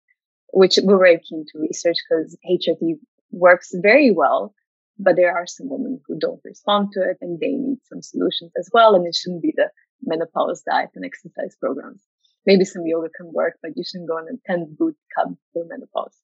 which 0.54 0.78
we're 0.84 1.00
very 1.00 1.20
keen 1.28 1.44
to 1.52 1.60
research 1.60 1.98
because 2.08 2.38
HRT 2.48 3.00
works 3.32 3.72
very 3.74 4.12
well 4.12 4.54
but 5.00 5.16
there 5.16 5.36
are 5.36 5.46
some 5.46 5.70
women 5.70 6.00
who 6.08 6.18
don't 6.20 6.42
respond 6.44 6.90
to 6.94 7.02
it 7.02 7.18
and 7.22 7.40
they 7.40 7.52
need 7.52 7.80
some 7.84 8.02
solutions 8.02 8.52
as 8.58 8.70
well. 8.74 8.96
And 8.96 9.06
it 9.06 9.16
shouldn't 9.16 9.42
be 9.42 9.54
the 9.56 9.70
menopause 10.04 10.64
diet 10.70 10.90
and 10.96 11.06
exercise 11.06 11.56
programs. 11.60 12.02
Maybe 12.46 12.66
some 12.66 12.84
yoga 12.86 13.10
can 13.10 13.32
work, 13.34 13.58
but 13.62 13.72
you 13.76 13.84
shouldn't 13.84 14.10
go 14.10 14.16
on 14.16 14.28
a 14.28 14.52
10 14.52 14.76
boot 14.78 14.96
camp 15.16 15.38
for 15.54 15.66
menopause. 15.66 16.16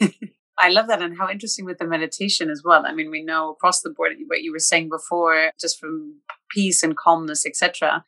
I 0.58 0.68
love 0.68 0.88
that. 0.88 1.00
And 1.00 1.16
how 1.16 1.30
interesting 1.30 1.64
with 1.64 1.78
the 1.78 1.86
meditation 1.86 2.50
as 2.50 2.62
well. 2.64 2.84
I 2.84 2.92
mean, 2.92 3.10
we 3.10 3.22
know 3.22 3.50
across 3.50 3.80
the 3.80 3.90
board 3.90 4.12
what 4.26 4.42
you 4.42 4.52
were 4.52 4.58
saying 4.58 4.90
before, 4.90 5.52
just 5.58 5.78
from 5.78 6.20
peace 6.50 6.82
and 6.82 6.96
calmness, 6.96 7.46
etc. 7.46 8.04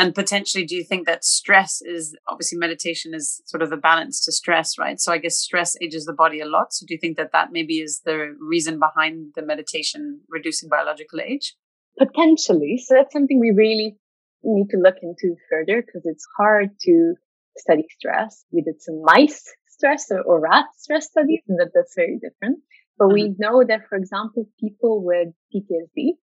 And 0.00 0.14
potentially, 0.14 0.64
do 0.64 0.74
you 0.74 0.82
think 0.82 1.06
that 1.06 1.26
stress 1.26 1.82
is 1.82 2.16
obviously 2.26 2.56
meditation 2.56 3.12
is 3.12 3.42
sort 3.44 3.62
of 3.62 3.68
the 3.68 3.76
balance 3.76 4.24
to 4.24 4.32
stress, 4.32 4.78
right? 4.78 4.98
So 4.98 5.12
I 5.12 5.18
guess 5.18 5.36
stress 5.36 5.76
ages 5.82 6.06
the 6.06 6.14
body 6.14 6.40
a 6.40 6.46
lot. 6.46 6.72
So 6.72 6.86
do 6.86 6.94
you 6.94 6.98
think 6.98 7.18
that 7.18 7.32
that 7.32 7.48
maybe 7.52 7.80
is 7.80 8.00
the 8.06 8.34
reason 8.40 8.78
behind 8.78 9.32
the 9.36 9.42
meditation 9.42 10.22
reducing 10.30 10.70
biological 10.70 11.20
age? 11.20 11.54
Potentially. 11.98 12.82
So 12.82 12.94
that's 12.94 13.12
something 13.12 13.38
we 13.38 13.52
really 13.54 13.98
need 14.42 14.68
to 14.70 14.78
look 14.78 14.96
into 15.02 15.36
further 15.50 15.82
because 15.82 16.06
it's 16.06 16.24
hard 16.38 16.70
to 16.86 17.14
study 17.58 17.84
stress. 17.98 18.42
We 18.52 18.62
did 18.62 18.80
some 18.80 19.02
mice 19.04 19.44
stress 19.68 20.06
or, 20.10 20.22
or 20.22 20.40
rat 20.40 20.64
stress 20.78 21.10
studies 21.10 21.42
and 21.46 21.58
that, 21.58 21.72
that's 21.74 21.92
very 21.94 22.18
different. 22.18 22.60
But 22.96 23.08
mm-hmm. 23.08 23.14
we 23.14 23.34
know 23.38 23.64
that, 23.68 23.86
for 23.86 23.96
example, 23.96 24.48
people 24.58 25.04
with 25.04 25.28
PTSD 25.54 26.16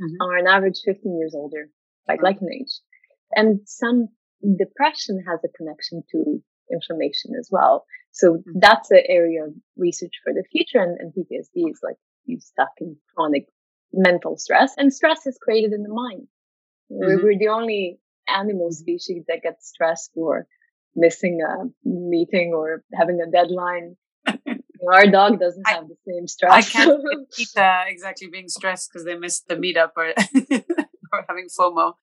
mm-hmm. 0.00 0.22
are 0.22 0.38
on 0.38 0.48
average 0.48 0.80
15 0.84 1.16
years 1.16 1.36
older 1.36 1.68
like 2.08 2.18
mm-hmm. 2.18 2.46
age. 2.52 2.80
And 3.34 3.60
some 3.64 4.08
depression 4.58 5.24
has 5.28 5.40
a 5.44 5.56
connection 5.56 6.02
to 6.12 6.42
inflammation 6.72 7.32
as 7.38 7.48
well. 7.50 7.84
So 8.12 8.34
mm-hmm. 8.34 8.58
that's 8.60 8.90
an 8.90 9.02
area 9.08 9.44
of 9.44 9.54
research 9.76 10.12
for 10.24 10.32
the 10.32 10.44
future. 10.50 10.82
And, 10.82 10.98
and 10.98 11.12
PTSD 11.12 11.70
is 11.70 11.80
like 11.82 11.96
you 12.24 12.40
stuck 12.40 12.70
in 12.80 12.96
chronic 13.14 13.46
mental 13.92 14.38
stress 14.38 14.74
and 14.78 14.92
stress 14.92 15.26
is 15.26 15.38
created 15.40 15.72
in 15.72 15.82
the 15.82 15.92
mind. 15.92 16.26
Mm-hmm. 16.90 17.22
We're 17.22 17.38
the 17.38 17.48
only 17.48 17.98
animal 18.28 18.70
species 18.72 19.24
that 19.28 19.42
gets 19.42 19.68
stressed 19.68 20.12
for 20.14 20.46
missing 20.94 21.40
a 21.42 21.64
meeting 21.88 22.52
or 22.54 22.84
having 22.94 23.20
a 23.20 23.30
deadline. 23.30 23.96
Our 24.26 25.06
dog 25.06 25.38
doesn't 25.38 25.66
have 25.68 25.88
the 25.88 25.96
same 26.06 26.26
stress. 26.26 26.52
I 26.52 26.62
can't 26.62 26.90
uh, 26.90 27.84
exactly 27.86 28.28
being 28.28 28.48
stressed 28.48 28.90
because 28.90 29.04
they 29.04 29.16
missed 29.16 29.46
the 29.46 29.54
meetup 29.54 29.90
or, 29.96 30.08
or 31.12 31.24
having 31.28 31.48
FOMO. 31.48 31.94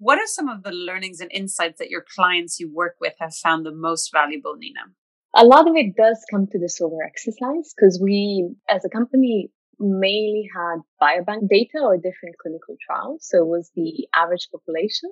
What 0.00 0.18
are 0.18 0.26
some 0.26 0.48
of 0.48 0.62
the 0.62 0.72
learnings 0.72 1.20
and 1.20 1.30
insights 1.30 1.78
that 1.78 1.90
your 1.90 2.02
clients 2.16 2.58
you 2.58 2.72
work 2.72 2.96
with 3.02 3.12
have 3.20 3.34
found 3.34 3.66
the 3.66 3.70
most 3.70 4.10
valuable, 4.10 4.56
Nina? 4.56 4.80
A 5.36 5.44
lot 5.44 5.68
of 5.68 5.76
it 5.76 5.94
does 5.94 6.24
come 6.30 6.46
to 6.46 6.58
this 6.58 6.80
over 6.80 7.04
exercise 7.04 7.74
because 7.76 8.00
we, 8.02 8.48
as 8.66 8.82
a 8.86 8.88
company, 8.88 9.50
mainly 9.78 10.48
had 10.56 10.80
biobank 11.02 11.50
data 11.50 11.80
or 11.82 11.98
different 11.98 12.38
clinical 12.40 12.76
trials. 12.80 13.28
So 13.28 13.42
it 13.42 13.46
was 13.46 13.70
the 13.76 14.08
average 14.14 14.48
population 14.50 15.10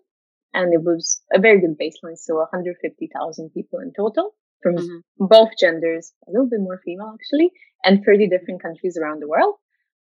and 0.55 0.73
it 0.73 0.83
was 0.83 1.21
a 1.35 1.39
very 1.39 1.61
good 1.61 1.77
baseline. 1.79 2.17
So 2.17 2.37
150,000 2.37 3.51
people 3.53 3.81
in 3.81 3.93
total 3.95 4.35
from 4.63 4.77
mm-hmm. 4.77 5.27
both 5.27 5.51
genders, 5.61 6.15
a 6.27 6.31
little 6.31 6.49
bit 6.49 6.61
more 6.61 6.81
female 6.83 7.15
actually, 7.15 7.53
and 7.85 8.03
30 8.03 8.31
different 8.31 8.63
countries 8.63 8.97
around 8.97 9.21
the 9.21 9.29
world. 9.29 9.57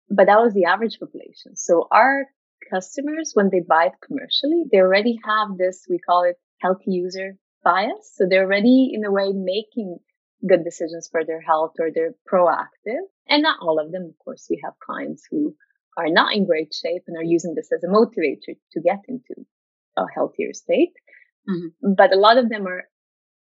But 0.09 0.29
that 0.29 0.41
was 0.41 0.55
the 0.55 0.65
average 0.65 0.99
population. 0.99 1.57
So 1.57 1.89
our 1.93 2.25
customers, 2.71 3.33
when 3.35 3.51
they 3.51 3.61
buy 3.61 3.87
it 3.87 3.93
commercially, 4.07 4.65
they 4.71 4.79
already 4.79 5.19
have 5.25 5.57
this, 5.57 5.87
we 5.89 5.99
call 5.99 6.25
it 6.25 6.37
healthy 6.61 6.91
user 6.93 7.37
bias. 7.65 8.13
So 8.15 8.27
they're 8.29 8.45
already 8.45 8.91
in 8.95 9.05
a 9.05 9.11
way 9.11 9.33
making 9.33 9.99
good 10.49 10.65
decisions 10.65 11.09
for 11.11 11.25
their 11.25 11.41
health 11.41 11.73
or 11.81 11.91
they're 11.93 12.15
proactive. 12.31 13.05
And 13.29 13.43
not 13.43 13.59
all 13.61 13.79
of 13.79 13.93
them. 13.93 14.05
Of 14.09 14.25
course, 14.25 14.47
we 14.49 14.61
have 14.65 14.75
clients 14.85 15.25
who 15.31 15.55
are 15.97 16.09
not 16.09 16.35
in 16.35 16.47
great 16.47 16.73
shape 16.73 17.03
and 17.07 17.17
are 17.17 17.25
using 17.25 17.55
this 17.55 17.71
as 17.73 17.83
a 17.85 17.89
motivator 17.89 18.57
to 18.73 18.81
get 18.81 19.01
into 19.09 19.45
a 19.97 20.05
healthier 20.15 20.53
state. 20.53 20.95
Mm-hmm. 21.49 21.95
But 21.97 22.15
a 22.15 22.19
lot 22.19 22.39
of 22.39 22.49
them 22.49 22.67
are 22.67 22.85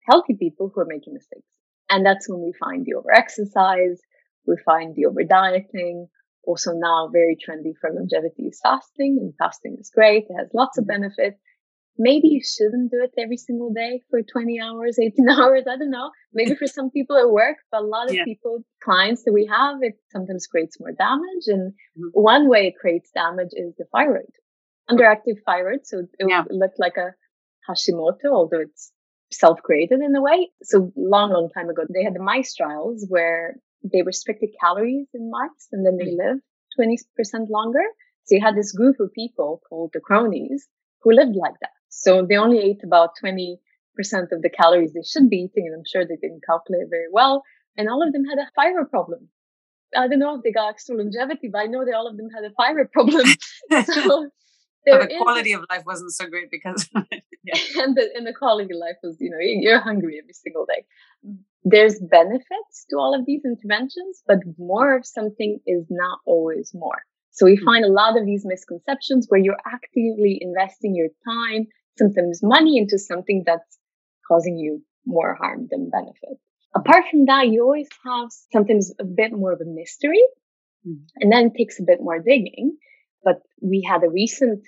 healthy 0.09 0.35
people 0.39 0.71
who 0.75 0.81
are 0.81 0.87
making 0.89 1.15
mistakes. 1.15 1.47
And 1.91 2.05
that's 2.05 2.29
when 2.29 2.41
we 2.41 2.53
find 2.59 2.85
the 2.85 2.95
over 2.95 3.13
exercise, 3.13 4.01
we 4.47 4.57
find 4.65 4.95
the 4.95 5.07
over 5.07 5.23
dieting. 5.23 6.09
Also 6.47 6.73
now 6.73 7.09
very 7.13 7.37
trendy 7.37 7.73
for 7.81 7.91
longevity 7.93 8.45
is 8.45 8.61
fasting 8.63 9.19
and 9.21 9.35
fasting 9.37 9.77
is 9.81 9.91
great. 9.93 10.25
It 10.29 10.35
has 10.39 10.49
lots 10.55 10.79
of 10.79 10.85
mm-hmm. 10.85 11.03
benefits. 11.03 11.41
Maybe 11.99 12.29
you 12.29 12.43
shouldn't 12.45 12.91
do 12.91 12.99
it 13.03 13.13
every 13.19 13.39
single 13.39 13.73
day 13.73 14.03
for 14.11 14.21
20 14.23 14.61
hours, 14.61 14.99
18 14.99 15.29
hours. 15.31 15.65
I 15.69 15.77
don't 15.77 15.91
know. 15.91 16.11
Maybe 16.33 16.55
for 16.55 16.67
some 16.67 16.91
people 16.91 17.17
it 17.17 17.31
works, 17.31 17.65
but 17.73 17.83
a 17.83 17.85
lot 17.85 18.09
of 18.09 18.15
yeah. 18.15 18.25
people, 18.25 18.65
clients 18.85 19.25
that 19.25 19.33
we 19.33 19.47
have, 19.47 19.79
it 19.81 19.95
sometimes 20.13 20.47
creates 20.47 20.79
more 20.79 20.93
damage. 20.93 21.47
And 21.49 21.73
mm-hmm. 21.73 22.09
one 22.13 22.49
way 22.49 22.69
it 22.69 22.79
creates 22.81 23.11
damage 23.13 23.53
is 23.53 23.75
the 23.77 23.87
thyroid, 23.93 24.33
underactive 24.91 25.43
thyroid. 25.45 25.81
So 25.85 26.01
it 26.01 26.27
yeah. 26.29 26.45
look 26.51 26.73
like 26.79 26.97
a 26.97 27.15
Hashimoto, 27.69 28.31
although 28.31 28.61
it's 28.61 28.93
self-created 29.33 30.01
in 30.01 30.15
a 30.15 30.23
way. 30.23 30.51
So 30.63 30.93
long, 30.97 31.33
long 31.33 31.51
time 31.51 31.69
ago, 31.69 31.83
they 31.93 32.05
had 32.05 32.15
the 32.15 32.23
mice 32.23 32.55
trials 32.55 33.05
where 33.09 33.57
they 33.83 34.03
restricted 34.03 34.51
calories 34.61 35.09
in 35.15 35.31
mice 35.31 35.69
and 35.73 35.85
then 35.85 35.97
they 35.97 36.13
mm. 36.13 36.19
lived 36.19 36.43
20% 36.79 37.49
longer. 37.49 37.85
So 38.25 38.35
you 38.35 38.41
had 38.41 38.57
this 38.57 38.73
group 38.73 38.97
of 39.01 39.13
people 39.13 39.61
called 39.69 39.91
the 39.93 40.01
CRONies 40.01 40.67
who 41.03 41.13
lived 41.13 41.37
like 41.37 41.55
that. 41.61 41.71
So 41.89 42.27
they 42.27 42.37
only 42.37 42.59
ate 42.59 42.83
about 42.85 43.11
20% 43.23 43.57
of 44.33 44.43
the 44.43 44.51
calories 44.51 44.93
they 44.93 45.03
should 45.03 45.31
be 45.31 45.49
eating. 45.49 45.67
And 45.67 45.75
I'm 45.75 45.85
sure 45.87 46.05
they 46.05 46.17
didn't 46.17 46.45
calculate 46.45 46.89
very 46.91 47.09
well. 47.11 47.43
And 47.77 47.89
all 47.89 48.07
of 48.07 48.13
them 48.13 48.25
had 48.25 48.39
a 48.39 48.51
thyroid 48.57 48.91
problem. 48.91 49.29
I 49.97 50.09
don't 50.09 50.19
know 50.19 50.37
if 50.37 50.43
they 50.43 50.53
got 50.53 50.71
extra 50.71 50.97
longevity, 50.97 51.49
but 51.49 51.59
I 51.59 51.67
know 51.67 51.85
that 51.85 51.95
all 51.95 52.09
of 52.09 52.17
them 52.17 52.29
had 52.35 52.45
a 52.45 52.51
thyroid 52.51 52.91
problem. 52.91 53.25
so 53.85 54.31
the 54.87 55.17
quality 55.19 55.53
of 55.53 55.65
life 55.71 55.83
wasn't 55.85 56.13
so 56.13 56.27
great 56.27 56.51
because 56.51 56.89
yeah. 57.45 57.59
and 57.83 57.97
the 57.97 58.09
and 58.15 58.27
the 58.27 58.33
quality 58.33 58.73
of 58.73 58.79
life 58.79 58.97
was 59.03 59.17
you 59.21 59.31
know 59.31 59.39
you're 59.41 59.81
hungry 59.81 60.19
every 60.23 60.33
single 60.33 60.67
day 60.67 60.85
there's 61.69 61.99
benefits 61.99 62.87
to 62.89 62.97
all 62.97 63.13
of 63.13 63.27
these 63.27 63.43
interventions 63.45 64.23
but 64.27 64.39
more 64.57 64.97
of 64.97 65.05
something 65.05 65.59
is 65.67 65.85
not 65.91 66.21
always 66.25 66.71
more 66.73 67.03
so 67.33 67.45
we 67.45 67.57
mm-hmm. 67.57 67.65
find 67.65 67.85
a 67.85 67.93
lot 67.93 68.17
of 68.17 68.25
these 68.25 68.45
misconceptions 68.47 69.27
where 69.29 69.41
you're 69.41 69.67
actively 69.67 70.39
investing 70.41 70.95
your 70.95 71.09
time 71.27 71.67
sometimes 71.99 72.41
money 72.43 72.79
into 72.79 72.99
something 72.99 73.43
that's 73.45 73.79
causing 74.29 74.57
you 74.57 74.83
more 75.05 75.35
harm 75.35 75.67
than 75.69 75.91
benefit 75.91 76.39
apart 76.75 77.05
from 77.11 77.27
that 77.27 77.49
you 77.49 77.63
always 77.63 77.89
have 78.05 78.29
sometimes 78.53 78.93
a 79.01 79.05
bit 79.05 79.33
more 79.33 79.53
of 79.53 79.61
a 79.61 79.65
mystery 79.67 80.25
mm-hmm. 80.87 81.05
and 81.17 81.33
then 81.33 81.47
it 81.47 81.59
takes 81.59 81.81
a 81.81 81.85
bit 81.85 81.99
more 82.01 82.21
digging 82.21 82.77
but 83.25 83.43
we 83.61 83.83
had 83.83 84.05
a 84.05 84.09
recent 84.09 84.63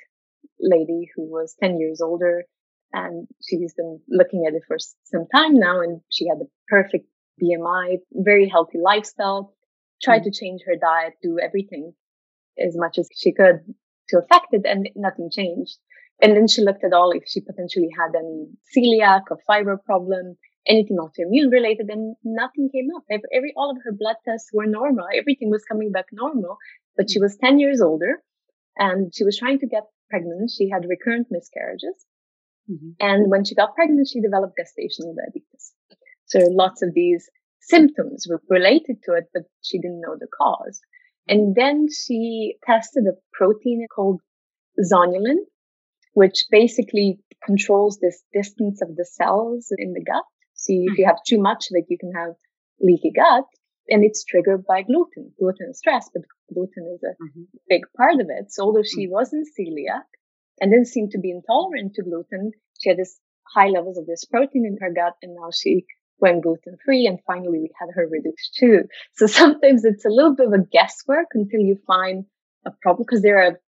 lady 0.60 1.08
who 1.14 1.30
was 1.30 1.54
10 1.62 1.78
years 1.78 2.00
older 2.00 2.44
and 2.92 3.28
she's 3.42 3.74
been 3.74 4.00
looking 4.08 4.44
at 4.46 4.54
it 4.54 4.62
for 4.66 4.76
some 5.04 5.26
time 5.34 5.58
now 5.58 5.80
and 5.80 6.00
she 6.08 6.26
had 6.28 6.38
the 6.38 6.48
perfect 6.68 7.06
BMI, 7.42 7.98
very 8.12 8.48
healthy 8.48 8.78
lifestyle, 8.82 9.54
tried 10.02 10.20
mm-hmm. 10.20 10.30
to 10.30 10.38
change 10.38 10.62
her 10.66 10.76
diet, 10.76 11.14
do 11.22 11.38
everything 11.42 11.92
as 12.58 12.76
much 12.76 12.98
as 12.98 13.08
she 13.14 13.32
could 13.32 13.60
to 14.08 14.18
affect 14.18 14.48
it 14.52 14.62
and 14.64 14.88
nothing 14.96 15.30
changed. 15.30 15.76
And 16.20 16.36
then 16.36 16.48
she 16.48 16.62
looked 16.62 16.82
at 16.82 16.92
all 16.92 17.12
if 17.12 17.24
she 17.26 17.40
potentially 17.40 17.90
had 17.96 18.18
any 18.18 18.46
celiac 18.76 19.22
or 19.30 19.38
fiber 19.46 19.76
problem, 19.76 20.36
anything 20.66 20.96
autoimmune 20.96 21.52
related, 21.52 21.88
and 21.90 22.16
nothing 22.24 22.70
came 22.74 22.88
up. 22.96 23.04
Every, 23.08 23.28
every 23.32 23.52
all 23.56 23.70
of 23.70 23.76
her 23.84 23.92
blood 23.92 24.16
tests 24.24 24.50
were 24.52 24.66
normal. 24.66 25.06
Everything 25.14 25.50
was 25.50 25.64
coming 25.64 25.92
back 25.92 26.06
normal, 26.12 26.56
but 26.96 27.08
she 27.08 27.20
mm. 27.20 27.22
was 27.22 27.36
10 27.36 27.60
years 27.60 27.80
older 27.80 28.22
and 28.76 29.14
she 29.14 29.24
was 29.24 29.38
trying 29.38 29.60
to 29.60 29.66
get 29.66 29.84
pregnant. 30.10 30.50
She 30.50 30.68
had 30.68 30.88
recurrent 30.88 31.28
miscarriages. 31.30 32.06
Mm-hmm. 32.70 32.90
And 33.00 33.30
when 33.30 33.44
she 33.44 33.54
got 33.54 33.74
pregnant, 33.74 34.08
she 34.08 34.20
developed 34.20 34.58
gestational 34.58 35.14
diabetes. 35.16 35.72
So 36.26 36.40
lots 36.50 36.82
of 36.82 36.92
these 36.94 37.28
symptoms 37.60 38.26
were 38.28 38.42
related 38.48 39.02
to 39.04 39.14
it, 39.14 39.24
but 39.32 39.44
she 39.62 39.78
didn't 39.78 40.00
know 40.00 40.16
the 40.18 40.26
cause. 40.26 40.80
And 41.26 41.54
then 41.54 41.86
she 41.88 42.56
tested 42.64 43.04
a 43.06 43.16
protein 43.32 43.86
called 43.94 44.20
zonulin, 44.80 45.44
which 46.14 46.44
basically 46.50 47.18
controls 47.44 47.98
this 47.98 48.22
distance 48.32 48.82
of 48.82 48.96
the 48.96 49.04
cells 49.04 49.68
in 49.76 49.92
the 49.92 50.02
gut. 50.02 50.24
So 50.54 50.72
if 50.72 50.98
you 50.98 51.04
mm-hmm. 51.04 51.08
have 51.08 51.18
too 51.26 51.38
much 51.38 51.66
of 51.70 51.76
it, 51.76 51.86
you 51.88 51.98
can 51.98 52.12
have 52.12 52.34
leaky 52.80 53.12
gut 53.14 53.44
and 53.88 54.04
it's 54.04 54.24
triggered 54.24 54.64
by 54.66 54.82
gluten. 54.82 55.32
Gluten 55.38 55.74
stress, 55.74 56.10
but 56.12 56.22
gluten 56.52 56.92
is 56.94 57.02
a 57.02 57.22
mm-hmm. 57.22 57.42
big 57.68 57.82
part 57.96 58.14
of 58.14 58.28
it. 58.28 58.52
So 58.52 58.64
although 58.64 58.82
she 58.82 59.04
mm-hmm. 59.04 59.12
wasn't 59.12 59.48
celiac 59.58 60.08
and 60.60 60.70
didn't 60.70 60.86
seem 60.88 61.08
to 61.10 61.18
be 61.18 61.30
intolerant 61.30 61.94
to 61.94 62.02
gluten, 62.02 62.52
she 62.80 62.90
had 62.90 62.98
this 62.98 63.18
high 63.54 63.68
levels 63.68 63.98
of 63.98 64.06
this 64.06 64.24
protein 64.24 64.66
in 64.66 64.76
her 64.80 64.92
gut 64.92 65.14
and 65.22 65.34
now 65.34 65.50
she 65.52 65.84
went 66.20 66.42
gluten 66.42 66.76
free 66.84 67.06
and 67.06 67.20
finally 67.26 67.60
we 67.60 67.70
had 67.80 67.88
her 67.94 68.08
reduced 68.10 68.56
too. 68.58 68.82
So 69.14 69.26
sometimes 69.40 69.84
it's 69.84 70.04
a 70.04 70.10
little 70.10 70.34
bit 70.34 70.48
of 70.48 70.52
a 70.52 70.66
guesswork 70.70 71.28
until 71.34 71.60
you 71.60 71.78
find 71.86 72.24
a 72.66 72.70
problem 72.82 73.06
because 73.08 73.22
there 73.22 73.42
are 73.42 73.60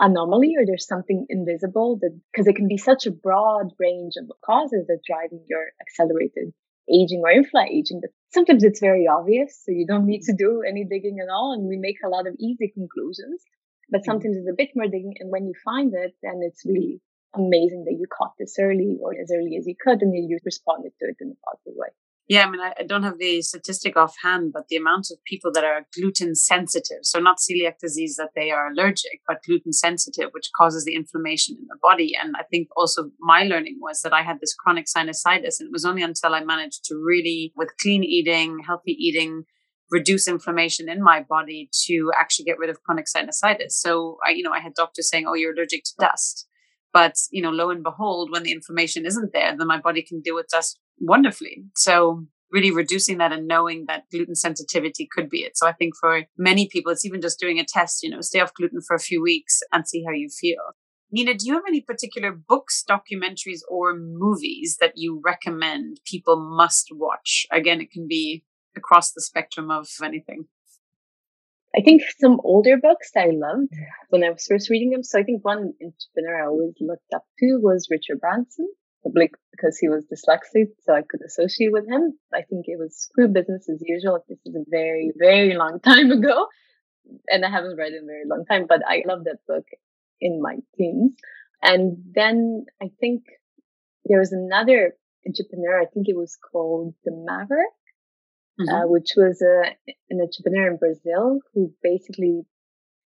anomaly 0.00 0.54
or 0.58 0.66
there's 0.66 0.86
something 0.86 1.24
invisible 1.28 1.98
that 2.00 2.18
because 2.32 2.46
it 2.46 2.56
can 2.56 2.68
be 2.68 2.76
such 2.76 3.06
a 3.06 3.12
broad 3.12 3.70
range 3.78 4.14
of 4.18 4.30
causes 4.44 4.86
that 4.88 4.98
driving 5.06 5.44
your 5.48 5.66
accelerated 5.80 6.52
aging 6.92 7.22
or 7.24 7.30
inflammaging 7.30 8.00
that 8.02 8.10
sometimes 8.32 8.64
it's 8.64 8.80
very 8.80 9.06
obvious. 9.06 9.60
So 9.64 9.72
you 9.72 9.86
don't 9.86 10.06
need 10.06 10.22
to 10.22 10.34
do 10.36 10.62
any 10.66 10.84
digging 10.84 11.18
at 11.22 11.30
all. 11.32 11.52
And 11.52 11.66
we 11.68 11.76
make 11.76 11.96
a 12.04 12.08
lot 12.08 12.26
of 12.26 12.34
easy 12.38 12.70
conclusions, 12.74 13.42
but 13.90 14.00
mm-hmm. 14.00 14.10
sometimes 14.10 14.36
it's 14.36 14.50
a 14.50 14.56
bit 14.56 14.70
more 14.74 14.86
digging. 14.86 15.14
And 15.20 15.30
when 15.30 15.46
you 15.46 15.54
find 15.64 15.92
it, 15.94 16.14
then 16.22 16.40
it's 16.42 16.64
really 16.64 17.00
amazing 17.34 17.84
that 17.86 17.96
you 17.98 18.06
caught 18.06 18.32
this 18.38 18.56
early 18.60 18.96
or 19.02 19.12
as 19.12 19.30
early 19.34 19.56
as 19.56 19.66
you 19.66 19.74
could 19.74 20.02
and 20.02 20.14
then 20.14 20.26
you 20.28 20.38
responded 20.44 20.92
to 21.00 21.08
it 21.08 21.16
in 21.20 21.34
a 21.34 21.38
positive 21.44 21.74
way. 21.76 21.88
Yeah, 22.26 22.46
I 22.46 22.50
mean, 22.50 22.60
I, 22.62 22.82
don't 22.84 23.02
have 23.02 23.18
the 23.18 23.42
statistic 23.42 23.98
offhand, 23.98 24.52
but 24.54 24.68
the 24.68 24.76
amount 24.76 25.08
of 25.10 25.22
people 25.24 25.52
that 25.52 25.64
are 25.64 25.86
gluten 25.94 26.34
sensitive, 26.34 27.00
so 27.02 27.18
not 27.18 27.36
celiac 27.36 27.78
disease 27.78 28.16
that 28.16 28.30
they 28.34 28.50
are 28.50 28.70
allergic, 28.70 29.20
but 29.28 29.42
gluten 29.46 29.74
sensitive, 29.74 30.30
which 30.32 30.48
causes 30.56 30.86
the 30.86 30.94
inflammation 30.94 31.54
in 31.60 31.66
the 31.68 31.76
body. 31.82 32.12
And 32.18 32.34
I 32.38 32.44
think 32.44 32.68
also 32.78 33.10
my 33.20 33.42
learning 33.42 33.76
was 33.78 34.00
that 34.00 34.14
I 34.14 34.22
had 34.22 34.40
this 34.40 34.54
chronic 34.54 34.86
sinusitis, 34.86 35.60
and 35.60 35.66
it 35.66 35.72
was 35.72 35.84
only 35.84 36.02
until 36.02 36.34
I 36.34 36.42
managed 36.42 36.84
to 36.86 36.96
really, 36.96 37.52
with 37.56 37.76
clean 37.78 38.02
eating, 38.02 38.60
healthy 38.66 38.92
eating, 38.92 39.44
reduce 39.90 40.26
inflammation 40.28 40.88
in 40.88 41.02
my 41.02 41.22
body 41.22 41.68
to 41.86 42.10
actually 42.18 42.44
get 42.44 42.58
rid 42.58 42.70
of 42.70 42.82
chronic 42.82 43.06
sinusitis. 43.06 43.72
So 43.72 44.18
I, 44.26 44.30
you 44.30 44.42
know, 44.42 44.52
I 44.52 44.60
had 44.60 44.74
doctors 44.74 45.08
saying, 45.08 45.26
"Oh, 45.26 45.34
you're 45.34 45.54
allergic 45.54 45.84
to 45.84 45.92
dust." 45.98 46.48
But, 46.92 47.16
you 47.32 47.42
know, 47.42 47.50
lo 47.50 47.70
and 47.70 47.82
behold, 47.82 48.30
when 48.30 48.44
the 48.44 48.52
inflammation 48.52 49.04
isn't 49.04 49.32
there, 49.32 49.54
then 49.56 49.66
my 49.66 49.80
body 49.80 50.00
can 50.00 50.20
deal 50.20 50.36
with 50.36 50.46
dust 50.46 50.78
wonderfully. 51.00 51.64
So 51.74 52.24
really 52.52 52.70
reducing 52.70 53.18
that 53.18 53.32
and 53.32 53.48
knowing 53.48 53.86
that 53.88 54.04
gluten 54.12 54.36
sensitivity 54.36 55.08
could 55.10 55.28
be 55.28 55.38
it. 55.38 55.58
So 55.58 55.66
I 55.66 55.72
think 55.72 55.94
for 56.00 56.22
many 56.38 56.68
people, 56.68 56.92
it's 56.92 57.04
even 57.04 57.20
just 57.20 57.40
doing 57.40 57.58
a 57.58 57.64
test, 57.64 58.04
you 58.04 58.10
know, 58.10 58.20
stay 58.20 58.38
off 58.38 58.54
gluten 58.54 58.80
for 58.80 58.94
a 58.94 59.00
few 59.00 59.20
weeks 59.20 59.60
and 59.72 59.86
see 59.88 60.04
how 60.06 60.12
you 60.12 60.28
feel. 60.28 60.62
Nina, 61.10 61.34
do 61.34 61.46
you 61.46 61.54
have 61.54 61.64
any 61.66 61.80
particular 61.80 62.32
books, 62.32 62.84
documentaries, 62.88 63.60
or 63.68 63.94
movies 63.96 64.78
that 64.80 64.92
you 64.94 65.20
recommend 65.24 66.00
people 66.04 66.36
must 66.56 66.88
watch? 66.92 67.46
Again, 67.52 67.80
it 67.80 67.90
can 67.90 68.06
be 68.08 68.44
across 68.76 69.12
the 69.12 69.20
spectrum 69.20 69.70
of 69.70 69.88
anything. 70.02 70.46
I 71.76 71.82
think 71.82 72.02
some 72.20 72.40
older 72.44 72.76
books 72.76 73.10
that 73.14 73.24
I 73.24 73.30
loved 73.32 73.74
when 74.10 74.22
I 74.22 74.30
was 74.30 74.46
first 74.46 74.70
reading 74.70 74.90
them. 74.90 75.02
So 75.02 75.18
I 75.18 75.24
think 75.24 75.44
one 75.44 75.72
entrepreneur 75.82 76.42
I 76.42 76.46
always 76.46 76.74
looked 76.80 77.12
up 77.12 77.24
to 77.40 77.58
was 77.60 77.88
Richard 77.90 78.20
Branson, 78.20 78.68
probably 79.02 79.30
because 79.50 79.76
he 79.78 79.88
was 79.88 80.04
dyslexic, 80.04 80.68
so 80.84 80.94
I 80.94 81.02
could 81.02 81.20
associate 81.26 81.72
with 81.72 81.88
him. 81.88 82.16
I 82.32 82.42
think 82.42 82.66
it 82.68 82.78
was 82.78 82.96
Screw 82.96 83.26
Business 83.26 83.68
as 83.68 83.82
Usual. 83.84 84.24
This 84.28 84.38
is 84.46 84.54
a 84.54 84.64
very, 84.70 85.10
very 85.16 85.54
long 85.54 85.80
time 85.80 86.12
ago, 86.12 86.46
and 87.28 87.44
I 87.44 87.50
haven't 87.50 87.76
read 87.76 87.92
it 87.92 87.96
in 87.96 88.04
a 88.04 88.06
very 88.06 88.24
long 88.26 88.44
time, 88.48 88.66
but 88.68 88.82
I 88.86 89.02
love 89.06 89.24
that 89.24 89.38
book 89.48 89.66
in 90.20 90.40
my 90.40 90.58
teens. 90.76 91.16
And 91.60 91.96
then 92.14 92.66
I 92.80 92.90
think 93.00 93.24
there 94.04 94.20
was 94.20 94.32
another 94.32 94.94
entrepreneur, 95.26 95.80
I 95.80 95.86
think 95.86 96.08
it 96.08 96.16
was 96.16 96.36
called 96.36 96.94
the 97.04 97.12
Maverick, 97.12 97.72
mm-hmm. 98.60 98.68
uh, 98.68 98.86
which 98.86 99.10
was 99.16 99.42
a, 99.42 99.70
an 100.10 100.20
entrepreneur 100.20 100.70
in 100.72 100.76
Brazil 100.76 101.40
who 101.52 101.72
basically, 101.82 102.42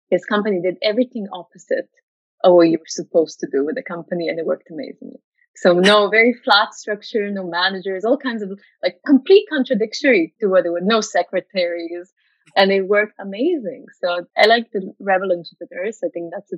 his 0.10 0.26
company 0.26 0.62
did 0.62 0.78
everything 0.82 1.28
opposite 1.32 1.90
of 2.44 2.54
what 2.54 2.70
you 2.70 2.78
were 2.78 2.86
supposed 2.88 3.40
to 3.40 3.48
do 3.52 3.66
with 3.66 3.76
the 3.76 3.84
company 3.84 4.28
and 4.28 4.40
it 4.40 4.46
worked 4.46 4.70
amazingly. 4.72 5.20
So 5.56 5.74
no, 5.74 6.10
very 6.10 6.34
flat 6.46 6.74
structure, 6.74 7.30
no 7.30 7.46
managers, 7.46 8.06
all 8.06 8.18
kinds 8.18 8.42
of 8.42 8.50
like 8.82 9.00
complete 9.06 9.46
contradictory 9.52 10.34
to 10.40 10.48
what 10.48 10.66
it 10.66 10.70
was, 10.70 10.84
no 10.86 11.02
secretaries, 11.02 12.14
and 12.56 12.72
it 12.72 12.88
worked 12.88 13.16
amazing. 13.20 13.86
So 14.02 14.26
I 14.38 14.46
like 14.46 14.72
the 14.72 14.94
rebel 15.00 15.32
entrepreneurs. 15.32 16.00
I 16.04 16.10
think 16.14 16.32
that's 16.32 16.54
a 16.54 16.58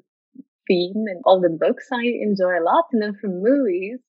theme 0.67 1.05
in 1.07 1.21
all 1.25 1.41
the 1.41 1.49
books 1.49 1.87
I 1.91 2.03
enjoy 2.03 2.59
a 2.59 2.63
lot. 2.63 2.85
And 2.91 3.01
then 3.01 3.17
from 3.19 3.41
movies, 3.41 3.99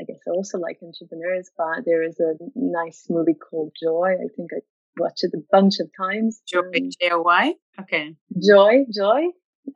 I 0.00 0.04
guess 0.04 0.18
I 0.26 0.30
also 0.30 0.58
like 0.58 0.78
entrepreneurs, 0.82 1.50
but 1.56 1.84
there 1.86 2.02
is 2.02 2.18
a 2.18 2.34
nice 2.54 3.06
movie 3.08 3.34
called 3.34 3.72
Joy. 3.80 4.14
I 4.14 4.28
think 4.36 4.50
I 4.52 4.60
watched 4.98 5.22
it 5.22 5.30
a 5.34 5.42
bunch 5.50 5.74
of 5.80 5.88
times. 5.96 6.42
Joy, 6.46 6.60
um, 6.60 6.90
J 7.00 7.10
O 7.12 7.22
Y? 7.22 7.54
Okay. 7.80 8.16
Joy, 8.44 8.84
Joy. 8.92 9.26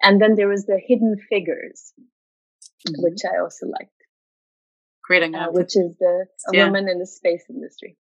And 0.02 0.20
then 0.20 0.34
there 0.34 0.48
was 0.48 0.66
the 0.66 0.80
Hidden 0.84 1.16
Figures, 1.30 1.92
mm-hmm. 1.96 3.02
which 3.02 3.20
I 3.24 3.40
also 3.40 3.66
liked. 3.66 3.92
Great, 5.04 5.22
uh, 5.34 5.48
which 5.50 5.76
is 5.76 5.96
the 5.98 6.26
a 6.48 6.56
yeah. 6.56 6.66
woman 6.66 6.88
in 6.88 6.98
the 6.98 7.06
space 7.06 7.44
industry. 7.48 7.96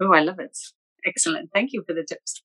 Oh, 0.00 0.14
I 0.14 0.20
love 0.20 0.38
it. 0.38 0.56
Excellent. 1.04 1.50
Thank 1.52 1.72
you 1.72 1.82
for 1.86 1.92
the 1.92 2.04
tips. 2.08 2.42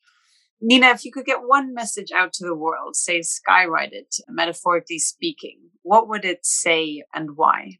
Nina, 0.59 0.89
if 0.89 1.05
you 1.05 1.11
could 1.11 1.25
get 1.25 1.39
one 1.43 1.73
message 1.73 2.11
out 2.11 2.33
to 2.33 2.45
the 2.45 2.55
world, 2.55 2.95
say 2.95 3.21
skywrite 3.21 3.93
it, 3.93 4.15
metaphorically 4.27 4.99
speaking, 4.99 5.57
what 5.81 6.07
would 6.09 6.25
it 6.25 6.45
say 6.45 7.03
and 7.13 7.31
why? 7.35 7.79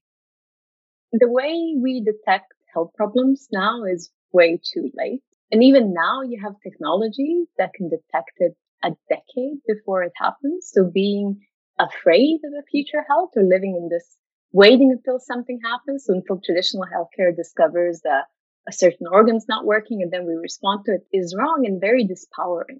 The 1.13 1.29
way 1.29 1.75
we 1.77 2.01
detect 2.01 2.53
health 2.73 2.91
problems 2.95 3.47
now 3.51 3.83
is 3.83 4.11
way 4.31 4.59
too 4.63 4.89
late. 4.95 5.21
And 5.51 5.61
even 5.63 5.93
now 5.93 6.21
you 6.21 6.39
have 6.41 6.53
technology 6.63 7.45
that 7.57 7.73
can 7.73 7.89
detect 7.89 8.31
it 8.37 8.55
a 8.83 8.91
decade 9.09 9.57
before 9.67 10.03
it 10.03 10.13
happens. 10.15 10.71
So 10.71 10.85
being 10.85 11.41
afraid 11.77 12.39
of 12.45 12.53
a 12.57 12.65
future 12.71 13.03
health 13.07 13.31
or 13.35 13.43
living 13.43 13.75
in 13.75 13.89
this 13.89 14.17
waiting 14.53 14.91
until 14.91 15.19
something 15.19 15.59
happens. 15.63 16.05
So 16.05 16.13
until 16.13 16.39
traditional 16.43 16.85
healthcare 16.85 17.35
discovers 17.35 18.01
that 18.03 18.25
a 18.67 18.71
certain 18.71 19.07
organ's 19.11 19.47
not 19.49 19.65
working 19.65 20.01
and 20.01 20.11
then 20.11 20.25
we 20.25 20.35
respond 20.35 20.85
to 20.85 20.93
it 20.93 21.07
is 21.11 21.35
wrong 21.37 21.65
and 21.65 21.81
very 21.81 22.05
dispowering. 22.05 22.79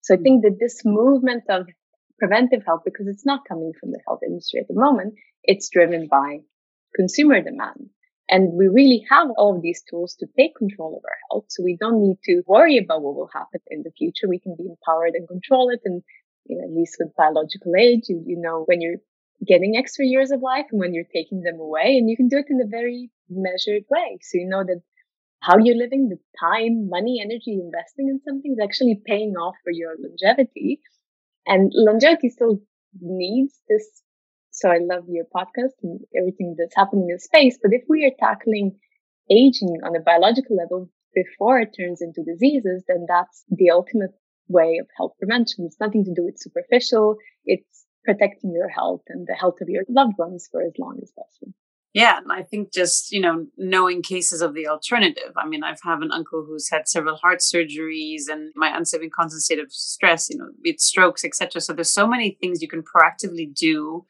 So 0.00 0.14
I 0.14 0.16
hmm. 0.16 0.22
think 0.22 0.42
that 0.44 0.58
this 0.58 0.82
movement 0.84 1.44
of 1.50 1.68
preventive 2.18 2.64
health, 2.64 2.82
because 2.84 3.06
it's 3.08 3.26
not 3.26 3.48
coming 3.48 3.72
from 3.78 3.90
the 3.90 4.00
health 4.06 4.20
industry 4.26 4.60
at 4.60 4.68
the 4.68 4.80
moment, 4.80 5.14
it's 5.42 5.68
driven 5.68 6.06
by 6.06 6.40
consumer 6.94 7.40
demand. 7.42 7.90
And 8.28 8.52
we 8.52 8.68
really 8.68 9.04
have 9.10 9.28
all 9.36 9.56
of 9.56 9.62
these 9.62 9.82
tools 9.90 10.14
to 10.20 10.26
take 10.38 10.54
control 10.54 10.96
of 10.96 11.04
our 11.04 11.18
health. 11.30 11.46
So 11.48 11.64
we 11.64 11.76
don't 11.80 12.00
need 12.00 12.18
to 12.26 12.42
worry 12.46 12.78
about 12.78 13.02
what 13.02 13.16
will 13.16 13.30
happen 13.32 13.60
in 13.68 13.82
the 13.82 13.90
future. 13.90 14.28
We 14.28 14.38
can 14.38 14.54
be 14.56 14.68
empowered 14.68 15.14
and 15.14 15.26
control 15.26 15.70
it. 15.70 15.80
And 15.84 16.02
you 16.46 16.56
know, 16.58 16.64
at 16.64 16.72
least 16.72 16.96
with 16.98 17.14
biological 17.16 17.72
age, 17.76 18.04
you, 18.08 18.22
you 18.24 18.40
know, 18.40 18.62
when 18.66 18.80
you're 18.80 19.02
getting 19.46 19.76
extra 19.76 20.04
years 20.04 20.30
of 20.30 20.42
life 20.42 20.66
and 20.70 20.80
when 20.80 20.94
you're 20.94 21.12
taking 21.12 21.40
them 21.42 21.58
away 21.58 21.96
and 21.96 22.08
you 22.08 22.16
can 22.16 22.28
do 22.28 22.38
it 22.38 22.46
in 22.48 22.60
a 22.60 22.68
very 22.68 23.10
measured 23.28 23.84
way. 23.90 24.18
So 24.22 24.38
you 24.38 24.46
know 24.48 24.64
that 24.64 24.80
how 25.40 25.56
you're 25.58 25.76
living, 25.76 26.08
the 26.08 26.18
time, 26.38 26.88
money, 26.88 27.20
energy 27.22 27.58
investing 27.58 28.08
in 28.08 28.20
something 28.26 28.52
is 28.52 28.62
actually 28.62 29.00
paying 29.04 29.34
off 29.36 29.54
for 29.64 29.72
your 29.72 29.94
longevity. 29.98 30.80
And 31.46 31.72
longevity 31.74 32.28
still 32.28 32.60
needs 33.00 33.58
this. 33.68 34.02
So 34.60 34.68
I 34.68 34.78
love 34.78 35.04
your 35.08 35.24
podcast 35.34 35.72
and 35.82 36.00
everything 36.14 36.54
that's 36.58 36.76
happening 36.76 37.08
in 37.08 37.18
space. 37.18 37.58
But 37.62 37.72
if 37.72 37.82
we 37.88 38.04
are 38.04 38.12
tackling 38.20 38.78
aging 39.30 39.80
on 39.82 39.96
a 39.96 40.00
biological 40.00 40.54
level 40.56 40.90
before 41.14 41.60
it 41.60 41.74
turns 41.74 42.02
into 42.02 42.22
diseases, 42.22 42.84
then 42.86 43.06
that's 43.08 43.44
the 43.48 43.70
ultimate 43.70 44.10
way 44.48 44.76
of 44.78 44.86
health 44.98 45.12
prevention. 45.18 45.64
It's 45.64 45.80
nothing 45.80 46.04
to 46.04 46.12
do 46.14 46.26
with 46.26 46.38
superficial. 46.38 47.16
It's 47.46 47.86
protecting 48.04 48.52
your 48.52 48.68
health 48.68 49.00
and 49.08 49.26
the 49.26 49.34
health 49.34 49.62
of 49.62 49.70
your 49.70 49.84
loved 49.88 50.18
ones 50.18 50.46
for 50.52 50.60
as 50.60 50.72
long 50.78 50.98
as 51.02 51.10
possible. 51.16 51.54
Yeah, 51.94 52.18
and 52.18 52.30
I 52.30 52.42
think 52.42 52.72
just 52.72 53.10
you 53.10 53.20
know 53.20 53.46
knowing 53.56 54.02
cases 54.02 54.42
of 54.42 54.54
the 54.54 54.68
alternative. 54.68 55.32
I 55.36 55.46
mean, 55.46 55.64
I've 55.64 55.80
have 55.84 56.02
an 56.02 56.12
uncle 56.12 56.44
who's 56.46 56.68
had 56.70 56.86
several 56.86 57.16
heart 57.16 57.40
surgeries, 57.40 58.28
and 58.28 58.52
my 58.54 58.68
aunt's 58.68 58.92
having 58.92 59.10
constant 59.10 59.42
state 59.42 59.58
of 59.58 59.72
stress. 59.72 60.28
You 60.30 60.38
know, 60.38 60.50
with 60.64 60.78
strokes, 60.78 61.24
etc. 61.24 61.60
So 61.60 61.72
there's 61.72 61.90
so 61.90 62.06
many 62.06 62.36
things 62.40 62.62
you 62.62 62.68
can 62.68 62.82
proactively 62.82 63.52
do 63.52 64.04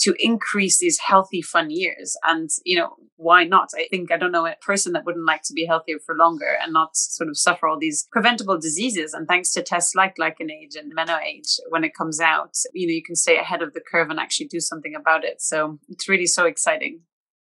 to 0.00 0.14
increase 0.18 0.78
these 0.78 0.98
healthy, 0.98 1.42
fun 1.42 1.70
years. 1.70 2.16
And 2.24 2.48
you 2.64 2.78
know, 2.78 2.96
why 3.16 3.44
not? 3.44 3.68
I 3.76 3.86
think 3.90 4.10
I 4.10 4.16
don't 4.16 4.32
know 4.32 4.46
a 4.46 4.56
person 4.60 4.92
that 4.92 5.04
wouldn't 5.04 5.26
like 5.26 5.42
to 5.44 5.52
be 5.52 5.66
healthier 5.66 5.98
for 6.04 6.14
longer 6.14 6.56
and 6.62 6.72
not 6.72 6.96
sort 6.96 7.28
of 7.28 7.38
suffer 7.38 7.66
all 7.66 7.78
these 7.78 8.08
preventable 8.10 8.58
diseases. 8.58 9.12
And 9.12 9.28
thanks 9.28 9.50
to 9.52 9.62
tests 9.62 9.94
like 9.94 10.16
GlycanAge 10.16 10.76
and 10.76 10.94
MenoAge, 10.96 11.58
when 11.68 11.84
it 11.84 11.94
comes 11.94 12.20
out, 12.20 12.56
you 12.72 12.86
know, 12.86 12.92
you 12.92 13.02
can 13.02 13.16
stay 13.16 13.38
ahead 13.38 13.62
of 13.62 13.74
the 13.74 13.80
curve 13.80 14.10
and 14.10 14.18
actually 14.18 14.48
do 14.48 14.60
something 14.60 14.94
about 14.94 15.24
it. 15.24 15.40
So 15.40 15.78
it's 15.88 16.08
really 16.08 16.26
so 16.26 16.46
exciting. 16.46 17.00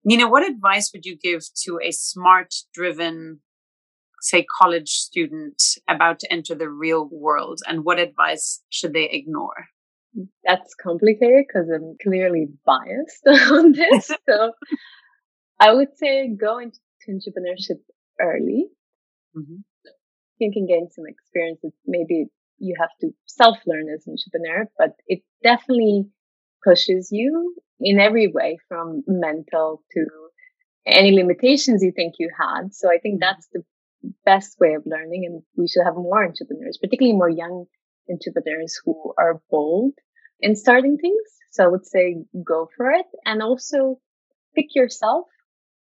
Nina, 0.05 0.29
what 0.29 0.49
advice 0.49 0.91
would 0.95 1.05
you 1.05 1.17
give 1.17 1.43
to 1.65 1.79
a 1.83 1.91
smart 1.91 2.55
driven, 2.73 3.41
say, 4.23 4.47
college 4.61 4.91
student 4.91 5.63
about 5.89 6.21
to 6.21 6.33
enter 6.33 6.55
the 6.55 6.71
real 6.71 7.09
world? 7.13 7.61
And 7.69 7.85
what 7.85 7.99
advice 7.99 8.63
should 8.71 8.95
they 8.95 9.09
ignore? 9.11 9.67
That's 10.45 10.75
complicated 10.75 11.45
because 11.47 11.69
I'm 11.69 11.97
clearly 12.03 12.49
biased 12.65 13.27
on 13.27 13.73
this. 13.73 14.11
so 14.29 14.53
I 15.61 15.73
would 15.73 15.97
say 15.97 16.29
go 16.29 16.59
into 16.59 16.79
entrepreneurship 17.09 17.81
early. 18.21 18.67
Mm-hmm. 19.37 19.57
You 20.39 20.53
can 20.53 20.67
gain 20.67 20.89
some 20.91 21.05
experience. 21.07 21.61
Maybe 21.87 22.27
you 22.59 22.75
have 22.79 22.91
to 23.01 23.11
self 23.27 23.59
learn 23.67 23.87
as 23.93 24.07
an 24.07 24.15
entrepreneur, 24.15 24.71
but 24.79 24.91
it 25.07 25.23
definitely 25.43 26.07
pushes 26.65 27.09
you 27.11 27.55
in 27.81 28.01
every 28.01 28.29
way 28.29 28.59
from 28.69 29.03
mental 29.07 29.83
to 29.93 30.07
any 30.87 31.13
limitations 31.13 31.83
you 31.83 31.93
think 31.93 32.15
you 32.19 32.31
had. 32.39 32.75
So 32.75 32.89
I 32.89 32.99
think 32.99 33.17
mm-hmm. 33.17 33.29
that's 33.29 33.49
the 33.53 33.63
best 34.25 34.57
way 34.61 34.75
of 34.75 34.83
learning. 34.87 35.25
And 35.27 35.43
we 35.57 35.69
should 35.69 35.85
have 35.85 35.95
more 35.95 36.25
entrepreneurs, 36.25 36.79
particularly 36.81 37.17
more 37.17 37.31
young 37.31 37.67
entrepreneurs 38.11 38.81
who 38.85 39.15
are 39.19 39.41
bold 39.51 39.95
in 40.41 40.57
starting 40.57 40.97
things. 40.99 41.23
So 41.53 41.65
I 41.65 41.69
would 41.69 41.87
say 41.87 42.17
go 42.45 42.69
for 42.77 42.91
it 42.91 43.07
and 43.25 43.43
also 43.43 43.99
pick 44.55 44.67
yourself. 44.75 45.27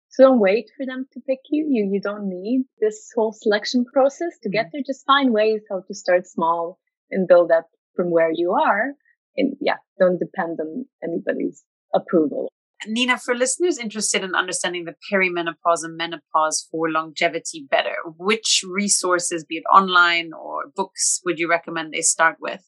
So 0.09 0.23
don't 0.23 0.39
wait 0.39 0.69
for 0.77 0.85
them 0.85 1.07
to 1.13 1.19
pick 1.27 1.39
you. 1.49 1.67
You, 1.69 1.89
you 1.91 2.01
don't 2.01 2.29
need 2.29 2.65
this 2.79 3.11
whole 3.15 3.33
selection 3.33 3.85
process 3.91 4.37
to 4.43 4.49
get 4.49 4.65
mm-hmm. 4.65 4.69
there. 4.73 4.83
Just 4.85 5.05
find 5.05 5.33
ways 5.33 5.61
how 5.69 5.81
to 5.87 5.93
start 5.93 6.27
small 6.27 6.79
and 7.11 7.27
build 7.27 7.51
up 7.51 7.67
from 7.95 8.11
where 8.11 8.31
you 8.33 8.51
are. 8.51 8.93
And 9.35 9.55
yeah, 9.59 9.77
don't 9.99 10.19
depend 10.19 10.59
on 10.61 10.85
anybody's 11.03 11.63
approval. 11.93 12.49
Nina, 12.87 13.17
for 13.17 13.35
listeners 13.35 13.77
interested 13.77 14.23
in 14.23 14.35
understanding 14.35 14.85
the 14.85 14.95
perimenopause 15.11 15.83
and 15.83 15.97
menopause 15.97 16.67
for 16.71 16.89
longevity 16.89 17.65
better, 17.69 17.95
which 18.17 18.63
resources, 18.67 19.43
be 19.43 19.57
it 19.57 19.63
online 19.73 20.31
or 20.33 20.54
books, 20.65 21.21
would 21.25 21.39
you 21.39 21.49
recommend 21.49 21.93
they 21.93 22.01
start 22.01 22.37
with? 22.39 22.63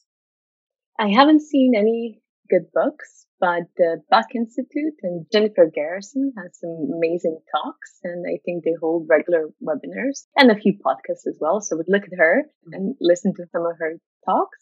I 0.98 1.08
haven't 1.08 1.42
seen 1.42 1.74
any 1.76 2.20
good 2.50 2.72
books, 2.72 3.26
but 3.40 3.64
the 3.76 4.02
Buck 4.10 4.26
Institute 4.34 4.98
and 5.02 5.26
Jennifer 5.32 5.70
Garrison 5.72 6.32
has 6.36 6.58
some 6.58 6.90
amazing 6.94 7.38
talks, 7.54 7.98
and 8.02 8.24
I 8.28 8.38
think 8.44 8.64
they 8.64 8.74
hold 8.80 9.06
regular 9.08 9.48
webinars 9.62 10.26
and 10.36 10.50
a 10.50 10.56
few 10.56 10.74
podcasts 10.74 11.26
as 11.28 11.38
well. 11.40 11.60
So 11.60 11.76
I 11.76 11.78
would 11.78 11.88
look 11.88 12.04
at 12.04 12.18
her 12.18 12.44
mm-hmm. 12.66 12.74
and 12.74 12.94
listen 13.00 13.32
to 13.34 13.46
some 13.52 13.64
of 13.64 13.78
her 13.78 13.98
talks. 14.26 14.58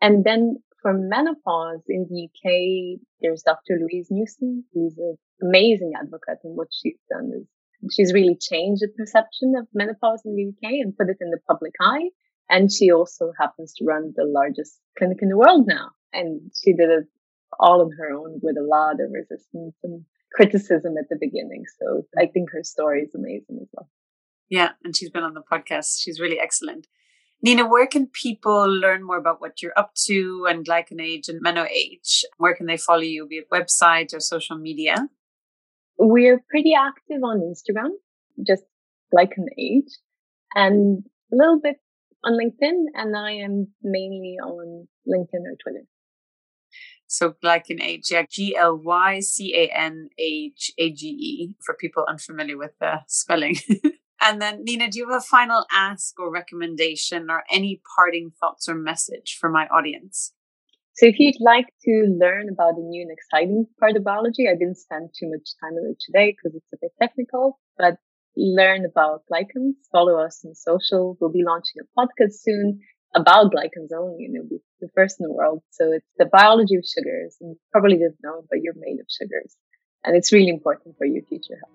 And 0.00 0.24
then 0.24 0.58
for 0.82 0.92
menopause 0.92 1.82
in 1.88 2.06
the 2.10 2.24
UK, 2.26 3.00
there's 3.20 3.42
Dr. 3.42 3.78
Louise 3.80 4.08
Newson, 4.10 4.64
who's 4.74 4.98
an 4.98 5.16
amazing 5.40 5.92
advocate. 5.96 6.40
And 6.44 6.56
what 6.56 6.68
she's 6.70 6.98
done 7.08 7.30
is 7.34 7.46
she's 7.94 8.12
really 8.12 8.36
changed 8.38 8.82
the 8.82 8.88
perception 8.96 9.54
of 9.56 9.68
menopause 9.72 10.22
in 10.24 10.34
the 10.34 10.48
UK 10.50 10.72
and 10.82 10.96
put 10.96 11.08
it 11.08 11.18
in 11.20 11.30
the 11.30 11.38
public 11.48 11.72
eye. 11.80 12.10
And 12.52 12.70
she 12.70 12.92
also 12.92 13.32
happens 13.40 13.72
to 13.74 13.84
run 13.86 14.12
the 14.14 14.26
largest 14.26 14.78
clinic 14.98 15.20
in 15.22 15.30
the 15.30 15.38
world 15.38 15.64
now. 15.66 15.88
And 16.12 16.52
she 16.54 16.74
did 16.74 16.90
it 16.90 17.06
all 17.58 17.80
on 17.80 17.90
her 17.98 18.12
own 18.12 18.40
with 18.42 18.58
a 18.58 18.62
lot 18.62 19.00
of 19.00 19.10
resistance 19.10 19.74
and 19.82 20.04
criticism 20.34 20.94
at 20.98 21.08
the 21.08 21.16
beginning. 21.18 21.64
So 21.80 22.02
I 22.18 22.26
think 22.26 22.50
her 22.52 22.62
story 22.62 23.00
is 23.00 23.14
amazing 23.14 23.58
as 23.62 23.68
well. 23.72 23.88
Yeah. 24.50 24.72
And 24.84 24.94
she's 24.94 25.08
been 25.08 25.22
on 25.22 25.32
the 25.32 25.42
podcast. 25.50 26.02
She's 26.02 26.20
really 26.20 26.38
excellent. 26.38 26.86
Nina, 27.42 27.66
where 27.66 27.86
can 27.86 28.06
people 28.06 28.68
learn 28.70 29.02
more 29.02 29.16
about 29.16 29.40
what 29.40 29.62
you're 29.62 29.78
up 29.78 29.94
to 30.04 30.46
and 30.46 30.66
GlycanAge 30.66 31.28
and 31.28 31.42
MenoAge? 31.42 32.24
Where 32.36 32.54
can 32.54 32.66
they 32.66 32.76
follow 32.76 33.00
you, 33.00 33.26
be 33.26 33.36
it 33.36 33.50
website 33.50 34.14
or 34.14 34.20
social 34.20 34.58
media? 34.58 35.08
We're 35.98 36.44
pretty 36.50 36.74
active 36.74 37.24
on 37.24 37.40
Instagram, 37.40 37.92
just 38.46 38.64
GlycanAge, 39.12 39.90
and 40.54 41.02
a 41.32 41.36
little 41.36 41.58
bit 41.60 41.76
on 42.24 42.32
LinkedIn, 42.32 42.84
and 42.94 43.16
I 43.16 43.32
am 43.32 43.68
mainly 43.82 44.36
on 44.42 44.88
LinkedIn 45.08 45.44
or 45.44 45.56
Twitter. 45.62 45.86
So 47.06 47.34
GlycanAge, 47.44 48.10
yeah, 48.10 48.24
G 48.28 48.56
L 48.56 48.76
Y 48.78 49.20
C 49.20 49.54
A 49.54 49.68
N 49.68 50.08
H 50.18 50.72
A 50.78 50.90
G 50.90 51.08
E 51.08 51.56
for 51.64 51.74
people 51.74 52.06
unfamiliar 52.08 52.56
with 52.56 52.72
the 52.80 53.00
spelling. 53.06 53.56
and 54.20 54.40
then, 54.40 54.64
Nina, 54.64 54.90
do 54.90 54.98
you 54.98 55.10
have 55.10 55.20
a 55.20 55.24
final 55.24 55.66
ask 55.70 56.18
or 56.18 56.32
recommendation 56.32 57.30
or 57.30 57.44
any 57.50 57.82
parting 57.96 58.30
thoughts 58.40 58.66
or 58.66 58.74
message 58.74 59.36
for 59.38 59.50
my 59.50 59.66
audience? 59.66 60.32
So 60.94 61.06
if 61.06 61.18
you'd 61.18 61.40
like 61.40 61.66
to 61.84 62.16
learn 62.18 62.48
about 62.50 62.76
the 62.76 62.82
new 62.82 63.02
and 63.02 63.10
exciting 63.10 63.66
part 63.80 63.96
of 63.96 64.04
biology, 64.04 64.46
I 64.48 64.54
didn't 64.54 64.76
spend 64.76 65.10
too 65.18 65.30
much 65.30 65.50
time 65.60 65.72
on 65.72 65.90
it 65.90 65.98
today 66.00 66.32
because 66.32 66.56
it's 66.56 66.72
a 66.72 66.76
bit 66.80 66.92
technical, 67.00 67.58
but 67.78 67.96
learn 68.36 68.84
about 68.84 69.22
glycans, 69.30 69.74
follow 69.90 70.18
us 70.18 70.44
on 70.44 70.54
social. 70.54 71.16
We'll 71.20 71.30
be 71.30 71.44
launching 71.44 71.82
a 71.82 72.00
podcast 72.00 72.34
soon 72.40 72.80
about 73.14 73.52
glycans 73.52 73.92
only 73.96 74.24
and 74.24 74.36
it'll 74.36 74.48
be 74.48 74.60
the 74.80 74.88
first 74.94 75.20
in 75.20 75.26
the 75.26 75.32
world. 75.32 75.62
So 75.70 75.92
it's 75.92 76.06
the 76.18 76.26
biology 76.26 76.76
of 76.76 76.84
sugars 76.84 77.36
and 77.40 77.50
you 77.50 77.56
probably 77.70 77.94
didn't 77.94 78.18
know, 78.22 78.44
but 78.48 78.60
you're 78.62 78.74
made 78.76 79.00
of 79.00 79.06
sugars 79.08 79.54
and 80.04 80.16
it's 80.16 80.32
really 80.32 80.48
important 80.48 80.96
for 80.96 81.06
your 81.06 81.22
future 81.24 81.56
health. 81.60 81.70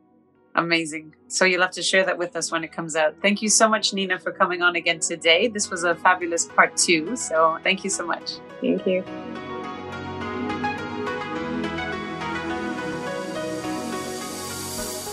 Amazing. 0.55 1.13
So 1.27 1.45
you'll 1.45 1.61
have 1.61 1.71
to 1.71 1.83
share 1.83 2.03
that 2.05 2.17
with 2.17 2.35
us 2.35 2.51
when 2.51 2.63
it 2.63 2.71
comes 2.71 2.95
out. 2.95 3.15
Thank 3.21 3.43
you 3.43 3.49
so 3.49 3.69
much, 3.69 3.93
Nina, 3.93 4.17
for 4.17 4.31
coming 4.31 4.63
on 4.63 4.75
again 4.75 4.99
today. 4.99 5.47
This 5.47 5.69
was 5.69 5.83
a 5.83 5.93
fabulous 5.93 6.45
part 6.45 6.75
two. 6.75 7.15
So 7.15 7.59
thank 7.63 7.83
you 7.83 7.91
so 7.91 8.05
much. 8.05 8.31
Thank 8.59 8.87
you. 8.87 9.03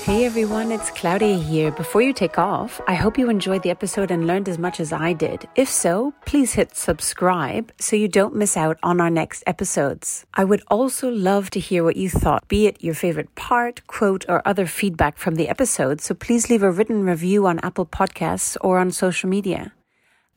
Hey 0.05 0.27
everyone, 0.27 0.71
it's 0.71 0.91
Claudia 0.91 1.39
here. 1.39 1.71
Before 1.71 2.03
you 2.03 2.13
take 2.13 2.39
off, 2.39 2.79
I 2.87 2.93
hope 2.93 3.17
you 3.17 3.31
enjoyed 3.31 3.63
the 3.63 3.71
episode 3.71 4.11
and 4.11 4.27
learned 4.27 4.51
as 4.51 4.59
much 4.59 4.79
as 4.79 4.93
I 4.93 5.15
did. 5.15 5.49
If 5.57 5.71
so, 5.71 6.13
please 6.27 6.53
hit 6.53 6.77
subscribe 6.77 7.73
so 7.81 7.97
you 7.97 8.07
don't 8.07 8.37
miss 8.37 8.55
out 8.55 8.79
on 8.83 9.01
our 9.01 9.09
next 9.09 9.43
episodes. 9.47 10.27
I 10.35 10.45
would 10.45 10.63
also 10.69 11.09
love 11.09 11.49
to 11.53 11.59
hear 11.59 11.83
what 11.83 11.97
you 11.97 12.11
thought, 12.11 12.47
be 12.49 12.67
it 12.67 12.85
your 12.85 12.93
favorite 12.93 13.35
part, 13.35 13.87
quote, 13.87 14.27
or 14.29 14.47
other 14.47 14.67
feedback 14.67 15.17
from 15.17 15.37
the 15.37 15.49
episode, 15.49 16.03
so 16.03 16.15
please 16.15 16.51
leave 16.51 16.63
a 16.63 16.71
written 16.71 17.07
review 17.07 17.47
on 17.47 17.59
Apple 17.61 17.87
Podcasts 17.87 18.59
or 18.61 18.79
on 18.79 18.91
social 18.91 19.31
media. 19.31 19.73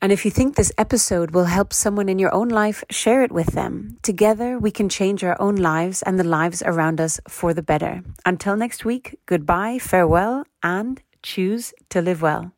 And 0.00 0.12
if 0.12 0.24
you 0.24 0.30
think 0.30 0.54
this 0.54 0.72
episode 0.78 1.32
will 1.32 1.46
help 1.46 1.72
someone 1.72 2.08
in 2.08 2.18
your 2.18 2.32
own 2.34 2.48
life, 2.48 2.84
share 2.90 3.22
it 3.22 3.32
with 3.32 3.48
them. 3.48 3.98
Together, 4.02 4.58
we 4.58 4.70
can 4.70 4.88
change 4.88 5.24
our 5.24 5.36
own 5.40 5.56
lives 5.56 6.02
and 6.02 6.18
the 6.18 6.24
lives 6.24 6.62
around 6.62 7.00
us 7.00 7.20
for 7.28 7.52
the 7.52 7.62
better. 7.62 8.02
Until 8.24 8.56
next 8.56 8.84
week, 8.84 9.18
goodbye, 9.26 9.78
farewell, 9.78 10.44
and 10.62 11.02
choose 11.22 11.74
to 11.90 12.00
live 12.00 12.22
well. 12.22 12.52